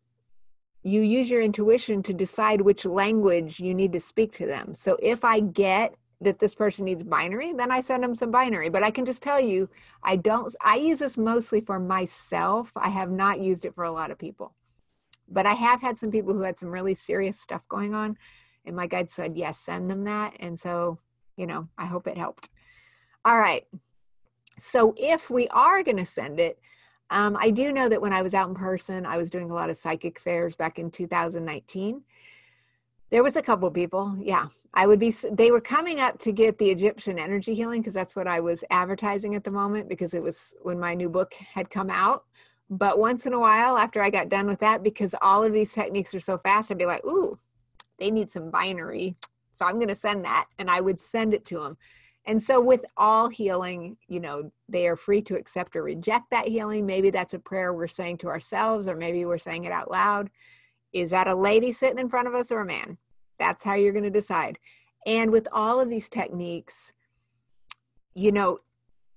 you 0.84 1.02
use 1.02 1.30
your 1.30 1.42
intuition 1.42 2.04
to 2.04 2.14
decide 2.14 2.62
which 2.62 2.86
language 2.86 3.60
you 3.60 3.74
need 3.74 3.94
to 3.94 4.00
speak 4.00 4.32
to 4.32 4.46
them 4.46 4.74
so 4.74 4.98
if 5.02 5.24
i 5.24 5.40
get 5.40 5.96
that 6.22 6.40
this 6.40 6.56
person 6.56 6.86
needs 6.86 7.04
binary 7.04 7.54
then 7.54 7.72
i 7.72 7.82
send 7.82 8.04
them 8.04 8.16
some 8.16 8.32
binary 8.32 8.70
but 8.70 8.84
i 8.84 8.92
can 8.92 9.06
just 9.06 9.22
tell 9.22 9.40
you 9.40 9.70
i 10.04 10.16
don't 10.16 10.56
i 10.64 10.76
use 10.76 11.00
this 11.00 11.18
mostly 11.18 11.62
for 11.62 11.80
myself 11.80 12.72
i 12.76 12.90
have 12.90 13.12
not 13.12 13.40
used 13.40 13.66
it 13.66 13.76
for 13.76 13.84
a 13.84 13.92
lot 13.92 14.12
of 14.12 14.18
people 14.18 14.54
but 15.34 15.46
I 15.46 15.54
have 15.54 15.82
had 15.82 15.98
some 15.98 16.12
people 16.12 16.34
who 16.34 16.42
had 16.42 16.58
some 16.58 16.70
really 16.70 16.94
serious 16.94 17.40
stuff 17.40 17.68
going 17.68 17.94
on. 17.94 18.18
And 18.66 18.76
my 18.76 18.88
guide 18.88 19.10
said, 19.10 19.36
yes, 19.36 19.58
send 19.58 19.90
them 19.90 20.06
that. 20.06 20.36
And 20.40 20.58
so, 20.58 21.00
you 21.36 21.48
know, 21.48 21.68
I 21.78 21.86
hope 21.86 22.08
it 22.08 22.18
helped. 22.18 22.50
All 23.26 23.38
right. 23.38 23.66
So 24.60 24.94
if 24.98 25.30
we 25.30 25.48
are 25.50 25.84
going 25.84 25.98
to 25.98 26.06
send 26.06 26.40
it, 26.40 26.60
um, 27.14 27.38
I 27.40 27.52
do 27.52 27.72
know 27.72 27.88
that 27.88 28.02
when 28.02 28.12
I 28.12 28.24
was 28.24 28.34
out 28.34 28.50
in 28.50 28.56
person, 28.56 29.06
I 29.06 29.18
was 29.18 29.30
doing 29.30 29.52
a 29.52 29.54
lot 29.54 29.70
of 29.70 29.78
psychic 29.78 30.20
fairs 30.20 30.56
back 30.56 30.80
in 30.80 30.90
2019. 30.90 32.02
There 33.12 33.22
was 33.22 33.36
a 33.36 33.42
couple 33.44 33.70
people, 33.70 34.18
yeah. 34.20 34.48
I 34.74 34.88
would 34.88 35.00
be. 35.00 35.14
They 35.32 35.52
were 35.52 35.62
coming 35.62 36.00
up 36.00 36.18
to 36.20 36.32
get 36.32 36.58
the 36.58 36.72
Egyptian 36.72 37.20
energy 37.20 37.54
healing 37.54 37.82
because 37.82 37.94
that's 37.94 38.16
what 38.16 38.28
I 38.28 38.40
was 38.40 38.64
advertising 38.72 39.36
at 39.36 39.44
the 39.44 39.52
moment 39.52 39.88
because 39.88 40.16
it 40.16 40.24
was 40.24 40.56
when 40.64 40.80
my 40.80 40.96
new 40.96 41.10
book 41.10 41.36
had 41.36 41.70
come 41.70 41.92
out. 41.92 42.24
But 42.72 42.98
once 42.98 43.28
in 43.28 43.34
a 43.34 43.40
while, 43.40 43.78
after 43.78 44.02
I 44.02 44.10
got 44.10 44.30
done 44.30 44.48
with 44.48 44.60
that, 44.62 44.82
because 44.82 45.14
all 45.22 45.44
of 45.44 45.54
these 45.54 45.72
techniques 45.72 46.16
are 46.16 46.20
so 46.20 46.40
fast, 46.40 46.72
I'd 46.72 46.80
be 46.80 46.88
like, 46.88 47.06
ooh, 47.06 47.38
they 48.00 48.10
need 48.10 48.32
some 48.32 48.50
binary. 48.50 49.16
So 49.54 49.66
I'm 49.66 49.76
going 49.76 49.90
to 49.90 49.96
send 49.96 50.26
that. 50.26 50.46
And 50.58 50.72
I 50.72 50.82
would 50.82 51.00
send 51.00 51.36
it 51.36 51.46
to 51.46 51.60
them. 51.60 51.78
And 52.26 52.42
so, 52.42 52.62
with 52.62 52.86
all 52.96 53.28
healing, 53.30 53.98
you 54.08 54.20
know, 54.20 54.52
they 54.70 54.88
are 54.88 54.96
free 54.96 55.22
to 55.24 55.36
accept 55.36 55.76
or 55.76 55.84
reject 55.84 56.32
that 56.32 56.48
healing. 56.48 56.86
Maybe 56.86 57.10
that's 57.10 57.34
a 57.34 57.40
prayer 57.40 57.74
we're 57.74 57.88
saying 57.88 58.20
to 58.20 58.28
ourselves, 58.28 58.88
or 58.88 58.96
maybe 58.96 59.26
we're 59.26 59.38
saying 59.38 59.66
it 59.66 59.72
out 59.72 59.92
loud. 59.92 60.30
Is 60.94 61.10
that 61.10 61.28
a 61.28 61.36
lady 61.36 61.72
sitting 61.72 62.00
in 62.00 62.10
front 62.10 62.28
of 62.28 62.34
us 62.34 62.52
or 62.52 62.62
a 62.62 62.66
man? 62.66 62.98
That's 63.40 63.64
how 63.64 63.74
you're 63.74 63.94
going 63.94 64.04
to 64.04 64.10
decide. 64.10 64.58
And 65.06 65.32
with 65.32 65.48
all 65.52 65.82
of 65.82 65.90
these 65.90 66.08
techniques, 66.08 66.94
you 68.14 68.32
know, 68.32 68.60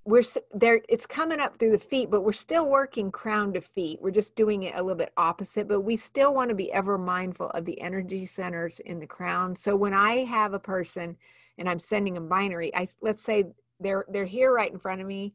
we're 0.06 0.22
there 0.52 0.80
it's 0.88 1.04
coming 1.04 1.40
up 1.40 1.58
through 1.58 1.72
the 1.72 1.78
feet 1.78 2.10
but 2.12 2.22
we're 2.22 2.32
still 2.32 2.68
working 2.68 3.10
crown 3.10 3.52
to 3.52 3.60
feet 3.60 3.98
we're 4.00 4.10
just 4.10 4.36
doing 4.36 4.62
it 4.62 4.74
a 4.76 4.80
little 4.80 4.96
bit 4.96 5.12
opposite 5.16 5.66
but 5.66 5.80
we 5.80 5.96
still 5.96 6.32
want 6.32 6.48
to 6.48 6.54
be 6.54 6.72
ever 6.72 6.96
mindful 6.96 7.50
of 7.50 7.64
the 7.64 7.80
energy 7.80 8.24
centers 8.24 8.78
in 8.80 9.00
the 9.00 9.06
crown 9.06 9.56
so 9.56 9.74
when 9.74 9.92
i 9.92 10.12
have 10.12 10.54
a 10.54 10.60
person 10.60 11.16
and 11.58 11.68
i'm 11.68 11.78
sending 11.78 12.16
a 12.16 12.20
binary 12.20 12.74
i 12.74 12.86
let's 13.00 13.22
say 13.22 13.44
they're 13.80 14.04
they're 14.08 14.24
here 14.24 14.52
right 14.52 14.72
in 14.72 14.78
front 14.78 15.00
of 15.00 15.06
me. 15.06 15.34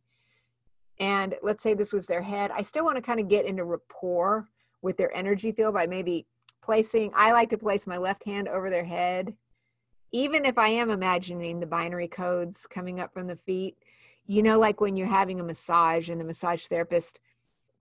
And 1.00 1.36
let's 1.42 1.64
say 1.64 1.74
this 1.74 1.94
was 1.94 2.06
their 2.06 2.22
head 2.22 2.52
i 2.52 2.62
still 2.62 2.86
want 2.86 2.98
to 2.98 3.02
kind 3.02 3.20
of 3.20 3.28
get 3.28 3.46
into 3.46 3.64
rapport 3.64 4.48
with 4.82 4.98
their 4.98 5.16
energy 5.16 5.52
field 5.52 5.74
by 5.74 5.88
maybe 5.88 6.28
placing 6.62 7.12
i 7.16 7.32
like 7.32 7.50
to 7.50 7.58
place 7.58 7.88
my 7.88 7.98
left 7.98 8.24
hand 8.24 8.48
over 8.48 8.70
their 8.70 8.86
head. 8.86 9.36
Even 10.12 10.46
if 10.46 10.58
i 10.58 10.68
am 10.68 10.90
imagining 10.90 11.60
the 11.60 11.66
binary 11.66 12.08
codes 12.08 12.68
coming 12.68 13.00
up 13.00 13.14
from 13.14 13.28
the 13.28 13.38
feet 13.46 13.78
you 14.32 14.44
know, 14.44 14.60
like 14.60 14.80
when 14.80 14.96
you're 14.96 15.08
having 15.08 15.40
a 15.40 15.44
massage 15.44 16.10
and 16.10 16.20
the 16.20 16.24
massage 16.24 16.66
therapist 16.68 17.20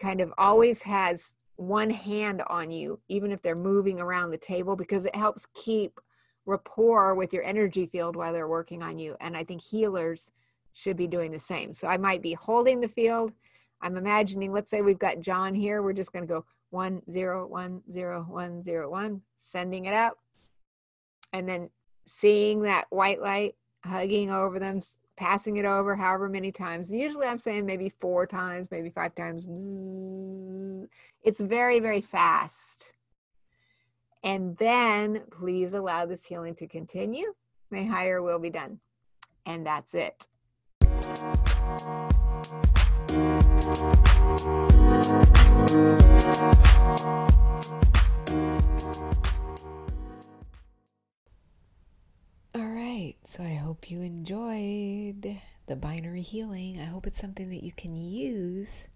kind 0.00 0.20
of 0.20 0.32
always 0.38 0.82
has 0.82 1.34
one 1.56 1.90
hand 1.90 2.42
on 2.48 2.72
you, 2.72 2.98
even 3.08 3.30
if 3.30 3.42
they're 3.42 3.54
moving 3.54 4.00
around 4.00 4.30
the 4.30 4.38
table, 4.38 4.74
because 4.74 5.04
it 5.04 5.14
helps 5.14 5.46
keep 5.54 6.00
rapport 6.50 7.14
with 7.14 7.32
your 7.32 7.44
energy 7.44 7.86
field 7.86 8.16
while 8.16 8.32
they're 8.32 8.48
working 8.48 8.82
on 8.82 8.98
you. 8.98 9.16
And 9.20 9.36
I 9.36 9.44
think 9.44 9.62
healers 9.62 10.30
should 10.72 10.96
be 10.96 11.06
doing 11.06 11.30
the 11.30 11.38
same. 11.38 11.72
So 11.72 11.88
I 11.88 11.96
might 11.96 12.22
be 12.22 12.34
holding 12.34 12.80
the 12.80 12.88
field. 12.88 13.32
I'm 13.80 13.96
imagining, 13.96 14.52
let's 14.52 14.70
say 14.70 14.82
we've 14.82 14.98
got 14.98 15.20
John 15.20 15.54
here. 15.54 15.82
We're 15.82 15.94
just 15.94 16.12
going 16.12 16.26
to 16.26 16.34
go 16.34 16.44
one, 16.70 17.02
zero, 17.10 17.46
one, 17.46 17.82
zero, 17.90 18.26
one, 18.28 18.62
zero, 18.62 18.90
one, 18.90 19.22
sending 19.36 19.86
it 19.86 19.94
up. 19.94 20.18
And 21.32 21.48
then 21.48 21.70
seeing 22.06 22.62
that 22.62 22.86
white 22.90 23.22
light 23.22 23.54
hugging 23.84 24.30
over 24.30 24.58
them, 24.58 24.80
passing 25.16 25.56
it 25.56 25.64
over 25.64 25.96
however 25.96 26.28
many 26.28 26.52
times. 26.52 26.92
Usually 26.92 27.26
I'm 27.26 27.38
saying 27.38 27.64
maybe 27.64 27.88
four 27.88 28.26
times, 28.26 28.68
maybe 28.70 28.90
five 28.90 29.14
times. 29.14 29.46
It's 31.22 31.40
very, 31.40 31.80
very 31.80 32.00
fast. 32.00 32.92
And 34.22 34.56
then 34.58 35.22
please 35.30 35.72
allow 35.72 36.04
this 36.04 36.26
healing 36.26 36.54
to 36.56 36.66
continue. 36.66 37.32
May 37.70 37.86
higher 37.86 38.20
will 38.22 38.38
be 38.38 38.50
done. 38.50 38.80
And 39.46 39.66
that's 39.66 39.94
it. 39.94 40.26
All 52.52 52.68
right, 52.68 53.14
so 53.24 53.42
I 53.42 53.54
hope 53.54 53.90
you 53.90 54.02
enjoyed 54.02 55.40
the 55.66 55.76
binary 55.76 56.22
healing. 56.22 56.78
I 56.78 56.84
hope 56.84 57.06
it's 57.06 57.20
something 57.20 57.48
that 57.50 57.62
you 57.62 57.72
can 57.72 57.96
use. 57.96 58.88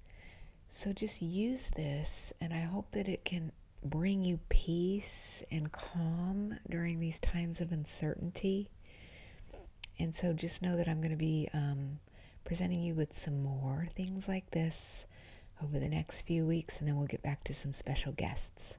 So 0.68 0.92
just 0.92 1.22
use 1.22 1.70
this, 1.76 2.32
and 2.40 2.52
I 2.52 2.62
hope 2.62 2.90
that 2.90 3.08
it 3.08 3.24
can 3.24 3.52
bring 3.84 4.22
you 4.22 4.40
peace 4.48 5.44
and 5.50 5.70
calm 5.70 6.58
during 6.68 6.98
these 6.98 7.20
times 7.20 7.60
of 7.60 7.70
uncertainty. 7.70 8.70
And 9.98 10.14
so 10.14 10.32
just 10.32 10.62
know 10.62 10.76
that 10.76 10.88
I'm 10.88 10.98
going 11.00 11.10
to 11.10 11.16
be 11.16 11.48
um, 11.52 12.00
presenting 12.44 12.82
you 12.82 12.94
with 12.94 13.16
some 13.16 13.42
more 13.42 13.88
things 13.94 14.26
like 14.26 14.50
this 14.50 15.06
over 15.62 15.78
the 15.78 15.88
next 15.88 16.22
few 16.22 16.46
weeks, 16.46 16.78
and 16.78 16.88
then 16.88 16.96
we'll 16.96 17.06
get 17.06 17.22
back 17.22 17.44
to 17.44 17.54
some 17.54 17.72
special 17.72 18.12
guests. 18.12 18.78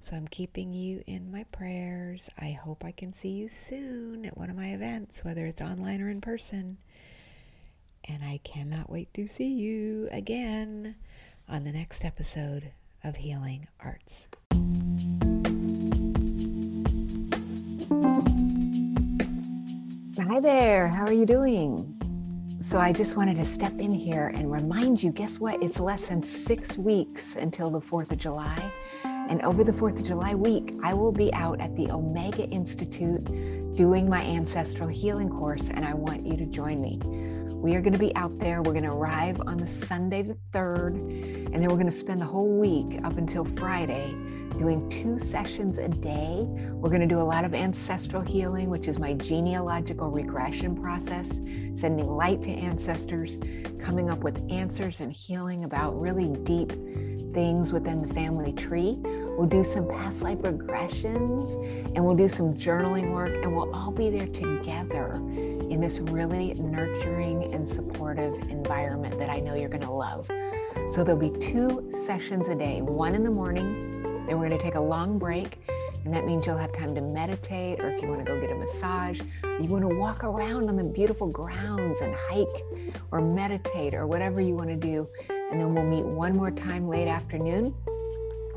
So 0.00 0.16
I'm 0.16 0.28
keeping 0.28 0.72
you 0.72 1.02
in 1.06 1.30
my 1.30 1.44
prayers. 1.44 2.28
I 2.38 2.52
hope 2.52 2.84
I 2.84 2.92
can 2.92 3.12
see 3.12 3.30
you 3.30 3.48
soon 3.48 4.24
at 4.24 4.36
one 4.36 4.50
of 4.50 4.56
my 4.56 4.68
events, 4.68 5.24
whether 5.24 5.46
it's 5.46 5.60
online 5.60 6.00
or 6.00 6.10
in 6.10 6.20
person. 6.20 6.78
And 8.04 8.22
I 8.22 8.40
cannot 8.44 8.90
wait 8.90 9.12
to 9.14 9.28
see 9.28 9.52
you 9.52 10.08
again 10.10 10.96
on 11.48 11.64
the 11.64 11.72
next 11.72 12.04
episode 12.04 12.72
of 13.04 13.16
Healing 13.16 13.66
Arts. 13.80 14.28
Hi 20.20 20.40
there, 20.40 20.88
how 20.88 21.04
are 21.04 21.12
you 21.12 21.26
doing? 21.26 21.94
So, 22.60 22.78
I 22.78 22.92
just 22.92 23.16
wanted 23.16 23.36
to 23.36 23.44
step 23.44 23.78
in 23.78 23.92
here 23.92 24.28
and 24.34 24.52
remind 24.52 25.02
you 25.02 25.10
guess 25.10 25.38
what? 25.38 25.62
It's 25.62 25.78
less 25.78 26.06
than 26.06 26.22
six 26.22 26.76
weeks 26.76 27.36
until 27.36 27.70
the 27.70 27.80
4th 27.80 28.10
of 28.10 28.18
July. 28.18 28.72
And 29.04 29.40
over 29.42 29.62
the 29.62 29.72
4th 29.72 30.00
of 30.00 30.04
July 30.04 30.34
week, 30.34 30.74
I 30.82 30.92
will 30.92 31.12
be 31.12 31.32
out 31.34 31.60
at 31.60 31.74
the 31.76 31.90
Omega 31.90 32.44
Institute 32.48 33.24
doing 33.74 34.08
my 34.08 34.22
ancestral 34.22 34.88
healing 34.88 35.28
course, 35.28 35.68
and 35.68 35.84
I 35.84 35.94
want 35.94 36.26
you 36.26 36.36
to 36.36 36.46
join 36.46 36.80
me. 36.80 37.00
We 37.60 37.74
are 37.74 37.80
going 37.80 37.92
to 37.92 37.98
be 37.98 38.14
out 38.14 38.38
there. 38.38 38.62
We're 38.62 38.72
going 38.72 38.84
to 38.84 38.92
arrive 38.92 39.40
on 39.44 39.56
the 39.56 39.66
Sunday 39.66 40.22
the 40.22 40.36
3rd, 40.52 40.94
and 41.52 41.54
then 41.54 41.68
we're 41.68 41.74
going 41.74 41.86
to 41.86 41.92
spend 41.92 42.20
the 42.20 42.24
whole 42.24 42.56
week 42.56 43.00
up 43.02 43.16
until 43.16 43.44
Friday 43.44 44.14
doing 44.58 44.88
two 44.88 45.18
sessions 45.18 45.76
a 45.76 45.88
day. 45.88 46.44
We're 46.44 46.88
going 46.88 47.00
to 47.00 47.06
do 47.08 47.18
a 47.18 47.20
lot 47.20 47.44
of 47.44 47.54
ancestral 47.54 48.22
healing, 48.22 48.70
which 48.70 48.86
is 48.86 49.00
my 49.00 49.12
genealogical 49.12 50.08
regression 50.08 50.76
process, 50.76 51.40
sending 51.74 52.08
light 52.08 52.42
to 52.42 52.50
ancestors, 52.50 53.38
coming 53.80 54.08
up 54.08 54.20
with 54.20 54.40
answers 54.50 55.00
and 55.00 55.12
healing 55.12 55.64
about 55.64 56.00
really 56.00 56.28
deep 56.44 56.70
things 57.34 57.72
within 57.72 58.06
the 58.06 58.14
family 58.14 58.52
tree. 58.52 59.00
We'll 59.38 59.46
do 59.46 59.62
some 59.62 59.86
past 59.86 60.20
life 60.20 60.38
regressions 60.38 61.54
and 61.94 62.04
we'll 62.04 62.16
do 62.16 62.28
some 62.28 62.54
journaling 62.54 63.12
work, 63.12 63.32
and 63.44 63.56
we'll 63.56 63.72
all 63.72 63.92
be 63.92 64.10
there 64.10 64.26
together 64.26 65.14
in 65.14 65.80
this 65.80 66.00
really 66.00 66.54
nurturing 66.54 67.54
and 67.54 67.68
supportive 67.68 68.36
environment 68.48 69.16
that 69.20 69.30
I 69.30 69.38
know 69.38 69.54
you're 69.54 69.68
going 69.68 69.82
to 69.82 69.92
love. 69.92 70.26
So 70.90 71.04
there'll 71.04 71.16
be 71.16 71.30
two 71.38 71.88
sessions 72.04 72.48
a 72.48 72.56
day, 72.56 72.82
one 72.82 73.14
in 73.14 73.22
the 73.22 73.30
morning 73.30 73.88
then 74.28 74.38
we're 74.38 74.48
going 74.48 74.58
to 74.58 74.62
take 74.62 74.74
a 74.74 74.80
long 74.80 75.18
break, 75.18 75.58
and 76.04 76.12
that 76.12 76.26
means 76.26 76.44
you'll 76.44 76.58
have 76.58 76.72
time 76.72 76.94
to 76.94 77.00
meditate, 77.00 77.80
or 77.80 77.90
if 77.90 78.02
you 78.02 78.08
want 78.08 78.26
to 78.26 78.30
go 78.30 78.38
get 78.38 78.50
a 78.50 78.54
massage, 78.54 79.20
you 79.42 79.68
want 79.70 79.88
to 79.88 79.96
walk 79.96 80.22
around 80.22 80.68
on 80.68 80.76
the 80.76 80.84
beautiful 80.84 81.28
grounds 81.28 82.00
and 82.02 82.14
hike 82.28 82.64
or 83.10 83.22
meditate 83.22 83.94
or 83.94 84.06
whatever 84.06 84.42
you 84.42 84.54
want 84.54 84.68
to 84.68 84.76
do. 84.76 85.08
And 85.30 85.58
then 85.58 85.74
we'll 85.74 85.86
meet 85.86 86.04
one 86.04 86.36
more 86.36 86.50
time 86.50 86.88
late 86.88 87.08
afternoon. 87.08 87.74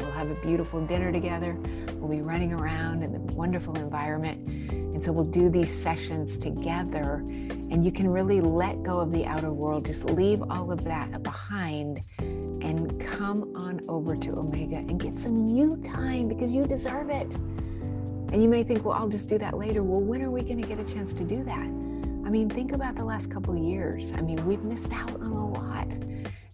We'll 0.01 0.11
have 0.11 0.31
a 0.31 0.35
beautiful 0.35 0.81
dinner 0.85 1.11
together. 1.11 1.57
We'll 1.95 2.09
be 2.09 2.21
running 2.21 2.53
around 2.53 3.03
in 3.03 3.11
the 3.11 3.19
wonderful 3.33 3.77
environment. 3.77 4.49
And 4.71 5.01
so 5.01 5.11
we'll 5.11 5.23
do 5.23 5.49
these 5.49 5.71
sessions 5.71 6.37
together, 6.37 7.23
and 7.71 7.85
you 7.85 7.91
can 7.91 8.09
really 8.09 8.41
let 8.41 8.83
go 8.83 8.99
of 8.99 9.11
the 9.11 9.25
outer 9.25 9.51
world. 9.51 9.85
Just 9.85 10.05
leave 10.05 10.43
all 10.49 10.71
of 10.71 10.83
that 10.83 11.23
behind 11.23 12.03
and 12.19 12.99
come 12.99 13.55
on 13.55 13.81
over 13.87 14.15
to 14.15 14.31
Omega 14.37 14.77
and 14.77 14.99
get 14.99 15.17
some 15.17 15.49
you 15.49 15.77
time 15.77 16.27
because 16.27 16.51
you 16.51 16.65
deserve 16.65 17.09
it. 17.09 17.33
And 17.33 18.41
you 18.41 18.49
may 18.49 18.63
think, 18.63 18.85
well, 18.85 18.95
I'll 18.95 19.09
just 19.09 19.27
do 19.29 19.37
that 19.39 19.57
later. 19.57 19.83
Well, 19.83 20.01
when 20.01 20.21
are 20.21 20.31
we 20.31 20.41
going 20.41 20.61
to 20.61 20.67
get 20.67 20.79
a 20.79 20.83
chance 20.83 21.13
to 21.15 21.23
do 21.23 21.43
that? 21.43 21.59
I 21.59 22.29
mean, 22.29 22.49
think 22.49 22.71
about 22.71 22.95
the 22.95 23.03
last 23.03 23.29
couple 23.29 23.57
years. 23.57 24.13
I 24.13 24.21
mean, 24.21 24.45
we've 24.45 24.63
missed 24.63 24.93
out 24.93 25.15
on 25.15 25.31
a 25.31 25.49
lot. 25.49 25.87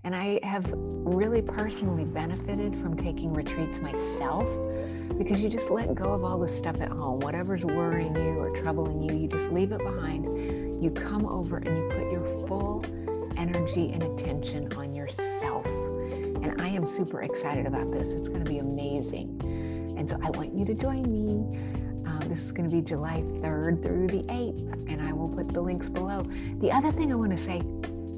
And 0.08 0.16
I 0.16 0.40
have 0.42 0.72
really 0.74 1.42
personally 1.42 2.06
benefited 2.06 2.80
from 2.82 2.96
taking 2.96 3.34
retreats 3.34 3.82
myself 3.82 4.48
because 5.18 5.44
you 5.44 5.50
just 5.50 5.70
let 5.70 5.94
go 5.96 6.14
of 6.14 6.24
all 6.24 6.40
the 6.40 6.48
stuff 6.48 6.80
at 6.80 6.88
home. 6.88 7.20
Whatever's 7.20 7.66
worrying 7.66 8.16
you 8.16 8.40
or 8.40 8.56
troubling 8.62 9.02
you, 9.02 9.14
you 9.18 9.28
just 9.28 9.52
leave 9.52 9.74
it 9.74 9.80
behind. 9.80 10.82
You 10.82 10.92
come 10.92 11.26
over 11.26 11.58
and 11.58 11.78
you 11.78 11.90
put 11.90 12.10
your 12.10 12.24
full 12.48 12.86
energy 13.36 13.92
and 13.92 14.02
attention 14.02 14.72
on 14.78 14.94
yourself. 14.94 15.66
And 15.66 16.56
I 16.62 16.70
am 16.70 16.88
super 16.88 17.24
excited 17.24 17.66
about 17.66 17.92
this. 17.92 18.14
It's 18.14 18.30
going 18.30 18.46
to 18.46 18.50
be 18.50 18.60
amazing. 18.60 19.42
And 19.98 20.08
so 20.10 20.18
I 20.24 20.30
want 20.30 20.54
you 20.54 20.64
to 20.64 20.74
join 20.74 21.12
me. 21.12 21.60
Um, 22.06 22.22
this 22.30 22.40
is 22.40 22.54
going 22.54 22.70
to 22.70 22.74
be 22.74 22.82
July 22.82 23.24
3rd 23.42 23.84
through 23.84 24.08
the 24.08 24.24
8th, 24.30 24.90
and 24.90 25.02
I 25.02 25.12
will 25.12 25.28
put 25.28 25.50
the 25.50 25.60
links 25.60 25.90
below. 25.90 26.24
The 26.60 26.72
other 26.72 26.94
thing 26.94 27.12
I 27.12 27.16
want 27.16 27.38
to 27.38 27.38
say, 27.38 27.62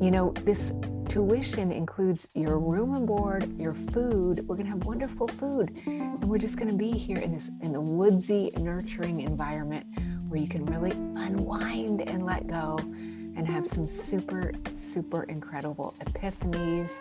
you 0.02 0.12
know, 0.12 0.32
this 0.44 0.72
tuition 1.08 1.72
includes 1.72 2.28
your 2.34 2.60
room 2.60 2.96
and 2.96 3.06
board, 3.06 3.58
your 3.60 3.74
food. 3.74 4.48
We're 4.48 4.56
going 4.56 4.66
to 4.66 4.72
have 4.72 4.86
wonderful 4.86 5.28
food, 5.28 5.82
and 5.86 6.24
we're 6.26 6.38
just 6.38 6.56
going 6.56 6.70
to 6.70 6.78
be 6.78 6.92
here 6.92 7.18
in 7.18 7.34
this 7.34 7.50
in 7.62 7.74
the 7.74 7.82
woodsy, 7.82 8.52
nurturing 8.58 9.22
environment 9.22 9.86
where 10.30 10.40
you 10.40 10.48
can 10.48 10.66
really 10.66 10.92
unwind 10.92 12.08
and 12.08 12.26
let 12.26 12.48
go 12.48 12.78
and 12.80 13.48
have 13.48 13.66
some 13.66 13.88
super, 13.88 14.54
super 14.78 15.24
incredible 15.24 15.96
epiphanies 16.02 16.92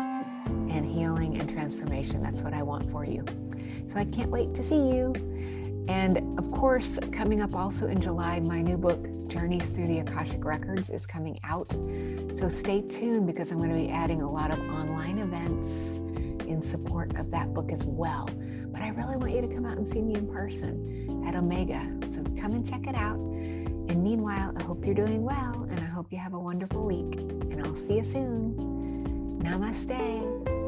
and 0.71 0.87
healing 0.87 1.39
and 1.41 1.49
transformation. 1.51 2.23
That's 2.23 2.43
what 2.43 2.55
I 2.55 2.63
want 2.63 2.91
for 2.91 3.05
you. 3.05 3.25
So 3.89 3.99
I 3.99 4.05
can't 4.07 4.31
wait 4.31 4.55
to 4.55 4.63
see 4.63 4.77
you. 4.77 5.13
And 5.89 6.39
of 6.39 6.51
course, 6.53 6.99
coming 7.13 7.41
up 7.41 7.55
also 7.55 7.87
in 7.87 8.01
July, 8.01 8.41
my 8.41 8.61
new 8.61 8.77
book, 8.77 9.09
Journeys 9.27 9.71
Through 9.71 9.87
the 9.87 10.01
Akashic 10.01 10.45
Records, 10.45 10.91
is 10.91 11.07
coming 11.07 11.39
out. 11.45 11.73
So 12.37 12.49
stay 12.51 12.83
tuned 12.83 13.27
because 13.27 13.51
I'm 13.51 13.59
going 13.59 13.71
to 13.71 13.77
be 13.77 13.89
adding 13.89 14.21
a 14.21 14.31
lot 14.31 14.51
of 14.51 14.59
online 14.71 15.19
events 15.19 15.69
in 16.47 16.63
support 16.63 17.17
of 17.17 17.31
that 17.31 17.55
book 17.55 17.73
as 17.73 17.85
well. 17.85 18.29
But 18.67 18.83
I 18.83 18.89
really 18.89 19.17
want 19.17 19.33
you 19.33 19.41
to 19.41 19.49
come 19.49 19.65
out 19.65 19.79
and 19.79 19.89
see 19.89 20.03
me 20.03 20.15
in 20.15 20.29
person 20.31 21.25
at 21.27 21.35
Omega. 21.35 21.81
So 22.13 22.23
come 22.39 22.53
and 22.53 22.69
check 22.69 22.87
it 22.87 22.95
out. 22.95 23.17
And 23.17 24.05
meanwhile, 24.05 24.53
I 24.57 24.63
hope 24.65 24.85
you're 24.85 24.95
doing 24.95 25.25
well 25.25 25.67
and 25.71 25.81
I 25.81 25.87
hope 25.87 26.13
you 26.13 26.19
have 26.19 26.35
a 26.35 26.39
wonderful 26.39 26.85
week. 26.85 27.19
And 27.19 27.67
I'll 27.67 27.77
see 27.77 27.97
you 27.97 28.05
soon. 28.05 29.41
Namaste. 29.43 30.68